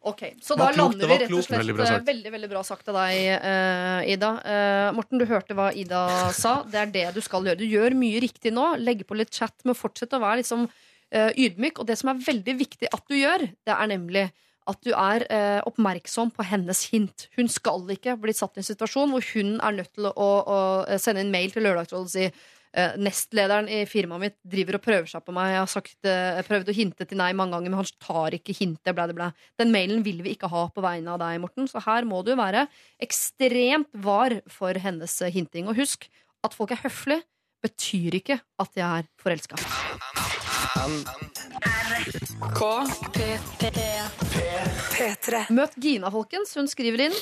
[0.02, 2.08] Ok, Så da klokt, lander vi rett og slett Veldig bra eh, sagt.
[2.08, 4.30] Veldig veldig bra sagt av deg, uh, Ida.
[4.41, 6.56] Uh, Morten, du hørte hva Ida sa.
[6.66, 7.60] Det er det du skal gjøre.
[7.60, 8.64] Du gjør mye riktig nå.
[8.82, 11.84] Legge på litt chat, men fortsett å være liksom uh, ydmyk.
[11.84, 14.26] Og det som er veldig viktig at du gjør, det er nemlig
[14.72, 17.28] at du er eh, oppmerksom på hennes hint.
[17.38, 20.32] Hun skal ikke bli satt i en situasjon hvor hun er nødt til å, å,
[20.47, 24.86] å sende en mail til Lørdagsrådet og si eh, Nestlederen i firmaet mitt driver og
[24.86, 25.53] prøver seg på meg.
[25.53, 28.55] Jeg har sagt, eh, prøvd å hinte til nei mange ganger, men han tar ikke
[28.57, 28.93] hintet.
[28.97, 29.32] Ble det ble.
[29.61, 31.69] Den mailen vil vi ikke ha på vegne av deg, Morten.
[31.72, 32.67] Så her må du være
[33.03, 35.69] ekstremt var for hennes eh, hinting.
[35.72, 36.09] Og husk
[36.45, 37.22] at folk er høflige,
[37.64, 39.59] betyr ikke at jeg er forelska.
[45.53, 46.55] Møt Gina, folkens.
[46.57, 47.20] Hun skriver inn.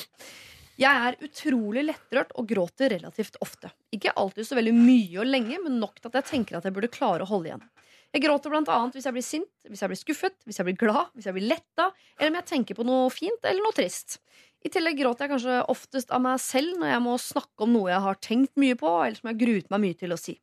[0.80, 3.68] Jeg er utrolig lettrørt og gråter relativt ofte.
[3.92, 6.76] Ikke alltid så veldig mye og lenge, men nok til at jeg tenker at jeg
[6.76, 7.66] burde klare å holde igjen.
[8.10, 11.12] Jeg gråter annet hvis jeg blir sint, hvis jeg blir skuffet, hvis jeg blir glad,
[11.14, 14.18] hvis jeg blir letta, eller om jeg tenker på noe fint eller noe trist.
[14.60, 17.92] I tillegg gråter jeg kanskje oftest av meg selv når jeg må snakke om noe
[17.92, 20.36] jeg har tenkt mye på, eller som jeg gruet meg mye til å si.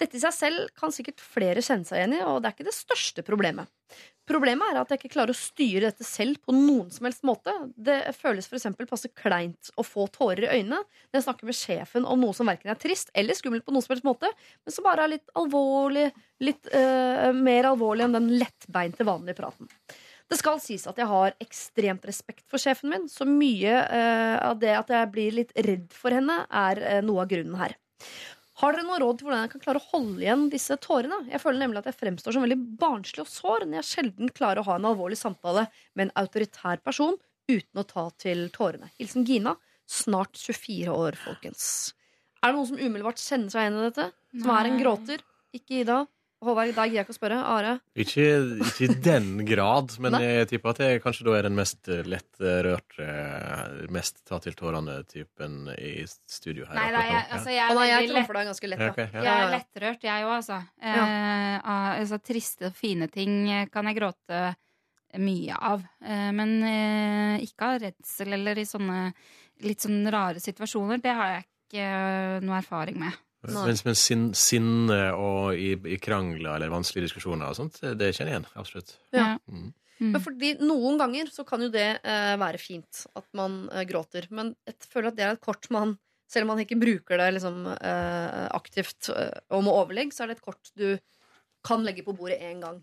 [0.00, 2.66] Dette i seg selv kan sikkert flere kjenne seg igjen i, og det er ikke
[2.66, 3.70] det største problemet.
[4.26, 7.52] Problemet er at jeg ikke klarer å styre dette selv på noen som helst måte.
[7.76, 12.08] Det føles eksempel passe kleint å få tårer i øynene når jeg snakker med sjefen
[12.08, 14.32] om noe som verken er trist eller skummelt på noen som helst måte,
[14.64, 16.08] men som bare er litt alvorlig,
[16.42, 19.70] litt uh, mer alvorlig enn den lettbeinte, vanlige praten.
[20.30, 24.56] Det skal sies at jeg har ekstremt respekt for sjefen min, så mye eh, av
[24.62, 27.76] det at jeg blir litt redd for henne, er eh, noe av grunnen her.
[28.62, 31.24] Har dere noe råd til hvordan jeg kan klare å holde igjen disse tårene?
[31.26, 34.62] Jeg føler nemlig at jeg fremstår som veldig barnslig og sår når jeg sjelden klarer
[34.62, 35.66] å ha en alvorlig samtale
[35.98, 37.18] med en autoritær person
[37.50, 38.92] uten å ta til tårene.
[39.00, 39.56] Hilsen Gina,
[39.90, 41.66] snart 24 år, folkens.
[42.40, 44.06] Er det noen som umiddelbart kjenner seg igjen i dette?
[44.38, 45.26] Som er en gråter?
[45.56, 45.98] Ikke Ida.
[46.46, 47.40] Håvard, da gir jeg ikke å spørre.
[47.54, 47.74] Are?
[47.98, 48.26] Ikke,
[48.64, 53.08] ikke i den grad, men jeg tipper at jeg kanskje da er den mest lettrørte,
[53.94, 56.78] mest ta til tårene-typen i studio her.
[56.78, 58.92] Nei, da, jeg, altså, jeg er nei, jeg veldig lett ganske lett, Ja, da.
[58.92, 59.08] ok, ja.
[59.14, 59.54] Jeg er ja, ja.
[59.56, 60.60] lettrørt, jeg òg, altså.
[60.82, 62.20] Eh, altså.
[62.24, 63.40] Triste og fine ting
[63.72, 64.44] kan jeg gråte
[65.18, 65.82] mye av.
[66.04, 69.00] Eh, men eh, ikke av redsel eller i sånne
[69.64, 71.02] litt sånn rare situasjoner.
[71.02, 73.20] Det har jeg ikke eh, noe erfaring med.
[73.50, 73.64] Nei.
[73.68, 78.32] Mens, mens sin, sinne og i, i krangler eller vanskelige diskusjoner og sånt, det kjenner
[78.32, 78.50] jeg igjen.
[78.60, 78.94] Absolutt.
[79.14, 79.34] Ja.
[79.50, 79.72] Mm.
[80.00, 80.10] Mm.
[80.10, 84.26] Men fordi Noen ganger så kan jo det eh, være fint at man eh, gråter.
[84.34, 85.96] Men jeg føler at det er et kort man
[86.30, 90.32] Selv om man ikke bruker det liksom, eh, aktivt eh, og må overlegg, så er
[90.32, 90.96] det et kort du
[91.64, 92.80] kan legge på bordet én gang.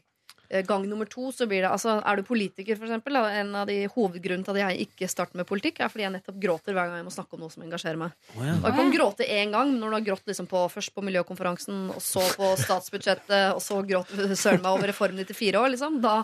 [0.51, 3.69] Eh, gang nummer to så blir det altså, Er du politiker, for eksempel, en av
[3.69, 6.89] de hovedgrunnene til at jeg ikke starter med politikk, er fordi jeg nettopp gråter hver
[6.89, 8.15] gang jeg må snakke om noe som engasjerer meg.
[8.35, 8.57] Oh, ja.
[8.59, 11.05] Og jeg kan gråte én gang, men når du har grått liksom på, først på
[11.07, 14.11] miljøkonferansen, og så på statsbudsjettet, og så gråt
[14.43, 16.17] søren meg over Reform 94 år, liksom, da,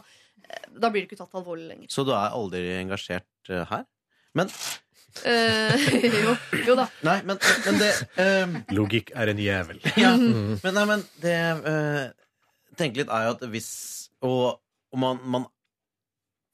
[0.75, 1.87] da blir det ikke tatt alvorlig lenger.
[1.93, 3.87] Så du er aldri engasjert uh, her?
[4.37, 4.51] Men
[5.25, 5.73] Eh,
[6.27, 6.35] jo,
[6.67, 6.83] jo da.
[7.01, 7.87] Nei, men, men det
[8.21, 9.79] eh, Logikk er en jævel.
[9.97, 10.59] Ja, Mm.
[10.61, 11.33] men, nei, men det
[11.65, 12.03] uh,
[12.77, 13.69] Tenke litt er jo at hvis
[14.25, 14.57] Og,
[14.93, 15.45] og man, man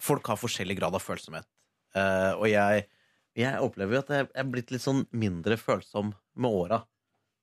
[0.04, 1.46] Folk har forskjellig grad av følsomhet.
[1.96, 2.82] Uh, og jeg,
[3.40, 6.82] jeg opplever jo at jeg er blitt litt sånn mindre følsom med åra.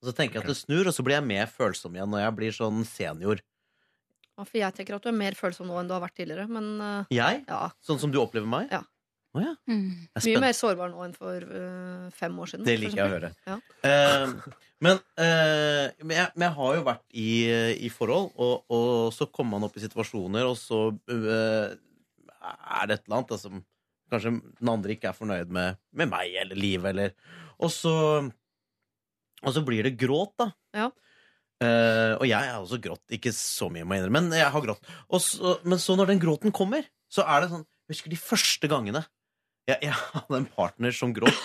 [0.01, 2.27] Og så tenker jeg at det snur, og så blir jeg mer følsom igjen når
[2.27, 3.41] jeg blir sånn senior.
[4.37, 6.47] Ja, for jeg tenker at du er mer følsom nå enn du har vært tidligere.
[6.53, 7.43] Men uh, Jeg?
[7.49, 8.69] ja, Sånn som du opplever meg?
[8.73, 8.83] Ja.
[9.31, 9.51] Å ja.
[9.71, 9.91] Mm.
[10.25, 12.67] Mye mer sårbar nå enn for uh, fem år siden.
[12.67, 13.29] Det liker jeg å høre.
[13.47, 13.59] Ja.
[13.85, 17.29] Uh, men, uh, men, jeg, men jeg har jo vært i,
[17.87, 23.05] i forhold, og, og så kommer man opp i situasjoner, og så er det et
[23.05, 23.63] eller annet som
[24.11, 27.15] kanskje den andre ikke er fornøyd med, med meg eller livet, eller
[27.63, 27.93] Og så
[29.45, 30.51] Og så blir det gråt, da.
[30.75, 30.89] Ja.
[32.19, 33.05] Og jeg har også grått.
[33.15, 34.91] Ikke så mye, må jeg innrømme, men jeg har grått.
[35.13, 38.19] Og så, men så når den gråten kommer, så er det sånn Jeg husker de
[38.21, 39.05] første gangene
[39.71, 41.41] jeg, jeg hadde en partner som gråt.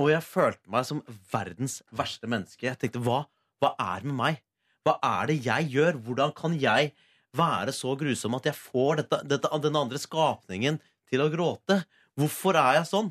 [0.00, 2.64] Og jeg følte meg som verdens verste menneske.
[2.68, 3.24] Jeg tenkte, hva,
[3.60, 4.38] Hva er det med meg?
[4.86, 5.98] Hva er det jeg gjør?
[6.06, 6.92] Hvordan kan jeg
[7.36, 10.78] være så grusom at jeg får dette, dette, denne andre skapningen
[11.10, 11.82] til å gråte?
[12.16, 13.10] Hvorfor er jeg sånn?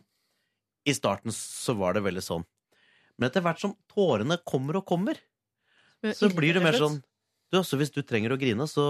[0.90, 2.46] I starten så var det veldig sånn.
[3.20, 5.20] Men etter hvert som tårene kommer og kommer,
[6.16, 6.98] så blir det mer sånn
[7.52, 8.86] du, altså, Hvis du trenger å grine, så,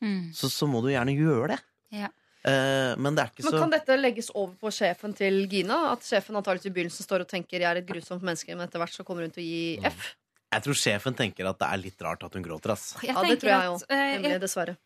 [0.00, 0.30] Mm.
[0.32, 1.58] så, så må du gjerne gjøre det.
[1.92, 2.08] Ja.
[2.44, 5.92] Eh, men det er ikke Men så Kan dette legges over på sjefen til Gina?
[5.92, 8.80] At sjefen antakeligvis i begynnelsen står og tenker jeg er et grusomt menneske, men etter
[8.80, 10.14] hvert så kommer hun til å gi F?
[10.50, 12.72] Jeg tror sjefen tenker at det er litt rart at hun gråter.
[12.72, 12.94] ass.
[13.02, 13.82] Jeg Ja, det tror jeg òg.
[13.90, 14.76] eh, Nemlig, jeg- dessverre.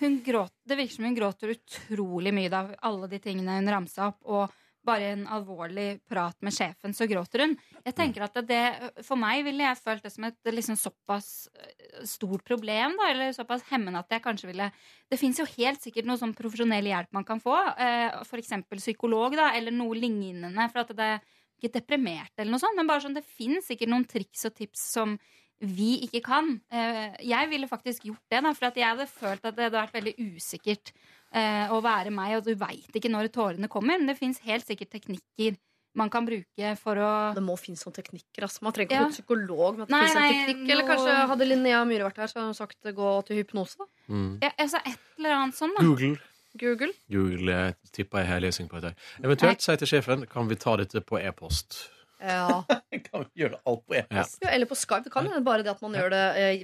[0.00, 4.08] hun gråt, det virker som hun gråter utrolig mye av alle de tingene hun ramsa
[4.08, 4.18] opp.
[4.26, 4.50] Og
[4.88, 7.54] bare en alvorlig prat med sjefen, så gråter hun.
[7.84, 8.60] Jeg tenker at det,
[9.06, 13.36] For meg ville jeg følt det som et liksom såpass eh, stort problem, da, eller
[13.36, 14.70] såpass hemmende at jeg kanskje ville
[15.10, 17.56] Det fins jo helt sikkert noe sånn profesjonell hjelp man kan få.
[17.76, 18.54] Eh, F.eks.
[18.74, 20.70] psykolog, da, eller noe lignende.
[20.72, 21.12] For at det
[21.58, 24.84] ikke deprimert eller noe sånt, men bare sånn det fins sikkert noen triks og tips
[24.94, 25.16] som
[25.58, 26.52] vi ikke kan.
[26.70, 29.96] Eh, Jeg ville faktisk gjort det, da, for jeg hadde følt at det hadde vært
[29.96, 30.92] veldig usikkert
[31.34, 33.98] å være meg, og du veit ikke når tårene kommer.
[33.98, 35.56] Men det fins helt sikkert teknikker
[35.98, 38.44] man kan bruke for å Det må finnes sånne teknikker.
[38.46, 38.62] Altså.
[38.62, 39.08] Man trenger ikke Ja.
[39.08, 39.78] gå psykolog.
[39.78, 40.70] Men det Nei, en nei, teknikk.
[40.70, 43.76] Eller kanskje hadde Linnea Myhre vært her, så hadde hun sagt gå til hypnose.
[43.78, 43.84] da.
[44.08, 44.38] Mm.
[44.42, 45.82] ja, altså Et eller annet sånn, da.
[45.82, 46.18] Google.
[46.56, 46.92] Google.
[47.10, 48.96] Google eh, tipper jeg har lesing på dette.
[49.22, 51.90] Eventuelt si til sjefen kan vi ta dette på e-post.
[52.20, 52.64] Ja.
[53.08, 54.38] Kan vi gjøre alt på e-post?
[54.42, 55.04] ja, Eller på Skype.
[55.06, 56.62] Det kan hende bare det at man gjør det eh,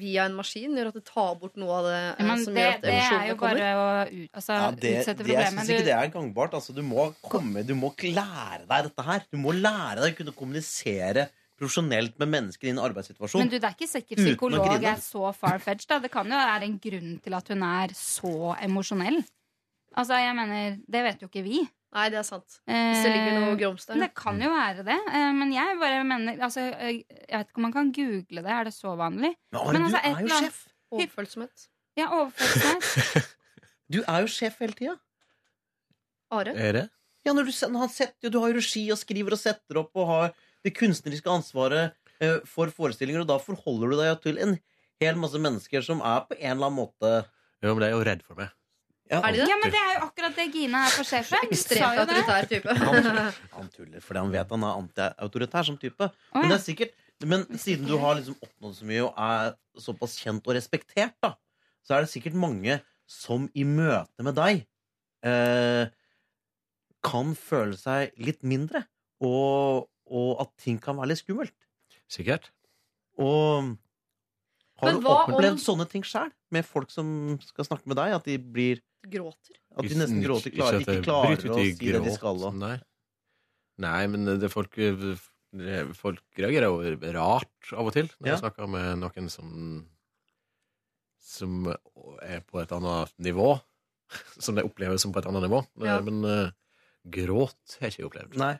[0.00, 2.64] via en maskin, gjør at det tar bort noe av det eh, men som det,
[2.64, 3.60] gjør at det er jo kommer.
[3.62, 5.60] bare å ut, altså, Ja, det, utsette det, jeg problemet.
[5.60, 6.56] syns ikke Du- det er gangbart.
[6.58, 9.22] Altså, du må komme, du må lære deg dette her.
[9.30, 11.28] Du må lære deg å kunne kommunisere
[11.58, 13.40] profesjonelt med mennesker i en arbeidssituasjon.
[13.42, 16.02] Men du, det er ikke sikkert psykolog er så far-fetched.
[16.04, 19.22] Det kan jo være en grunn til at hun er så emosjonell.
[19.98, 21.64] Altså, jeg mener, Det vet jo ikke vi.
[21.96, 22.58] Nei, det er sant.
[22.68, 23.96] Hvis det ligger noe grums der.
[24.02, 24.98] Det kan jo være det.
[25.08, 28.52] eh, Men jeg bare mener altså, Jeg jeg vet ikke om man kan google det.
[28.58, 29.30] Er det så vanlig?
[29.52, 30.66] Men Arne, Men du altså, et er jo eller annet- sjef.
[30.92, 31.68] Overfølsomhet.
[31.96, 33.34] Ja, overfølsomhet.
[33.90, 34.98] Du er jo sjef hele tida.
[36.30, 36.52] Are?
[36.52, 36.82] Er det?
[37.24, 39.96] Ja, når du, når han setter, du har jo regi og skriver og setter opp
[39.96, 40.34] og har
[40.64, 44.54] det kunstneriske ansvaret eh, for forestillinger, og da forholder du deg jo til en
[45.00, 47.14] hel masse mennesker som er på en eller annen måte
[47.64, 48.52] Ja, men det er jo redd for meg.
[49.10, 49.48] Ja, Er de det?
[49.48, 51.44] Ja, men det er jo akkurat det Gina er for sjefen.
[51.48, 52.74] Ekstremt autoritær type.
[52.80, 56.08] Han, han tuller fordi han vet han er antiautoritær som type.
[56.10, 56.92] Å, Men det er sikkert
[57.26, 61.32] Men siden du har liksom oppnådd så mye og er såpass kjent og respektert, da,
[61.86, 62.76] så er det sikkert mange
[63.08, 64.60] som i møte med deg
[65.26, 65.88] eh,
[67.02, 68.84] kan føle seg litt mindre,
[69.24, 71.54] og, og at ting kan være litt skummelt.
[72.10, 72.50] Sikkert.
[73.18, 73.72] Og
[74.78, 76.30] har Men du opplevd om- sånne ting sjøl?
[76.54, 77.08] Med folk som
[77.44, 78.14] skal snakke med deg?
[78.18, 79.54] At de blir Gråter.
[79.78, 82.40] At de nesten gråter, klarer, ikke klarer å si det de skal.
[82.48, 82.56] Og.
[82.58, 82.74] Nei.
[83.78, 88.32] Nei, men det folk, det, folk reagerer jo rart av og til når Ja.
[88.34, 89.52] jeg snakker med noen som
[91.28, 91.68] som
[92.24, 93.52] er på et annet nivå.
[94.40, 95.58] Som de opplever som på et annet nivå.
[95.84, 95.98] Ja.
[96.00, 96.50] Men uh,
[97.04, 98.38] gråt har jeg ikke opplevd.
[98.40, 98.54] Nei.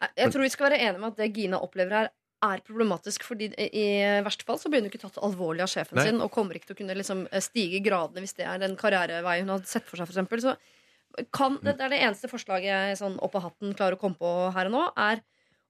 [0.00, 2.08] Nei, Jeg tror vi skal være enige med at det Gina opplever her,
[2.46, 3.26] er problematisk.
[3.26, 3.86] Fordi i
[4.26, 6.08] verste fall så blir hun ikke tatt alvorlig av sjefen Nei.
[6.08, 9.40] sin og kommer ikke til å kunne liksom stige gradene hvis det er den karrierevei
[9.42, 10.10] hun hadde sett for seg.
[10.10, 10.44] f.eks.
[10.46, 10.56] så
[11.32, 14.32] kan, det er det eneste forslaget jeg sånn opp av hatten klarer å komme på
[14.52, 15.22] her og nå, er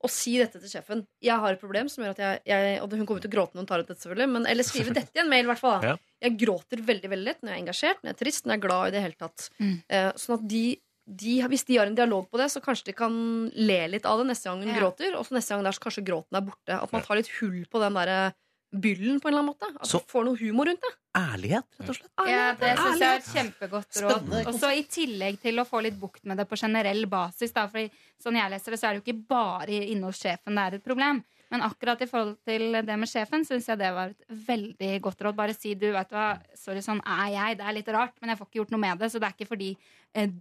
[0.05, 1.05] å si dette til sjefen.
[1.25, 3.57] Jeg har et problem som gjør at jeg, jeg Og hun kommer til å gråte
[3.57, 4.33] når hun tar ut dette, selvfølgelig.
[4.35, 5.79] Men, eller skrive dette i en mail, i hvert fall.
[5.81, 5.95] da.
[5.95, 6.17] Ja.
[6.27, 8.61] Jeg gråter veldig veldig lett når jeg er engasjert, når jeg er trist, når jeg
[8.61, 9.49] er glad i det hele tatt.
[9.61, 9.75] Mm.
[9.89, 10.63] Eh, sånn at de,
[11.07, 13.13] de, hvis de har en dialog på det, så kanskje de kan
[13.55, 14.81] le litt av det neste gang hun Ja.
[14.81, 15.15] gråter.
[15.17, 16.83] Og så neste gang der så kanskje gråten er borte.
[16.83, 18.33] At man tar litt hull på den der
[18.75, 19.69] byllen på en eller annen måte.
[19.81, 20.93] At Så- man får noe humor rundt det.
[21.17, 22.11] Ærlighet, rett og slett.
[22.29, 24.47] Ja, det syns jeg er et kjempegodt råd.
[24.49, 27.53] Og så I tillegg til å få litt bukt med det på generell basis.
[27.53, 27.79] Da, for
[28.23, 30.75] sånn jeg leser det, så er det jo ikke bare inne hos sjefen det er
[30.77, 31.25] et problem.
[31.53, 35.21] Men akkurat i forhold til det med sjefen syns jeg det var et veldig godt
[35.23, 35.39] råd.
[35.39, 36.29] Bare si du, vet du hva,
[36.59, 37.59] sorry, sånn er jeg.
[37.61, 39.11] Det er litt rart, men jeg får ikke gjort noe med det.
[39.13, 39.73] Så det er ikke fordi
[40.17, 40.33] eh,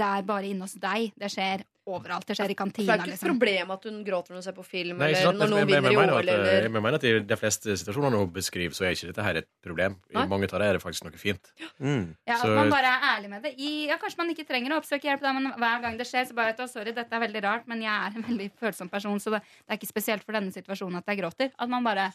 [0.00, 1.10] det er bare inne hos deg.
[1.18, 2.24] Det skjer overalt.
[2.26, 3.28] Det skjer i For det er ikke et Liksom.
[3.34, 5.96] problem at hun gråter når hun ser på film, Nei, eller når noen vinner i
[5.96, 9.22] OL, eller Jeg mener at i de fleste situasjonene hun beskriver, så er ikke dette
[9.26, 9.96] her et problem.
[10.10, 10.26] I Nei.
[10.26, 11.52] mange av det er det faktisk noe fint.
[11.80, 12.16] Mm.
[12.26, 13.54] Ja, Så- At man bare er ærlig med det.
[13.58, 16.26] I, ja, Kanskje man ikke trenger å oppsøke hjelp, da, men hver gang det skjer,
[16.28, 18.90] så bare vet du, sorry, dette er veldig rart, men jeg er en veldig følsom
[18.90, 21.50] person, så det, det er ikke spesielt for denne situasjonen at jeg gråter.
[21.58, 22.12] At man bare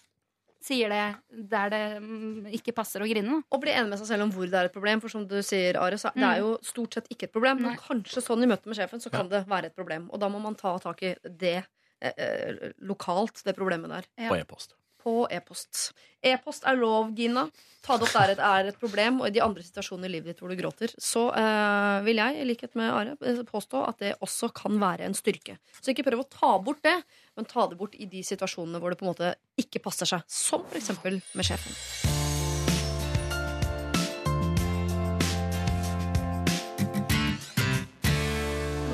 [0.64, 1.04] sier det
[1.52, 3.40] der det mm, ikke passer å grine.
[3.50, 5.04] Og bli enig med seg selv om hvor det er et problem.
[5.04, 7.64] For som du sier, Are, så det er jo stort sett ikke et problem.
[7.66, 10.10] Men kanskje sånn i møte med sjefen så kan det være et problem.
[10.14, 14.12] Og da må man ta tak i det eh, eh, lokalt, det problemet der.
[14.20, 14.34] Ja.
[14.34, 14.76] På e-post.
[15.00, 15.94] På e-post.
[16.28, 17.46] E-post er lov, Gina.
[17.86, 20.34] Ta det opp der det er et problem, og i de andre situasjonene i livet
[20.34, 20.92] ditt hvor du gråter.
[21.00, 25.08] Så eh, vil jeg, i likhet med Are, eh, påstå at det også kan være
[25.08, 25.56] en styrke.
[25.80, 26.98] Så ikke prøv å ta bort det,
[27.40, 30.26] men ta det bort i de situasjonene hvor det på en måte ikke passer seg.
[30.28, 30.92] Som f.eks.
[31.08, 31.76] med sjefen.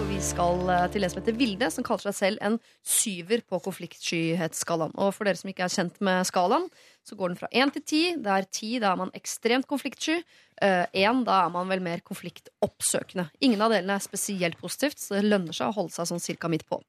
[0.06, 2.56] Vi skal eh, til en som heter Vilde, som kaller seg selv en
[2.86, 4.94] syver på konfliktskyhetsskalaen.
[5.02, 6.68] Og for dere som ikke er kjent med skalaen,
[7.06, 8.02] så går den fra én til ti.
[8.22, 10.22] Der ti da er man ekstremt konfliktsky.
[10.62, 13.28] Én da er man vel mer konfliktoppsøkende.
[13.46, 16.50] Ingen av delene er spesielt positivt, så det lønner seg å holde seg sånn cirka
[16.50, 16.80] midt på.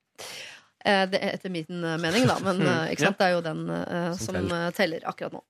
[0.84, 3.18] Eh, Det er etter min eh, mening, da, men eh, ikke sant?
[3.18, 4.66] det er jo den uh, Som som teller.
[4.66, 5.42] eh, teller akkurat nå.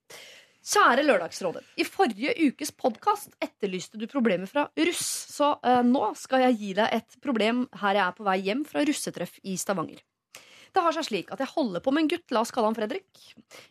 [0.67, 1.63] Kjære Lørdagsrådet.
[1.79, 5.05] I forrige ukes podkast etterlyste du problemer fra russ.
[5.37, 8.65] Så uh, nå skal jeg gi deg et problem her jeg er på vei hjem
[8.67, 10.01] fra russetreff i Stavanger.
[10.75, 12.75] Det har seg slik at jeg holder på med en gutt, la oss kalle han
[12.77, 13.07] Fredrik.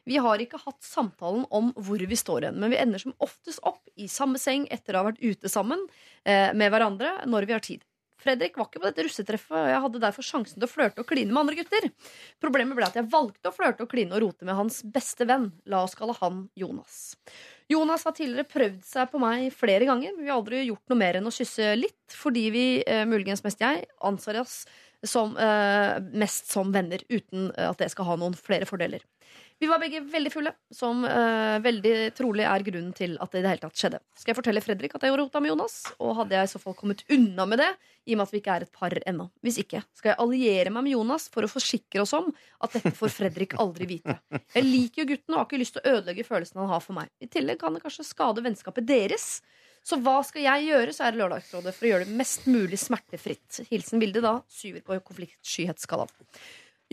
[0.10, 3.60] Vi har ikke hatt samtalen om hvor vi står hen, men vi ender som oftest
[3.62, 7.54] opp i samme seng etter å ha vært ute sammen uh, med hverandre når vi
[7.58, 7.84] har tid.
[8.26, 11.10] Fredrik var ikke på dette russetreffet, og jeg hadde derfor sjansen til å flørte og
[11.10, 11.90] kline med andre gutter.
[12.42, 15.52] Problemet ble at jeg valgte å flørte og kline og rote med hans beste venn.
[15.70, 17.14] La oss kalle han Jonas.
[17.70, 21.02] Jonas har tidligere prøvd seg på meg flere ganger, men vi har aldri gjort noe
[21.02, 24.66] mer enn å kysse litt, fordi vi, eh, muligens mest jeg, anser oss
[25.06, 29.02] som, eh, mest som venner, uten eh, at det skal ha noen flere fordeler.
[29.60, 33.44] Vi var begge veldig fulle, som eh, veldig trolig er grunnen til at det i
[33.46, 34.00] det hele tatt skjedde.
[34.20, 35.78] Skal jeg fortelle Fredrik at jeg gjorde rota med Jonas?
[36.04, 37.70] Og hadde jeg i så fall kommet unna med det,
[38.04, 39.30] i og med at vi ikke er et par ennå?
[39.46, 42.92] Hvis ikke, skal jeg alliere meg med Jonas for å forsikre oss om at dette
[43.00, 44.18] får Fredrik aldri vite.
[44.58, 47.00] Jeg liker jo gutten og har ikke lyst til å ødelegge følelsene han har for
[47.00, 47.14] meg.
[47.24, 49.30] I tillegg kan det kanskje skade vennskapet deres.
[49.86, 52.80] Så hva skal jeg gjøre, så er det Lørdagsrådet, for å gjøre det mest mulig
[52.82, 53.60] smertefritt.
[53.70, 56.12] Hilsen Vilde, da, syver på konfliktskyhetsskalaen.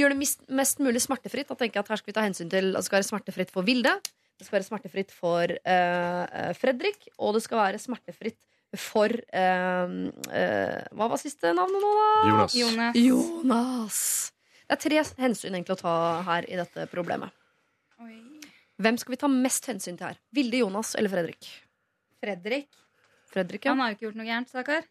[0.01, 1.51] Gjør det mest, mest mulig smertefritt.
[1.51, 3.53] Da tenker jeg at her skal vi ta hensyn til at det skal være smertefritt
[3.53, 3.93] for Vilde.
[4.41, 8.41] Det skal være smertefritt for eh, eh, Fredrik, og det skal være smertefritt
[8.81, 9.91] for uh,
[10.33, 12.07] uh, Hva var siste navnet nå, da?
[12.31, 12.55] Jonas.
[12.57, 12.97] Jonas.
[12.97, 13.99] Jonas.
[14.65, 17.35] Det er tre hensyn egentlig å ta her i dette problemet.
[18.01, 18.17] Oi.
[18.81, 20.17] Hvem skal vi ta mest hensyn til her?
[20.33, 21.51] Vilde, Jonas eller Fredrik?
[22.23, 22.71] Fredrik.
[23.33, 23.75] Fredrik, ja.
[23.75, 24.89] Han har jo ikke gjort noe gærent, stakkar.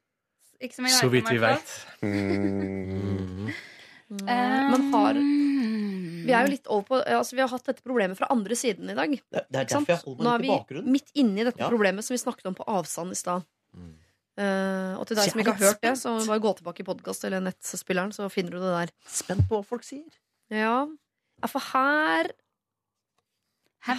[0.61, 1.72] Så vidt vi i hvert vet.
[1.73, 2.10] fall.
[2.11, 3.48] Mm.
[4.30, 6.10] Eh, Men har Mm.
[6.26, 8.89] Vi er jo litt over på altså Vi har hatt dette problemet fra andre siden
[8.89, 9.10] i dag.
[9.11, 10.91] Det, det er derfor jeg holder Nå meg er litt i vi bakgrunnen.
[10.91, 11.69] midt inne i dette Ja.
[11.69, 13.45] problemet som vi snakket om på avstand i stad.
[13.76, 13.91] Mm.
[14.41, 16.03] Eh, og til deg som ikke er har hørt det, spent.
[16.23, 18.93] så bare gå tilbake i podkast eller nettspilleren, så finner du det der.
[19.07, 20.07] Spent på hva folk sier.
[20.49, 20.88] Ja,
[21.41, 22.31] ja for her
[23.81, 23.98] Her,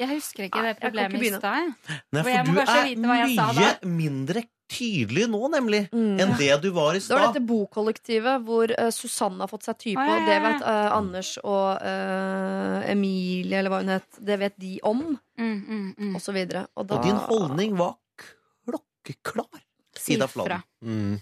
[0.00, 1.54] jeg husker ikke det problemet i stad.
[1.54, 2.00] jeg.
[2.12, 5.40] Nei, jeg for må du kanskje er vite hva jeg sa mye mindre tydelig nå,
[5.50, 6.20] nemlig, Mm.
[6.22, 7.16] enn det du var i stad.
[7.16, 10.90] Det var dette bokollektivet hvor uh, Susanne har fått seg type, og det vet uh,
[10.96, 16.14] Anders og uh, Emilie, eller hva hun het, det vet de om, Mm, mm, mm.
[16.16, 16.66] og så videre.
[16.76, 17.94] Og, da, Og din holdning var
[18.66, 19.62] klokkeklar.
[19.96, 20.62] Sida Si Fladen.
[20.84, 21.14] Mm.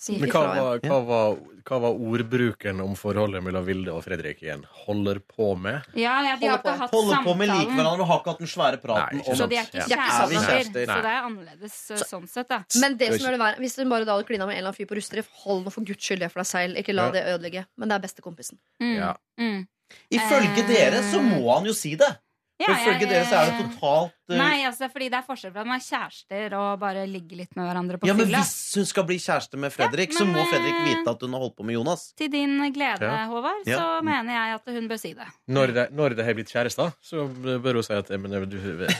[0.00, 1.34] Si Men hva ifra, var, hva, var,
[1.68, 4.62] hva var ordbruken om forholdet mellom Vilde og Fredrik igjen?
[4.86, 5.82] Holder på med?
[5.92, 7.76] Ja, ja, de har ikke hatt Holder på med like samtalen.
[7.76, 9.76] hverandre, men har ikke hatt den svære praten Nei, ikke om Så de er ikke
[9.76, 9.84] Ja.
[9.84, 10.46] Er kjærester.
[10.46, 12.62] kjærester, Så det er annerledes eh, sånn sett, da.
[12.80, 14.72] Men det som gjør det verre Hvis du bare da hadde klina med en eller
[14.72, 16.80] annen fyr på Rustreff, hold nå for guds skyld det for deg selv.
[16.80, 17.10] Ikke la Ja.
[17.18, 17.66] det ødelegge.
[17.76, 18.56] Men det er bestekompisen.
[18.80, 19.12] Mm, Ja.
[19.38, 19.66] mm.
[20.16, 22.08] Ifølge dere så må han jo si det.
[22.60, 25.62] Ja, ifølge dere så er det totalt uh, Nei, altså, fordi det er forskjell fra
[25.64, 28.42] at man er kjærester og bare ligger litt med hverandre på Ja, men fylla.
[28.44, 31.32] hvis hun skal bli kjæreste med Fredrik, Ja, så må Fredrik eh, vite at hun
[31.36, 32.02] har holdt på med Jonas.
[32.20, 33.24] Til din glede, Ja.
[33.30, 33.76] Håvard, Ja.
[33.80, 35.28] så mener jeg at hun bør si det.
[35.48, 37.24] Når det, når det har blitt kjærester, så
[37.64, 38.58] bør hun si at men, du,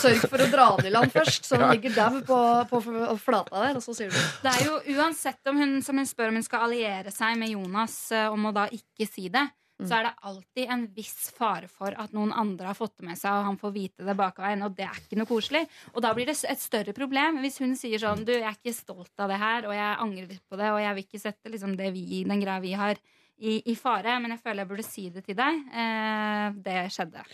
[0.00, 2.38] Sørg for å dra den i land først, så hun ligger dau på,
[2.70, 2.80] på
[3.22, 6.32] flata der, og så sier du Det er jo uansett om hun, som hun spør
[6.32, 9.46] om hun skal alliere seg med Jonas eh, om å da ikke si det.
[9.84, 13.18] Så er det alltid en viss fare for at noen andre har fått det med
[13.20, 15.66] seg, og han får vite det bakveien, og det er ikke noe koselig.
[15.92, 18.72] Og da blir det et større problem hvis hun sier sånn Du, jeg er ikke
[18.72, 21.52] stolt av det her, og jeg angrer litt på det, og jeg vil ikke sette
[21.52, 22.96] liksom, det vi, den greia vi har,
[23.36, 25.60] i, i fare, men jeg føler jeg burde si det til deg.
[25.76, 27.26] Eh, det skjedde.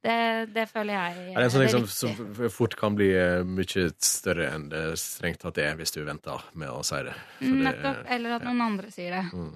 [0.00, 0.14] Det,
[0.54, 4.46] det føler jeg Er det en sånn liksom, som, fort kan bli eh, mye større
[4.56, 7.14] enn det strengt tatt er, hvis du venter med å si det?
[7.38, 8.00] For det- Nettopp.
[8.16, 9.26] Eller at noen andre sier det.
[9.36, 9.52] Mm.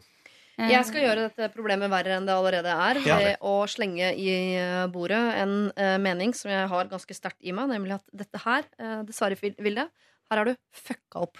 [0.58, 3.18] Eh, Jeg skal gjøre dette problemet verre enn det allerede er, Ja.
[3.18, 7.50] ved å slenge i eh, bordet en eh, mening som jeg har ganske sterkt i
[7.52, 9.88] meg, nemlig at dette her, uh, dessverre, Vil- Vilde,
[10.30, 11.38] her har du fucka opp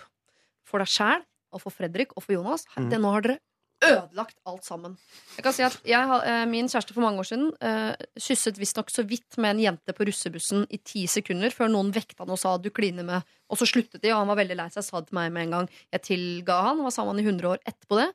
[0.65, 1.23] for deg sjæl
[1.53, 2.65] og for Fredrik og for Jonas.
[2.75, 2.91] Her, Mm.
[2.91, 3.39] det, nå har dere
[3.85, 4.97] ødelagt alt sammen.
[5.37, 8.89] Jeg kan si at jeg, eh, Min kjæreste for mange år siden uh, kysset visstnok
[8.91, 12.39] så vidt med en jente på russebussen i ti sekunder før noen vekta han og
[12.39, 15.01] sa 'du kliner med', og så sluttet de, og han var veldig lei seg, sa
[15.01, 15.69] det til meg med en gang.
[15.93, 18.15] Jeg tilga han, og var sammen i 100 år etterpå det.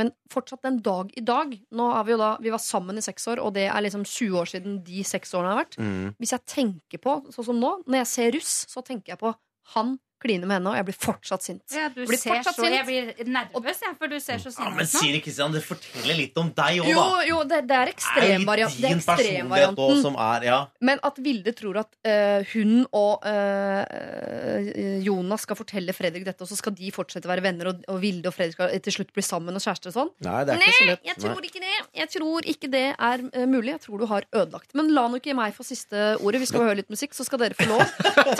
[0.00, 3.04] Men fortsatt den dag i dag Nå har Vi jo da, vi var sammen i
[3.04, 5.76] seks år, og det er liksom 20 år siden de seks årene har vært.
[5.80, 6.14] Mm.
[6.20, 9.34] Hvis jeg tenker på, sånn som nå, når jeg ser russ, så tenker jeg på
[9.74, 11.62] han kline med henne, og jeg blir fortsatt sint.
[11.74, 12.74] Ja, du Blir ser så, sint.
[12.74, 14.92] jeg blir nervøs, jeg, for du ser så sint Ja, sinna men ut.
[14.92, 16.92] Siri Kristian, det forteller litt om deg òg, da.
[16.92, 18.80] jo, jo, det er Det er ekstremvarianten.
[18.80, 19.84] Det er din personlighet ekstremvarianten.
[19.86, 20.58] også som er Ja.
[20.80, 26.50] Men at Vilde tror at uh, hun og uh, Jonas skal fortelle Fredrik dette, og
[26.50, 29.12] så skal de fortsette å være venner, og, og Vilde og Fredrik skal til slutt
[29.16, 30.12] bli sammen og kjærester og sånn.
[30.26, 31.04] Nei, det er ikke så lett.
[31.10, 31.74] jeg tror ikke det.
[32.00, 33.70] Jeg tror ikke det er uh, mulig.
[33.76, 34.74] Jeg tror du har ødelagt.
[34.78, 36.42] Men la nå ikke meg få siste ordet.
[36.44, 37.84] Vi skal høre litt musikk, så skal dere få lov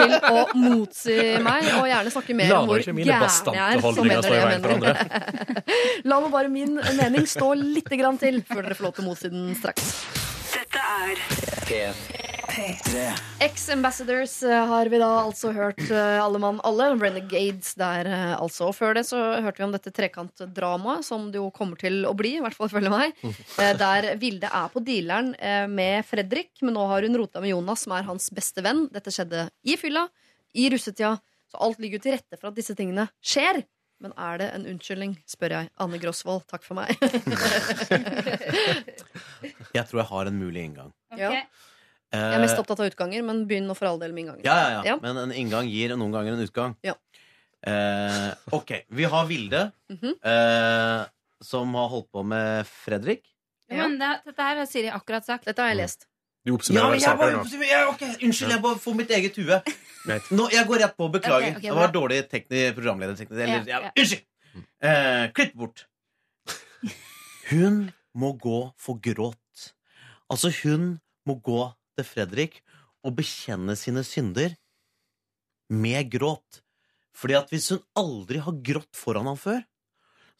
[0.00, 3.80] til å motsi meg, og gjerne snakke mer om hvor gæren jeg er.
[3.80, 5.04] Så mener jeg mener.
[6.10, 9.08] La nå bare min mening stå litt grann til, før dere får lov til å
[9.10, 9.92] motsi den straks.
[10.50, 11.20] Dette er
[12.50, 13.04] P3.
[13.46, 16.88] Ex-Ambassadors eh, har vi da altså hørt eh, alle mann alle.
[16.98, 18.68] Renegades der eh, altså.
[18.72, 22.12] Og før det så hørte vi om dette trekantdramaet, som det jo kommer til å
[22.18, 23.14] bli, i hvert fall ifølge meg.
[23.22, 27.54] eh, Der Vilde er på dealeren eh, med Fredrik, men nå har hun rota med
[27.54, 28.88] Jonas, som er hans beste venn.
[28.92, 30.08] Dette skjedde i fylla,
[30.58, 31.14] i russetida,
[31.50, 33.62] så alt ligger jo til rette for at disse tingene skjer.
[34.00, 35.68] Men er det en unnskyldning, spør jeg.
[35.84, 36.94] Anne Grosvold, takk for meg.
[39.74, 40.92] Jeg tror jeg har en mulig inngang.
[41.18, 41.30] ja.
[42.10, 44.42] Eh, Jeg er mest opptatt av utganger, men begynn nå for all del med inngangen.
[44.42, 44.80] ja, ja, ja.
[44.88, 44.94] Ja.
[45.02, 46.72] Men en inngang gir noen ganger en utgang.
[46.82, 46.96] Ja.
[47.62, 49.60] Eh, ok, vi har Vilde,
[49.92, 50.16] Mhm.
[50.24, 51.04] eh,
[51.42, 53.22] som har holdt på med Fredrik.
[53.70, 55.44] Ja, men det, dette her har Siri akkurat sagt.
[55.44, 56.06] Dette har jeg lest.
[56.44, 57.64] Du oppsummerer ja, jeg saken bare, nå.
[57.68, 59.62] jeg, okay, Unnskyld, jeg bare får mitt eget hue.
[60.06, 61.08] Nå, jeg går rett på.
[61.12, 61.50] Beklager.
[61.50, 62.20] Okay, okay, det var dårlig
[62.76, 63.36] programlederteknikk.
[63.36, 63.92] Eller, Ja, ja, ja.
[63.96, 64.26] Unnskyld!
[64.80, 65.84] Eh, klipp bort.
[67.50, 69.66] Hun må gå for gråt.
[70.30, 71.60] Altså, hun må gå
[71.98, 72.60] til Fredrik
[73.04, 74.56] og bekjenne sine synder
[75.70, 76.62] med gråt.
[77.16, 79.60] Fordi at hvis hun aldri har grått foran ham før,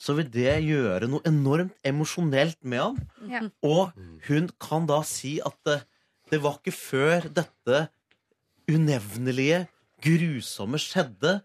[0.01, 3.01] så vil det gjøre noe enormt emosjonelt med ham.
[3.29, 3.43] Ja.
[3.67, 3.93] Og
[4.31, 5.83] hun kan da si at det,
[6.33, 7.83] det var ikke før dette
[8.71, 9.65] unevnelige,
[10.05, 11.39] grusomme skjedde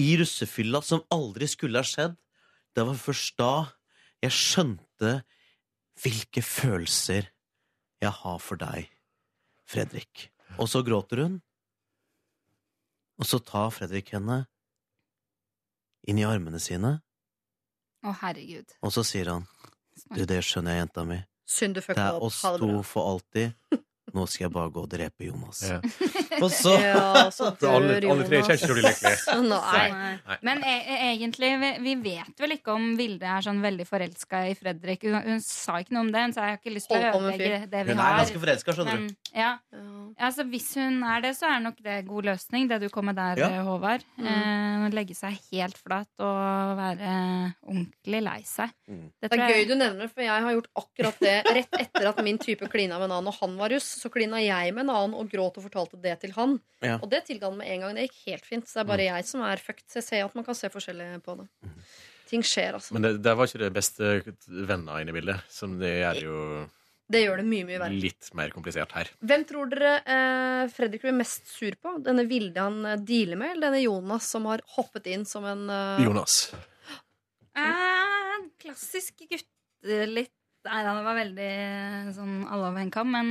[0.00, 2.16] i russefylla som aldri skulle ha skjedd.
[2.74, 3.50] Det var først da
[4.24, 5.12] jeg skjønte
[6.00, 7.28] hvilke følelser
[8.00, 8.88] jeg har for deg,
[9.68, 10.28] Fredrik.
[10.58, 11.34] Og så gråter hun,
[13.20, 14.42] og så tar Fredrik henne
[16.08, 16.96] inn i armene sine,
[18.00, 18.70] Å, herregud.
[18.80, 19.44] og så sier han
[20.16, 21.18] Du, det skjønner jeg, jenta mi.
[21.44, 22.22] Synd du Det fucka er opp.
[22.30, 23.52] oss Ha det to for alltid.
[24.14, 25.60] Nå skal jeg bare gå og drepe Jonas.
[25.68, 25.78] Ja.
[26.40, 28.48] Og så Ja, så dør alle, alle tre Jonas.
[28.48, 29.48] kjenner ikke så lykkelig.
[29.50, 29.86] Nei.
[30.26, 30.36] Nei.
[30.42, 30.74] Men e
[31.12, 35.04] egentlig, vi, vi vet vel ikke om Vilde er sånn veldig forelska i Fredrik.
[35.06, 37.60] Hun, hun sa ikke noe om det, så jeg har ikke lyst til å ødelegge
[37.70, 39.14] det vi Hun er ganske forelska, skjønner du.
[39.34, 40.28] ja, Ja.
[40.28, 43.16] altså, hvis hun er det, så er nok det god løsning, det du kom med
[43.16, 43.48] der, Ja.
[43.60, 44.04] eh, Håvard.
[44.18, 44.26] Mm.
[44.26, 47.10] Eh, legge seg helt flat og være
[47.62, 48.72] ordentlig lei seg.
[48.90, 49.06] Mm.
[49.20, 52.08] Det Det er gøy jeg- du nevner for jeg har gjort akkurat det rett etter
[52.08, 53.99] at min type klina med en annen, og han var russ.
[54.00, 56.56] Så klina jeg med en annen og gråt og fortalte det til han.
[56.80, 56.96] Ja.
[57.02, 57.98] Og det tilga han med en gang.
[57.98, 58.66] Det gikk helt fint.
[58.70, 59.84] Så det er bare jeg som er fucked.
[59.92, 61.48] Så jeg ser at man kan se forskjellig på det.
[62.30, 62.94] Ting skjer, altså.
[62.96, 64.10] Men det, det var ikke det beste
[64.68, 65.40] venner inne i bildet.
[65.50, 66.36] Som det gjør jo
[67.10, 68.00] Det gjør det mye, mye verre.
[68.06, 69.08] litt mer komplisert her.
[69.26, 71.96] Hvem tror dere eh, Fredrik blir mest sur på?
[72.06, 75.64] Denne Vilde han eh, dealer med, eller denne Jonas som har hoppet inn som en
[75.74, 76.36] eh, Jonas.
[77.58, 81.52] Eh, klassisk gutte litt Nei, han var veldig
[82.12, 83.08] sånn alle over en kam.
[83.14, 83.28] Men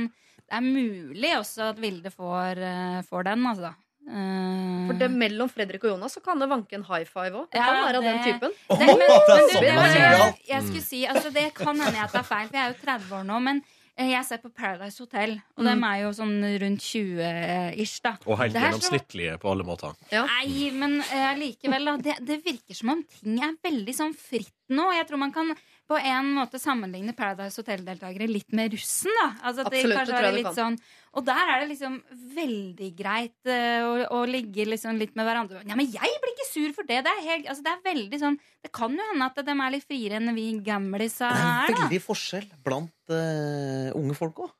[0.50, 3.70] det er mulig også at Vilde får, eh, får den, altså.
[4.10, 7.50] Eh, For det mellom Fredrik og Jonas så kan det vanke en high five òg.
[7.52, 8.54] Det Ja, kan være av den typen.
[8.70, 11.44] Det, men, men, det er du, sånn det, var- sier jeg skulle si, altså Det
[11.54, 13.38] kan hende jeg tar feil, for jeg er jo 30 år nå.
[13.46, 13.62] Men
[13.96, 18.00] eh, jeg ser på Paradise Hotel, og dem er jo sånn rundt 20-ish.
[18.02, 19.94] da Og helt gjennomsnittlige på alle måter.
[20.10, 21.96] Nei, men eh, likevel, da.
[22.08, 24.90] Det, det virker som om ting er veldig sånn fritt nå.
[24.96, 25.54] Jeg tror man kan
[25.90, 29.10] på en måte sammenligne Paradise Hotel-deltakere litt med russen.
[29.10, 30.76] da altså, at Absolutt, Absolutt, kanskje det tror jeg være litt sånn
[31.18, 31.96] Og der er det liksom
[32.36, 35.64] veldig greit uh, å, å ligge liksom litt med hverandre.
[35.66, 37.00] Ja, men jeg blir ikke sur for det.
[37.06, 39.74] Det er, helt, altså, det er veldig sånn Det kan jo hende at de er
[39.74, 41.84] litt friere enn vi gamlisa Det er er, da.
[41.84, 44.56] veldig forskjell blant uh, unge folk òg.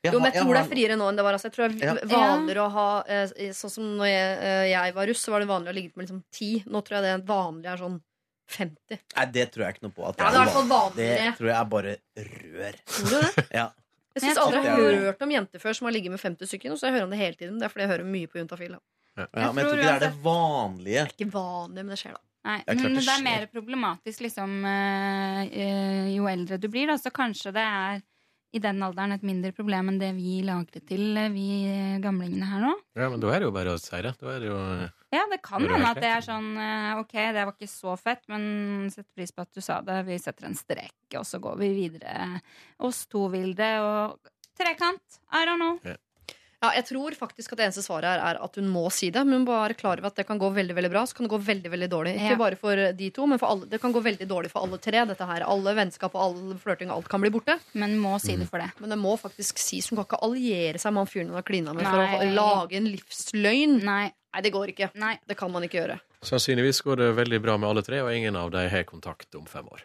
[0.00, 1.36] Jo, men jeg tror det er friere nå enn det var.
[1.36, 5.10] Altså, jeg tror det er vanligere å ha eh, Sånn som når jeg, jeg var
[5.10, 6.48] russ, så var det vanlig å ligge med liksom ti.
[6.64, 7.98] Nå tror jeg det vanlige er sånn
[8.54, 9.00] 50.
[9.16, 10.06] Nei, det tror jeg ikke noe på.
[10.08, 11.26] At Ja, det er i hvert fall vanligere.
[11.30, 11.94] Det tror jeg er bare
[12.30, 12.80] rør.
[12.96, 13.46] Tror du det?
[13.60, 13.66] Ja.
[14.18, 16.72] Jeg syns aldri jeg har hørt om jenter før som har ligget med 50 stykker.
[16.74, 17.60] Og så jeg hører om det hele tiden.
[17.60, 18.72] Det er fordi jeg hører mye på Juntafil.
[18.74, 18.80] da.
[19.20, 21.04] Ja, men jeg tror ikke det er det vanlige.
[21.04, 22.22] Det er Ikke vanlig, men det skjer, da.
[22.40, 26.56] Nei, Det er klart men det det er mer problematisk liksom, eh, eh, jo eldre
[26.62, 26.88] du blir.
[26.90, 28.00] Da, så kanskje det er
[28.50, 32.48] i den alderen et mindre problem enn det vi lagde til, eh, vi eh, gamlingene
[32.50, 32.72] her nå.
[32.98, 34.14] Ja, men da er det jo bare å si det.
[34.18, 34.58] Da er det jo
[35.10, 38.22] Ja, det kan hende at det er sånn eh, Ok, det var ikke så fett,
[38.30, 39.96] men setter pris på at du sa det.
[40.06, 42.38] Vi setter en strek, og så går vi videre.
[42.86, 45.20] Oss to Vilde, og trekant.
[45.34, 45.96] I don't know.
[46.60, 49.22] Ja, jeg tror faktisk at det eneste svaret her er at hun må si det.
[49.24, 51.32] Men hun bare klar over at det kan gå veldig veldig bra, så kan det
[51.32, 52.12] gå veldig veldig dårlig.
[52.18, 52.36] Ikke Ja.
[52.36, 53.64] bare for de to, men for alle.
[53.66, 55.04] det kan gå veldig dårlig for alle tre.
[55.08, 57.58] Dette her, Alle vennskap og all flørting og alt kan bli borte.
[57.72, 58.70] Men må si det for det.
[58.78, 59.88] Men det må faktisk sies.
[59.88, 62.76] Hun kan ikke alliere seg med han fyren hun har klina med, for å lage
[62.76, 63.82] en livsløgn.
[63.82, 64.12] Nei.
[64.34, 64.90] Nei, det går ikke.
[64.94, 65.18] Nei.
[65.26, 65.98] Det kan man ikke gjøre.
[66.22, 69.46] Sannsynligvis går det veldig bra med alle tre, og ingen av dem har kontakt om
[69.46, 69.80] fem år.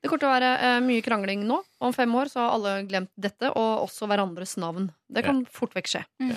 [0.00, 1.60] Det kommer til å være eh, mye krangling nå.
[1.84, 4.88] Om fem år så har alle glemt dette, og også hverandres navn.
[5.12, 6.04] Det kan fort vekk skje.
[6.22, 6.36] Mm.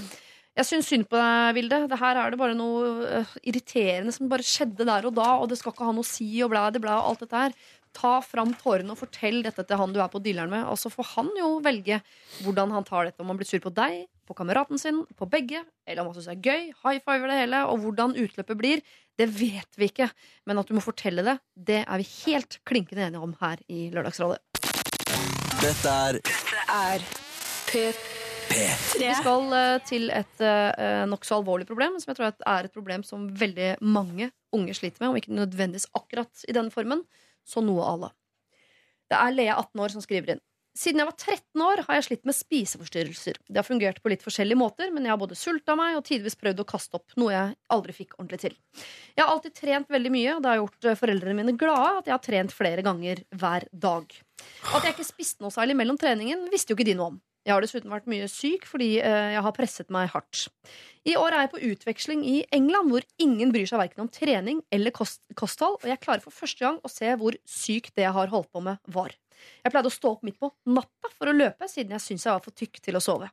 [0.53, 1.80] Jeg syns synd på deg, Vilde.
[1.90, 5.48] Det her er det bare noe eh, irriterende som bare skjedde der og da, og
[5.49, 7.56] det skal ikke ha noe å si og blæ, det blæ og alt dette her.
[7.94, 10.91] Ta fram tårene og fortell dette til han du er på dilleren med, og så
[10.94, 12.02] får han jo velge
[12.44, 13.22] hvordan han tar dette.
[13.23, 16.30] Om han blir sur på deg, på kameraten sin, på begge, eller om han syns
[16.32, 18.84] det er gøy, high fiver det hele, og hvordan utløpet blir,
[19.20, 20.10] det vet vi ikke.
[20.50, 23.90] Men at du må fortelle det, det er vi helt klinkende enige om her i
[23.94, 24.40] Lørdagsrådet.
[25.64, 26.20] Dette er
[26.74, 27.04] Er
[27.70, 28.14] P3.
[28.54, 33.04] Vi skal eh, til et uh, nokså alvorlig problem, som jeg tror er et problem
[33.08, 37.02] som veldig mange unge sliter med, om ikke nødvendigvis akkurat i denne formen,
[37.45, 38.12] så noe à la.
[39.10, 40.44] Det er Lea, 18 år, som skriver inn.
[40.74, 43.38] Siden jeg var 13 år, har jeg slitt med spiseforstyrrelser.
[43.45, 46.38] Det har fungert på litt forskjellige måter, men jeg har både sulta meg og tidvis
[46.40, 48.56] prøvd å kaste opp, noe jeg aldri fikk ordentlig til.
[49.14, 52.10] Jeg har alltid trent veldig mye, og det har gjort eh, foreldrene mine glade at
[52.10, 54.18] jeg har trent flere ganger hver dag.
[54.74, 57.22] At jeg ikke spiste noe særlig mellom treningen, visste jo ikke de noe om.
[57.44, 60.48] Jeg har dessuten vært mye syk fordi eh, jeg har presset meg hardt.
[61.06, 64.64] I år er jeg på utveksling i England, hvor ingen bryr seg verken om trening
[64.74, 68.16] eller kost kosthold, og jeg klarer for første gang å se hvor sykt det jeg
[68.18, 69.14] har holdt på med, var.
[69.64, 72.36] Jeg pleide å stå opp midt på natta for å løpe, siden jeg syntes jeg
[72.36, 73.30] var for tykk til å sove.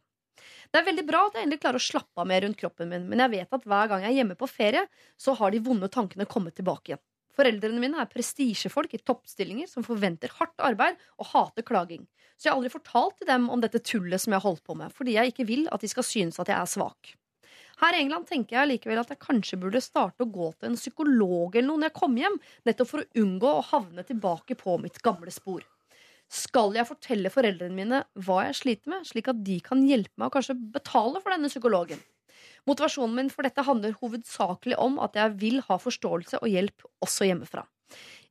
[0.70, 3.06] Det er veldig bra at jeg endelig klarer å slappe av mer rundt kroppen min,
[3.10, 4.86] men jeg vet at hver gang jeg er hjemme på ferie,
[5.20, 7.04] så har de vonde tankene kommet tilbake igjen.
[7.36, 12.02] Foreldrene mine er prestisjefolk i toppstillinger som forventer hardt arbeid og hater klaging.
[12.36, 14.76] Så jeg har aldri fortalt til dem om dette tullet som jeg har holdt på
[14.76, 17.14] med, fordi jeg ikke vil at de skal synes at jeg er svak.
[17.80, 20.76] Her i England tenker jeg likevel at jeg kanskje burde starte å gå til en
[20.76, 24.76] psykolog eller noe når jeg kommer hjem, nettopp for å unngå å havne tilbake på
[24.82, 25.64] mitt gamle spor.
[26.30, 30.30] Skal jeg fortelle foreldrene mine hva jeg sliter med, slik at de kan hjelpe meg
[30.30, 31.98] og kanskje betale for denne psykologen?
[32.68, 37.26] Motivasjonen min for dette handler hovedsakelig om at jeg vil ha forståelse og hjelp også
[37.26, 37.64] hjemmefra.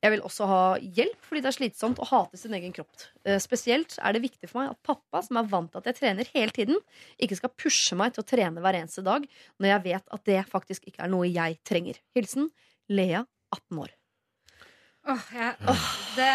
[0.00, 3.04] Jeg vil også ha hjelp fordi det er slitsomt å hate sin egen kropp.
[3.28, 5.98] Eh, Spesielt er det viktig for meg at pappa, som er vant til at jeg
[6.00, 6.80] trener hele tiden,
[7.20, 9.28] ikke skal pushe meg til å trene hver eneste dag
[9.60, 12.00] når jeg vet at det faktisk ikke er noe jeg trenger.
[12.16, 12.48] Hilsen
[12.88, 13.92] Lea, 18 år.
[15.08, 15.52] Åh, ja.
[15.70, 15.86] åh,
[16.16, 16.32] det,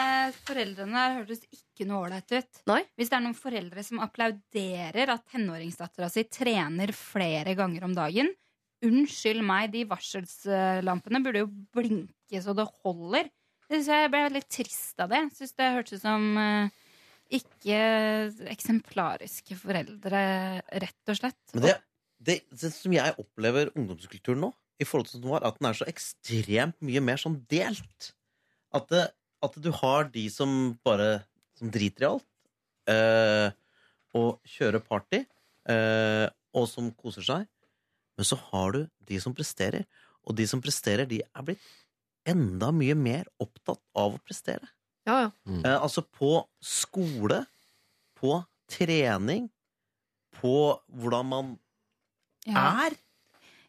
[0.47, 2.63] foreldrene der hørtes ikke noe ålreit ut.
[2.71, 2.79] Nei.
[2.97, 8.33] Hvis det er noen foreldre som applauderer at tenåringsdattera si trener flere ganger om dagen
[8.85, 13.29] Unnskyld meg, de varselslampene burde jo blinke så det holder.
[13.65, 15.21] Det synes jeg ble litt trist av det.
[15.37, 16.75] Syns det hørtes ut som eh,
[17.39, 17.79] ikke
[18.51, 20.21] eksemplariske foreldre,
[20.83, 21.39] rett og slett.
[21.55, 21.73] Men det,
[22.19, 25.71] det, det som jeg opplever ungdomskulturen nå, i forhold til som den var, at den
[25.71, 28.11] er så ekstremt mye mer sånn delt.
[28.75, 29.03] At, det,
[29.45, 31.23] at du har de som bare
[31.55, 32.27] som driter i alt,
[32.91, 33.49] eh,
[34.15, 35.21] og kjører party,
[35.71, 37.47] eh, og som koser seg.
[38.15, 39.85] Men så har du de som presterer,
[40.25, 41.63] og de som presterer, de er blitt
[42.27, 44.67] enda mye mer opptatt av å prestere.
[45.05, 45.31] Ja, ja.
[45.61, 47.43] Eh, altså på skole,
[48.17, 48.39] på
[48.71, 49.49] trening,
[50.39, 50.55] på
[50.91, 51.53] hvordan man
[52.45, 52.85] Ja.
[52.85, 52.95] er.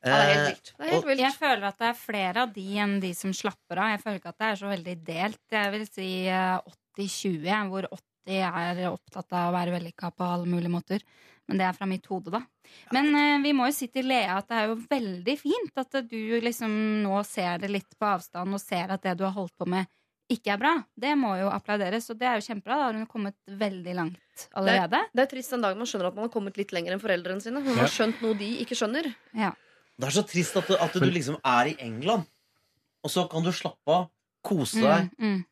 [0.07, 0.73] Ja, det er helt Eh, vilt.
[0.77, 1.23] Det er helt vilt.
[1.27, 3.93] Jeg føler at det er flere av de enn de som slapper av.
[3.95, 5.41] Jeg føler ikke at det er så veldig delt.
[5.59, 8.03] Jeg vil si eh, 80-20, hvor 80
[8.43, 11.03] er opptatt av å være vellykka på alle mulige måter.
[11.47, 12.41] Men det er fra mitt hode, da.
[12.95, 16.01] Men eh, vi må jo si til Lea at det er jo veldig fint at
[16.11, 16.73] du liksom
[17.05, 19.87] nå ser det litt på avstand og ser at det du har holdt på med,
[20.27, 20.73] ikke er bra.
[20.99, 22.81] Det må jo applauderes, og det er jo kjempebra.
[22.81, 25.05] Da har hun kommet veldig langt allerede.
[25.15, 27.45] Det er trist den dagen man skjønner at man har kommet litt lenger enn foreldrene
[27.45, 27.63] sine.
[27.63, 29.07] Hun har skjønt noe de ikke skjønner.
[29.39, 29.53] Ja.
[29.99, 32.27] Det er så trist at, du- at du liksom er i England,
[33.05, 34.09] og så kan du slappe av,
[34.45, 35.45] kose deg, Mm, mm.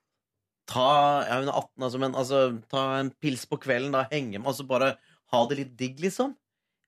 [0.66, 4.38] ta ja, hun er 18, altså, men altså, ta en pils på kvelden, da, henge
[4.38, 4.96] med, altså bare
[5.32, 6.36] ha det litt digg, liksom.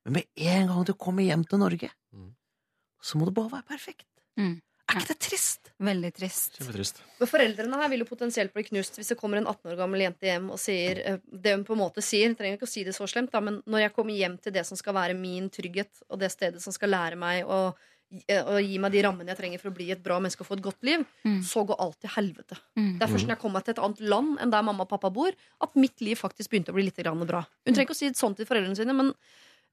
[0.05, 2.35] Men med en gang du kommer hjem til Norge, Mm.
[3.03, 4.07] så må det bare være perfekt.
[4.87, 4.93] Mm.
[4.95, 5.67] Er ikke det trist?
[5.83, 6.55] Veldig trist.
[6.61, 7.01] Kjempetrist.
[7.19, 10.05] Men Foreldrene her vil jo potensielt bli knust hvis det kommer en 18 år gammel
[10.05, 12.31] jente hjem og sier eh, det hun på en måte sier.
[12.31, 14.55] Jeg trenger ikke å si det så slemt, da, men når jeg kommer hjem til
[14.55, 17.59] det som skal være min trygghet, og det stedet som skal lære meg å
[18.31, 20.53] eh, å gi meg de rammene jeg trenger for å bli et bra menneske og
[20.53, 21.41] få et godt liv, Mm.
[21.43, 22.57] så går alt til helvete.
[22.79, 22.93] Mm.
[23.01, 25.11] Det er først når jeg kommer til et annet land enn der mamma og pappa
[25.11, 25.35] bor,
[25.67, 27.43] at mitt liv faktisk begynte å bli litt bra.
[27.67, 29.11] Hun trenger ikke å si det sånn til foreldrene sine, men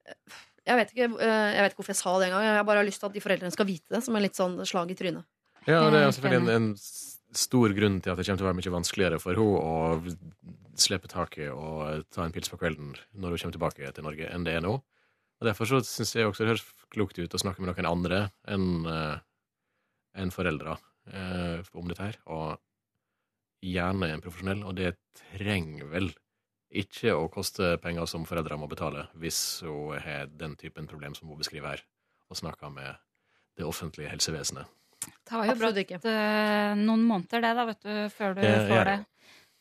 [0.10, 2.46] eh, jeg vet, ikke, eh, jeg vet ikke hvorfor jeg sa det engang.
[2.48, 4.56] Jeg bare har lyst til at de foreldrene skal vite det, som en litt sånn
[4.68, 5.28] slag i trynet.
[5.68, 8.60] Ja, det er selvfølgelig en, en stor grunn til at det kommer til å være
[8.60, 13.42] mye vanskeligere for henne å slippe taket og ta en pils på kvelden når hun
[13.44, 14.74] kommer tilbake til Norge, enn det er nå.
[15.42, 18.26] Og Derfor så syns jeg også det høres klokt ut å snakke med noen andre
[18.48, 19.22] enn en
[20.14, 20.78] enn foreldre
[21.12, 22.20] eh, om dette her.
[22.32, 22.60] Og
[23.64, 24.96] gjerne en profesjonell, og det
[25.34, 26.12] trenger vel
[26.74, 31.30] ikke å koste penger som foreldre må betale hvis hun har den typen problem som
[31.30, 31.84] hun beskriver her,
[32.30, 32.96] og snakker med
[33.58, 34.66] det offentlige helsevesenet.
[35.04, 36.00] Det var jo brått ikke.
[36.10, 38.98] eh, noen måneder det, da, vet du, før du Det får gjør det.
[38.98, 39.06] det.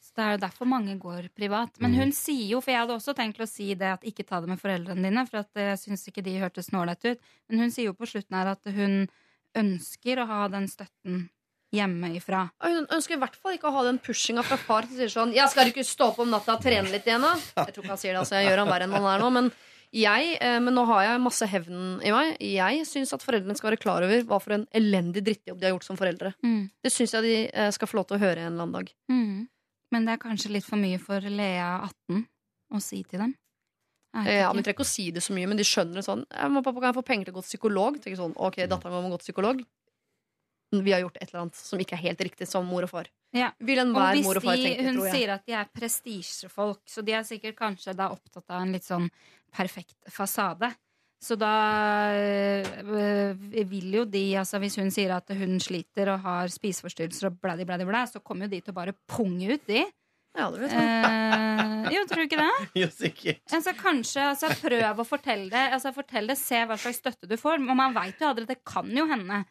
[0.03, 1.77] Så det er jo derfor mange går privat.
[1.81, 1.99] Men Mhm.
[2.01, 4.49] hun sier jo, for jeg hadde også tenkt å si det, at ikke ta det
[4.49, 7.21] med foreldrene dine, for at jeg syns ikke de hørtes snålete ut.
[7.49, 9.09] Men hun sier jo på slutten her at hun
[9.55, 11.29] ønsker å ha den støtten
[11.73, 12.47] hjemmefra.
[12.63, 15.35] Hun ønsker i hvert fall ikke å ha den pushinga fra far som sier sånn
[15.35, 17.35] 'Jeg skal ikke stå opp om natta og trene litt igjen, da?
[17.67, 18.37] Jeg tror ikke han sier det, altså.
[18.37, 19.31] Jeg gjør han verre enn han er nå.
[19.33, 19.53] Men,
[19.93, 22.37] jeg, eh, men nå har jeg masse hevn i meg.
[22.41, 25.73] Jeg syns at foreldrene skal være klar over hva for en elendig drittjobb de har
[25.73, 26.35] gjort som foreldre.
[26.45, 26.71] Mm.
[26.83, 28.93] Det syns jeg de eh, skal få lov til å høre en eller annen dag.
[29.09, 29.49] Mm.
[29.93, 32.27] Men det er kanskje litt for mye for Lea 18
[32.73, 33.35] å si til dem.
[34.13, 36.27] Ja, men trenger ikke å si det så mye, men de skjønner det sånn.
[36.29, 37.97] Jeg må, pappa, kan jeg få penger til å gå til psykolog?
[37.97, 39.63] Tenker sånn, ok, datteren må gå til psykolog.
[40.73, 43.11] Vi har gjort et eller annet som ikke er helt riktig som mor og far.
[43.37, 43.51] Ja.
[43.61, 45.17] Vil Og enhver hvis mor og far tenke, hun tror jeg.
[45.19, 48.87] sier at de er prestisjefolk, så de er sikkert kanskje da opptatt av en litt
[48.89, 49.11] sånn
[49.53, 50.73] perfekt fasade.
[51.23, 51.53] Så da
[52.19, 53.35] øh,
[53.71, 57.67] vil jo de, altså hvis hun sier at hun sliter og har spiseforstyrrelser og blædi,
[57.69, 59.85] blædi, blæ, så kommer jo de til å bare punge ut, de.
[60.33, 60.73] Ja, det vet.
[60.73, 62.53] Eh, jo, tror du ikke det?
[62.83, 63.43] Jo, sikkert.
[63.53, 65.65] Altså, kanskje, altså, Prøv å fortelle det.
[65.77, 67.61] Altså, fortell det, Se hva slags støtte du får.
[67.61, 69.43] Og man vet jo aldri, det kan jo hende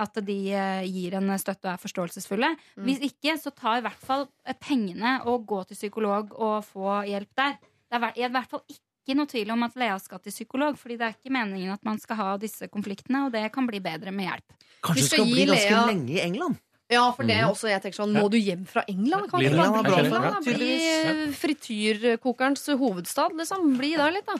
[0.00, 2.50] at de eh, gir en støtte og er forståelsesfulle.
[2.76, 2.84] Mm.
[2.88, 7.02] Hvis ikke, så ta i hvert fall eh, pengene og gå til psykolog og få
[7.10, 7.58] hjelp der.
[7.90, 10.96] Det er i hvert fall ikke noe tvil om at Lea skal til psykolog, fordi
[11.00, 14.12] det er ikke meningen at man skal ha disse konfliktene, og det kan bli bedre
[14.14, 14.58] med hjelp.
[14.86, 16.58] Kanskje du skal skal bli ganske Lea- lenge i England?
[16.90, 17.52] Ja, for det er Mhm.
[17.54, 19.30] også jeg tenker sånn, Må du hjem fra England?
[19.30, 20.44] Kan England.
[20.44, 23.76] Bli frityrkokerens hovedstad, liksom.
[23.78, 24.34] Bli der litt, da.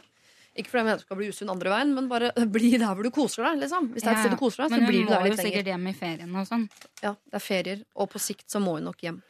[0.59, 3.07] Ikke fordi jeg mener du skal bli usunn andre veien, men bare bli der hvor
[3.07, 3.61] du koser deg.
[3.63, 5.13] liksom Hvis det er et sted du koser deg, så Men hun blir du må
[5.15, 5.51] der jo litt lenger.
[5.51, 6.65] sikkert hjem i ferien og sånn.
[7.05, 9.21] Ja, det er ferier, og på sikt så må hun nok hjem.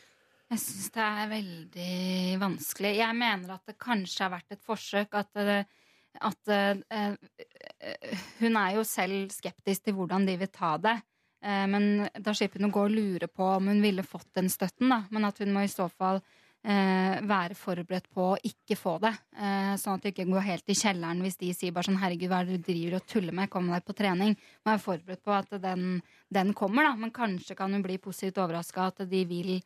[0.50, 2.94] Jeg syns det er veldig vanskelig.
[2.98, 5.66] Jeg mener at det kanskje har vært et forsøk at, det-
[6.26, 10.96] at eh, eh, Hun er jo selv skeptisk til hvordan de vil ta det.
[11.40, 11.84] Uh, men
[12.20, 14.98] da slipper hun å gå og lure på om hun ville fått den støtten, da.
[15.10, 16.24] Men at hun må i så fall eh,
[16.60, 19.14] være forberedt på å ikke få det.
[19.32, 22.28] Eh, sånn at du ikke går helt i kjelleren hvis de sier bare sånn 'herregud,
[22.28, 24.36] hva er det du driver og tuller med', kom deg på trening.
[24.64, 26.94] Må være forberedt på at den, den kommer, da.
[26.96, 29.62] Men kanskje kan hun bli positivt overraska at de vil,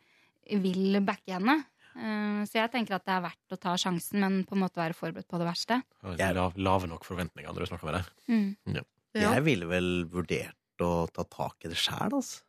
[0.47, 1.65] vil backe henne.
[1.95, 4.79] Eh, så jeg tenker at det er verdt å ta sjansen, men på en måte
[4.79, 5.83] være forberedt på det verste.
[6.03, 8.11] Lav, lave nok forventninger når du snakker med deg.
[8.31, 8.83] Mm.
[9.15, 9.31] Ja.
[9.35, 12.43] Jeg ville vel vurdert å ta tak i det sjæl, altså.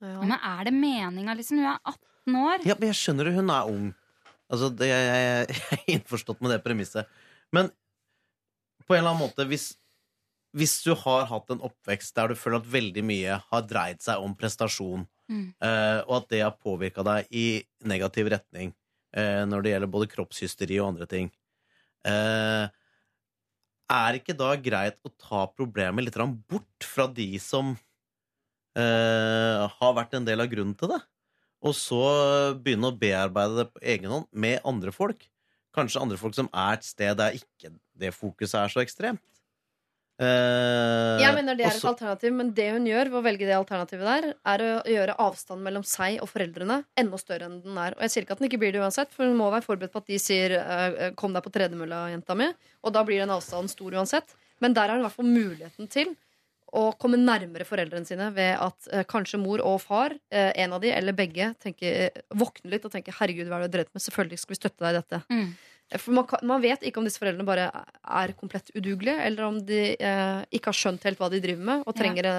[0.00, 0.20] Ja.
[0.20, 1.60] Men er det meninga, liksom?
[1.60, 2.64] Hun er 18 år.
[2.66, 3.90] Ja, men jeg skjønner det, hun er ung.
[4.50, 7.06] Altså, det, jeg, jeg, jeg er innforstått med det premisset.
[7.54, 7.70] Men
[8.86, 9.76] på en eller annen måte, hvis,
[10.56, 14.22] hvis du har hatt en oppvekst der du føler at veldig mye har dreid seg
[14.22, 15.52] om prestasjon, Mm.
[15.62, 18.72] eh, og at det har påvirka deg i negativ retning
[19.14, 21.28] eh, når det gjelder både kroppshysteri og andre ting
[22.02, 22.66] eh,
[23.94, 26.18] Er ikke da greit å ta problemet litt
[26.50, 27.76] bort fra de som
[28.74, 31.00] eh, har vært en del av grunnen til det?
[31.60, 32.00] Og så
[32.56, 35.26] begynne å bearbeide det på egen hånd med andre folk.
[35.76, 39.22] Kanskje andre folk som er et sted der ikke det fokuset er så ekstremt.
[40.20, 43.46] Eh, Jeg mener det er et så, alternativ, men det hun gjør ved å velge
[43.48, 47.78] det alternativet der, er å gjøre avstanden mellom seg og foreldrene enda større enn den
[47.80, 47.96] er.
[47.96, 49.94] Og jeg sier ikke at den ikke blir det uansett, for hun må være forberedt
[49.94, 52.52] på at de sier eh, 'kom deg på tredemølla, jenta mi',
[52.84, 54.36] og da blir den avstanden stor uansett.
[54.60, 56.12] Men der har hun i hvert fall muligheten til
[56.76, 60.82] å komme nærmere foreldrene sine ved at eh, kanskje mor og far, eh, en av
[60.82, 63.94] de eller begge, tenker, våkner litt og tenker 'herregud, hva er det du har drevet
[63.94, 65.22] med', selvfølgelig skal vi støtte deg i dette.
[65.30, 65.48] Mm.
[65.98, 69.58] For man, kan, man vet ikke om disse foreldrene bare er komplett udugelige, eller om
[69.66, 72.36] de eh, ikke har skjønt helt hva de driver med, og trenger ja.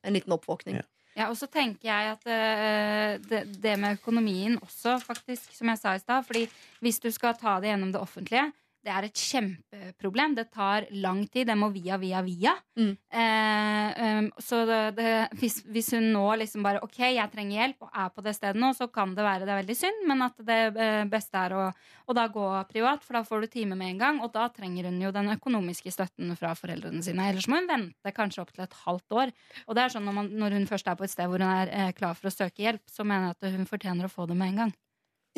[0.00, 0.80] en liten oppvåkning.
[0.80, 0.88] Ja.
[1.18, 5.80] Ja, og så tenker jeg at uh, det, det med økonomien også, faktisk, som jeg
[5.80, 6.24] sa i stad.
[6.24, 6.44] Fordi
[6.80, 8.46] hvis du skal ta det gjennom det offentlige,
[8.80, 10.34] det er et kjempeproblem.
[10.38, 11.48] Det tar lang tid.
[11.50, 12.54] Det må via, via, via.
[12.78, 12.92] Mm.
[13.20, 17.84] Eh, um, så det, det, hvis, hvis hun nå liksom bare OK, jeg trenger hjelp,
[17.84, 20.24] og er på det stedet nå, så kan det være det er veldig synd, men
[20.24, 21.66] at det eh, beste er å,
[22.08, 24.88] å da gå privat, for da får du time med en gang, og da trenger
[24.88, 27.28] hun jo den økonomiske støtten fra foreldrene sine.
[27.28, 29.36] Ellers må hun vente kanskje opp til et halvt år.
[29.68, 31.52] Og det er sånn når, man, når hun først er på et sted hvor hun
[31.52, 34.28] er eh, klar for å søke hjelp, så mener jeg at hun fortjener å få
[34.30, 34.78] det med en gang.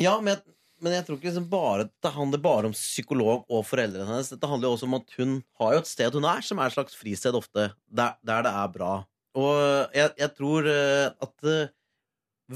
[0.01, 3.65] Ja, men jeg, men jeg tror ikke liksom bare, det handler bare om psykolog og
[3.67, 4.31] foreldrene hennes.
[4.33, 6.69] Dette handler jo også om at hun har jo et sted hun er, som er
[6.69, 8.93] et slags fristed ofte, der, der det er bra.
[9.39, 11.71] Og jeg, jeg tror eh, at uh,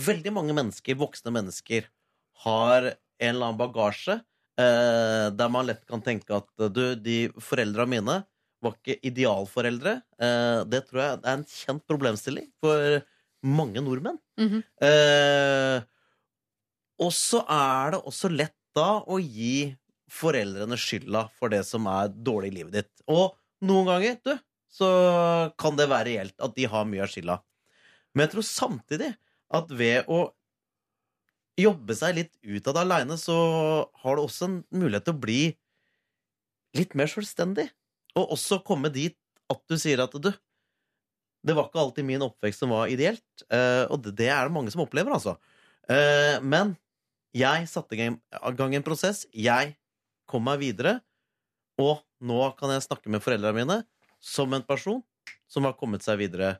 [0.07, 1.87] veldig mange mennesker, voksne mennesker,
[2.45, 7.87] har en eller annen bagasje uh, der man lett kan tenke at du, de foreldra
[7.89, 8.19] mine
[8.61, 9.99] var ikke idealforeldre.
[10.21, 12.99] Uh, det tror jeg er en kjent problemstilling for
[13.45, 14.17] mange nordmenn.
[14.37, 14.63] Mhm.
[14.81, 15.81] Eh,
[17.01, 19.75] og så er det også lett da å gi
[20.11, 23.05] foreldrene skylda for det som er dårlig i livet ditt.
[23.11, 23.35] Og
[23.67, 24.33] noen ganger, du,
[24.71, 24.89] så
[25.59, 27.37] kan det være reelt at de har mye av skylda.
[28.13, 29.11] Men jeg tror samtidig
[29.57, 30.27] at ved å
[31.57, 33.37] jobbe seg litt ut av det aleine, så
[34.03, 35.41] har du også en mulighet til å bli
[36.77, 37.67] litt mer selvstendig.
[38.17, 39.17] Og også komme dit
[39.51, 40.31] at du sier at du
[41.47, 43.23] Det var ikke alltid min oppvekst som var ideelt.
[43.49, 45.37] eh, og det, er det mange som opplever, altså.
[45.87, 46.75] Eh, men
[47.37, 49.25] jeg satte i gang- en prosess.
[49.33, 49.75] Jeg
[50.27, 51.01] kom meg videre.
[51.77, 53.77] Og nå kan jeg snakke med foreldrene mine
[54.19, 55.03] som en person
[55.47, 56.57] som har kommet seg videre.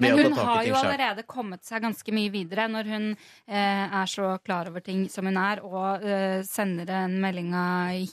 [0.00, 4.32] Men hun har jo allerede kommet seg ganske mye videre når hun eh, er så
[4.44, 7.52] klar over ting som hun er, og eh, sender en melding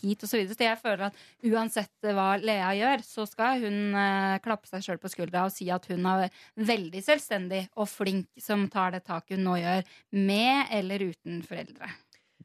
[0.02, 0.34] hit osv.
[0.34, 0.58] Så, videre.
[0.58, 5.02] så jeg føler at uansett hva Lea gjør, så skal hun eh, klappe seg sjøl
[5.02, 6.28] på skuldra og si at hun er
[6.68, 9.88] veldig selvstendig og flink som tar det taket hun nå gjør,
[10.18, 11.90] med eller uten foreldre.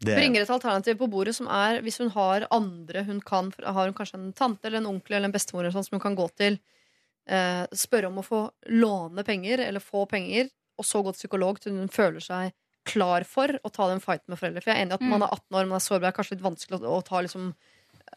[0.03, 0.17] Det.
[0.17, 3.95] Bringer et alternativ på bordet som er hvis hun har andre hun kan Har hun
[3.95, 6.27] kanskje en tante eller en onkel eller en bestemor eller sånn som hun kan gå
[6.41, 6.57] til,
[7.29, 8.41] eh, spørre om å få
[8.73, 12.53] låne penger eller få penger, og så gå til psykolog til hun føler seg
[12.89, 14.63] klar for å ta den fighten med foreldre.
[14.65, 15.11] For jeg er enig i at Mm.
[15.15, 17.53] man er 18 år, man er sårbar, det kanskje litt vanskelig å, å ta liksom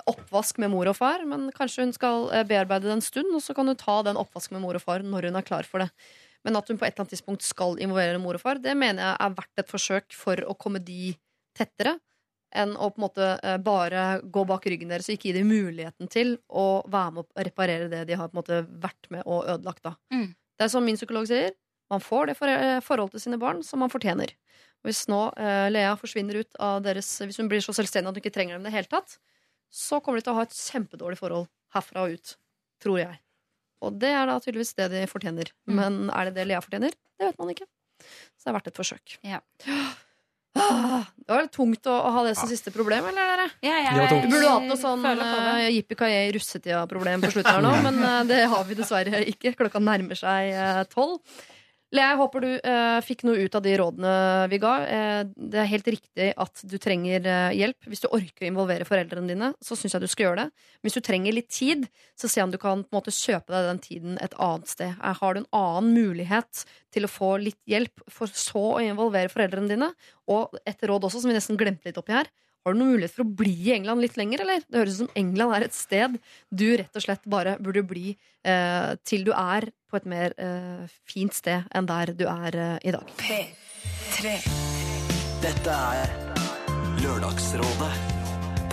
[0.09, 3.43] oppvask med mor og far, men kanskje hun skal eh, bearbeide det en stund, og
[3.43, 5.83] så kan hun ta den oppvasken med mor og far når hun er klar for
[5.83, 5.89] det.
[6.45, 9.01] Men at hun på et eller annet tidspunkt skal involvere mor og far, det mener
[9.03, 11.15] jeg er verdt et forsøk for å komme de
[11.57, 11.95] tettere
[12.55, 15.51] enn å på en måte eh, bare gå bak ryggen deres og ikke gi dem
[15.51, 19.25] muligheten til å være med og reparere det de har på en måte vært med
[19.25, 19.83] og ødelagt.
[19.85, 19.95] Da.
[20.13, 20.31] Mm.
[20.55, 21.53] Det er som min psykolog sier,
[21.91, 24.33] man får det eh, forholdet til sine barn som man fortjener.
[24.83, 28.17] Og hvis nå eh, Lea forsvinner ut av deres Hvis hun blir så selvstendig at
[28.17, 29.17] hun ikke trenger dem i det hele tatt,
[29.73, 32.35] så kommer de til å ha et kjempedårlig forhold herfra og ut.
[32.83, 33.19] Tror jeg.
[33.85, 35.51] Og det er da tydeligvis det de fortjener.
[35.67, 35.77] Mm.
[35.79, 36.95] Men er det det Lea fortjener?
[37.19, 37.67] Det vet man ikke.
[37.99, 39.17] Så det er verdt et forsøk.
[39.25, 39.41] Ja.
[40.55, 43.47] Ah, det var litt tungt å, å ha det som siste problem, eller dere?
[43.65, 44.27] Ja, jeg, Det var tungt.
[44.27, 45.55] Du burde hatt noe sånn føler på det.
[45.57, 49.51] uh, jippi-kayé russetida-problem på slutten her nå, men eh, det har vi dessverre ikke.
[49.59, 51.19] Klokka nærmer seg eh, tolv.
[51.93, 54.13] Jeg håper du eh, fikk noe ut av de rådene
[54.51, 54.71] vi ga.
[54.89, 57.87] Eh, det er helt riktig at du trenger eh, hjelp.
[57.87, 60.65] Hvis du orker å involvere foreldrene dine, så syns jeg du skal gjøre det.
[60.83, 61.85] Hvis du trenger litt tid,
[62.19, 64.97] så se om du kan på en måte kjøpe deg den tiden et annet sted.
[64.97, 69.31] Eh, Har du en annen mulighet til å få litt hjelp, for så å involvere
[69.31, 69.93] foreldrene dine?
[70.33, 72.33] Og et råd også, som vi nesten glemte litt oppi her.
[72.65, 74.63] Har du noen mulighet for å bli i England litt lenger, eller?
[74.65, 76.15] Det høres ut som England er et sted
[76.49, 80.95] du rett og slett bare burde bli eh, til du er på et mer eh,
[81.05, 83.11] fint sted enn der du er eh, i dag.
[83.21, 84.33] P3
[85.45, 86.15] Dette er
[87.03, 87.91] Lørdagsrådet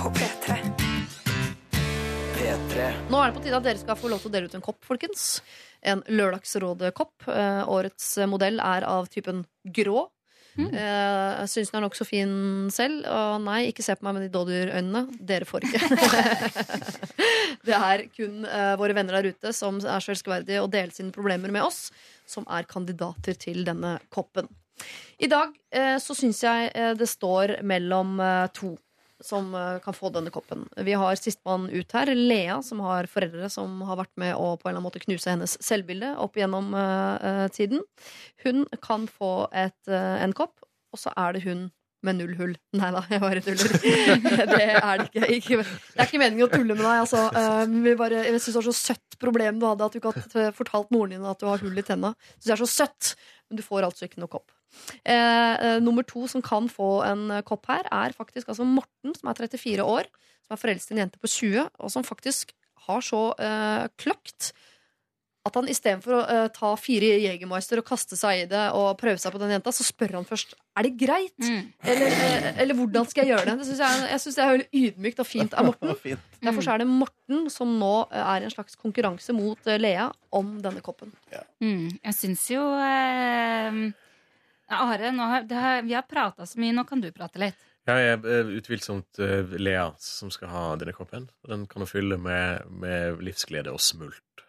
[0.00, 0.56] på P3.
[2.38, 2.88] P3.
[3.12, 4.64] Nå er det på tide at dere skal få lov til å dele ut en
[4.64, 5.26] kopp, folkens.
[5.84, 7.28] En Lørdagsrådet-kopp.
[7.28, 10.08] Eh, årets modell er av typen grå.
[10.58, 10.68] Mm.
[10.68, 12.32] Eh, jeg syns den er nokså fin
[12.74, 13.06] selv.
[13.08, 15.04] Og nei, ikke se på meg med de dådyrøynene.
[15.32, 15.80] Dere får ikke.
[17.68, 21.14] det er kun eh, våre venner der ute som er så elskverdige og deler sine
[21.14, 21.86] problemer med oss,
[22.28, 24.50] som er kandidater til denne koppen.
[25.22, 28.16] I dag eh, så syns jeg det står mellom
[28.56, 28.74] to
[29.24, 30.66] som eh, kan få denne koppen.
[30.76, 34.68] Vi har sistemann ut her, Lea, som har foreldre som har vært med å på
[34.68, 37.84] en eller annen måte knuse hennes selvbilde opp gjennom eh, tiden.
[38.44, 40.56] Hun kan få et, uh, en kopp,
[40.92, 41.68] og så er det hun
[42.02, 42.54] med null hull.
[42.78, 43.76] Nei da, jeg bare tuller.
[44.54, 45.28] det er det ikke.
[45.36, 45.58] ikke.
[45.62, 47.04] Det er ikke meningen å tulle med deg.
[47.04, 47.68] Altså.
[47.70, 50.56] Vi bare, jeg syns det var så søtt problem du hadde, at du ikke har
[50.56, 52.14] fortalt moren din at du har hull i tenna.
[52.42, 53.14] Det er så søtt,
[53.46, 54.50] men du får altså ikke noe kopp.
[55.04, 59.14] Eh, eh, nummer to som kan få en eh, kopp her, er faktisk altså Morten,
[59.18, 60.10] som er 34 år,
[60.46, 62.54] som er forelsket i en jente på 20, og som faktisk
[62.88, 64.52] har så eh, kløkt
[65.42, 69.18] at han istedenfor å eh, ta fire Jegermeister og kaste seg i det og prøve
[69.18, 71.34] seg på den jenta, så spør han først er det greit.
[71.42, 71.64] Mm.
[71.82, 73.56] Eller, eh, eller hvordan skal jeg gjøre det?
[73.58, 75.96] det synes jeg, jeg syns det er veldig ydmykt og fint av Morten.
[76.04, 76.30] Fint.
[76.42, 80.82] Derfor er det Morten som nå er i en slags konkurranse mot Lea om denne
[80.84, 81.10] koppen.
[81.62, 83.82] Mm, jeg syns jo eh,
[84.78, 87.68] Are, nå har, det har, vi har prata så mye, nå kan du prate litt.
[87.88, 91.28] Ja, jeg er utvilsomt eh, Lea som skal ha denne koppen.
[91.48, 94.44] Den kan hun fylle med, med livsglede og smult.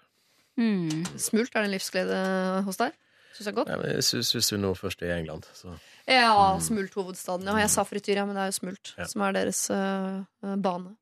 [0.60, 1.02] Mm.
[1.18, 2.20] Smult, er det en livsglede
[2.68, 2.94] hos deg?
[3.34, 3.72] Syns jeg godt.
[3.74, 5.74] Ja, men jeg syns syns hun nå først er i England, så
[6.06, 7.48] Ja, Smult-hovedstaden.
[7.50, 9.08] Ja, jeg sa frityr, ja, men det er jo Smult Ja.
[9.10, 10.22] som er deres uh,
[10.62, 10.94] bane.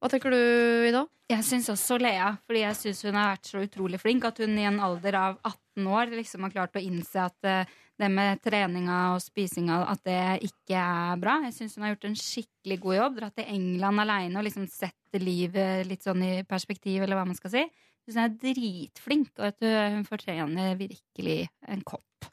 [0.00, 0.40] Hva tenker du,
[0.88, 1.02] Ida?
[1.28, 4.24] Jeg syns også Lea, fordi jeg syns hun har vært så utrolig flink.
[4.24, 7.74] At hun i en alder av 18 år liksom har klart å innse at eh,
[8.00, 11.36] det med treninga og spisinga at det ikke er bra.
[11.44, 13.20] Jeg syns hun har gjort en skikkelig god jobb.
[13.20, 17.36] Dratt til England aleine og liksom sett livet litt sånn i perspektiv, eller hva man
[17.36, 17.66] skal si.
[17.68, 22.32] Jeg syns hun er dritflink, og at hun fortjener virkelig en kopp.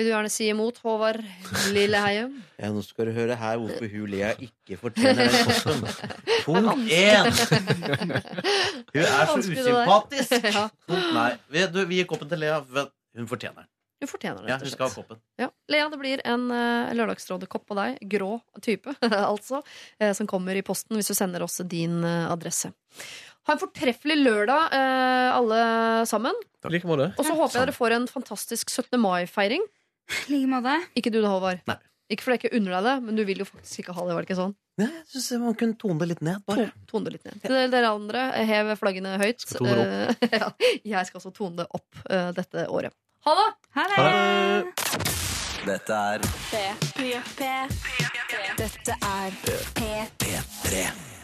[0.00, 1.18] Vil du gjerne si imot, Håvard
[1.74, 2.22] Lilleheie?
[2.56, 5.82] Ja, nå skal du høre her hvorfor hun Lea ikke fortjener den posten.
[6.46, 7.28] Punkt én!
[8.94, 10.32] Hun er så usympatisk.
[10.48, 10.62] Ja.
[10.88, 11.26] Nei.
[11.52, 12.62] Vi, du, vi gir koppen til Lea.
[12.64, 13.68] Hun fortjener den.
[14.00, 14.48] Hun fortjener det.
[14.48, 15.10] Ja, rett hun og skal ha slett.
[15.10, 15.20] koppen.
[15.42, 15.48] Ja.
[15.74, 17.98] Lea, det blir en uh, Lørdagsrådet-kopp på deg.
[18.14, 18.30] Grå
[18.64, 18.94] type,
[19.34, 19.60] altså.
[20.00, 22.72] eh, som kommer i posten hvis du sender oss din uh, adresse.
[23.48, 25.60] Ha en fortreffelig lørdag, eh, alle
[26.08, 26.36] sammen.
[26.60, 26.72] Takk.
[26.74, 27.10] like måte.
[27.16, 28.96] Og så håper jeg dere får en fantastisk 17.
[29.00, 29.64] mai-feiring.
[30.10, 30.76] I like måte.
[30.98, 31.62] Ikke du da, Håvard.
[31.70, 31.78] Nei.
[32.10, 34.14] Ikke fordi jeg ikke unner deg det, men du vil jo faktisk ikke ha det.
[34.16, 34.54] var det ikke sånn?
[34.80, 36.42] Ja, jeg syns man kunne tone det litt ned.
[36.48, 36.66] Bare.
[36.66, 37.36] Tone, tone det litt ned.
[37.44, 39.44] Til dere andre, hev flaggene høyt.
[39.44, 40.00] Skal tone det
[40.30, 40.50] Eh, ja,
[40.96, 42.96] jeg skal også tone det opp uh, dette året.
[43.28, 43.48] Ha det!
[43.76, 44.00] Ha det!
[45.60, 46.22] Dette er
[48.58, 50.42] Dette er P3.
[50.64, 51.19] P3.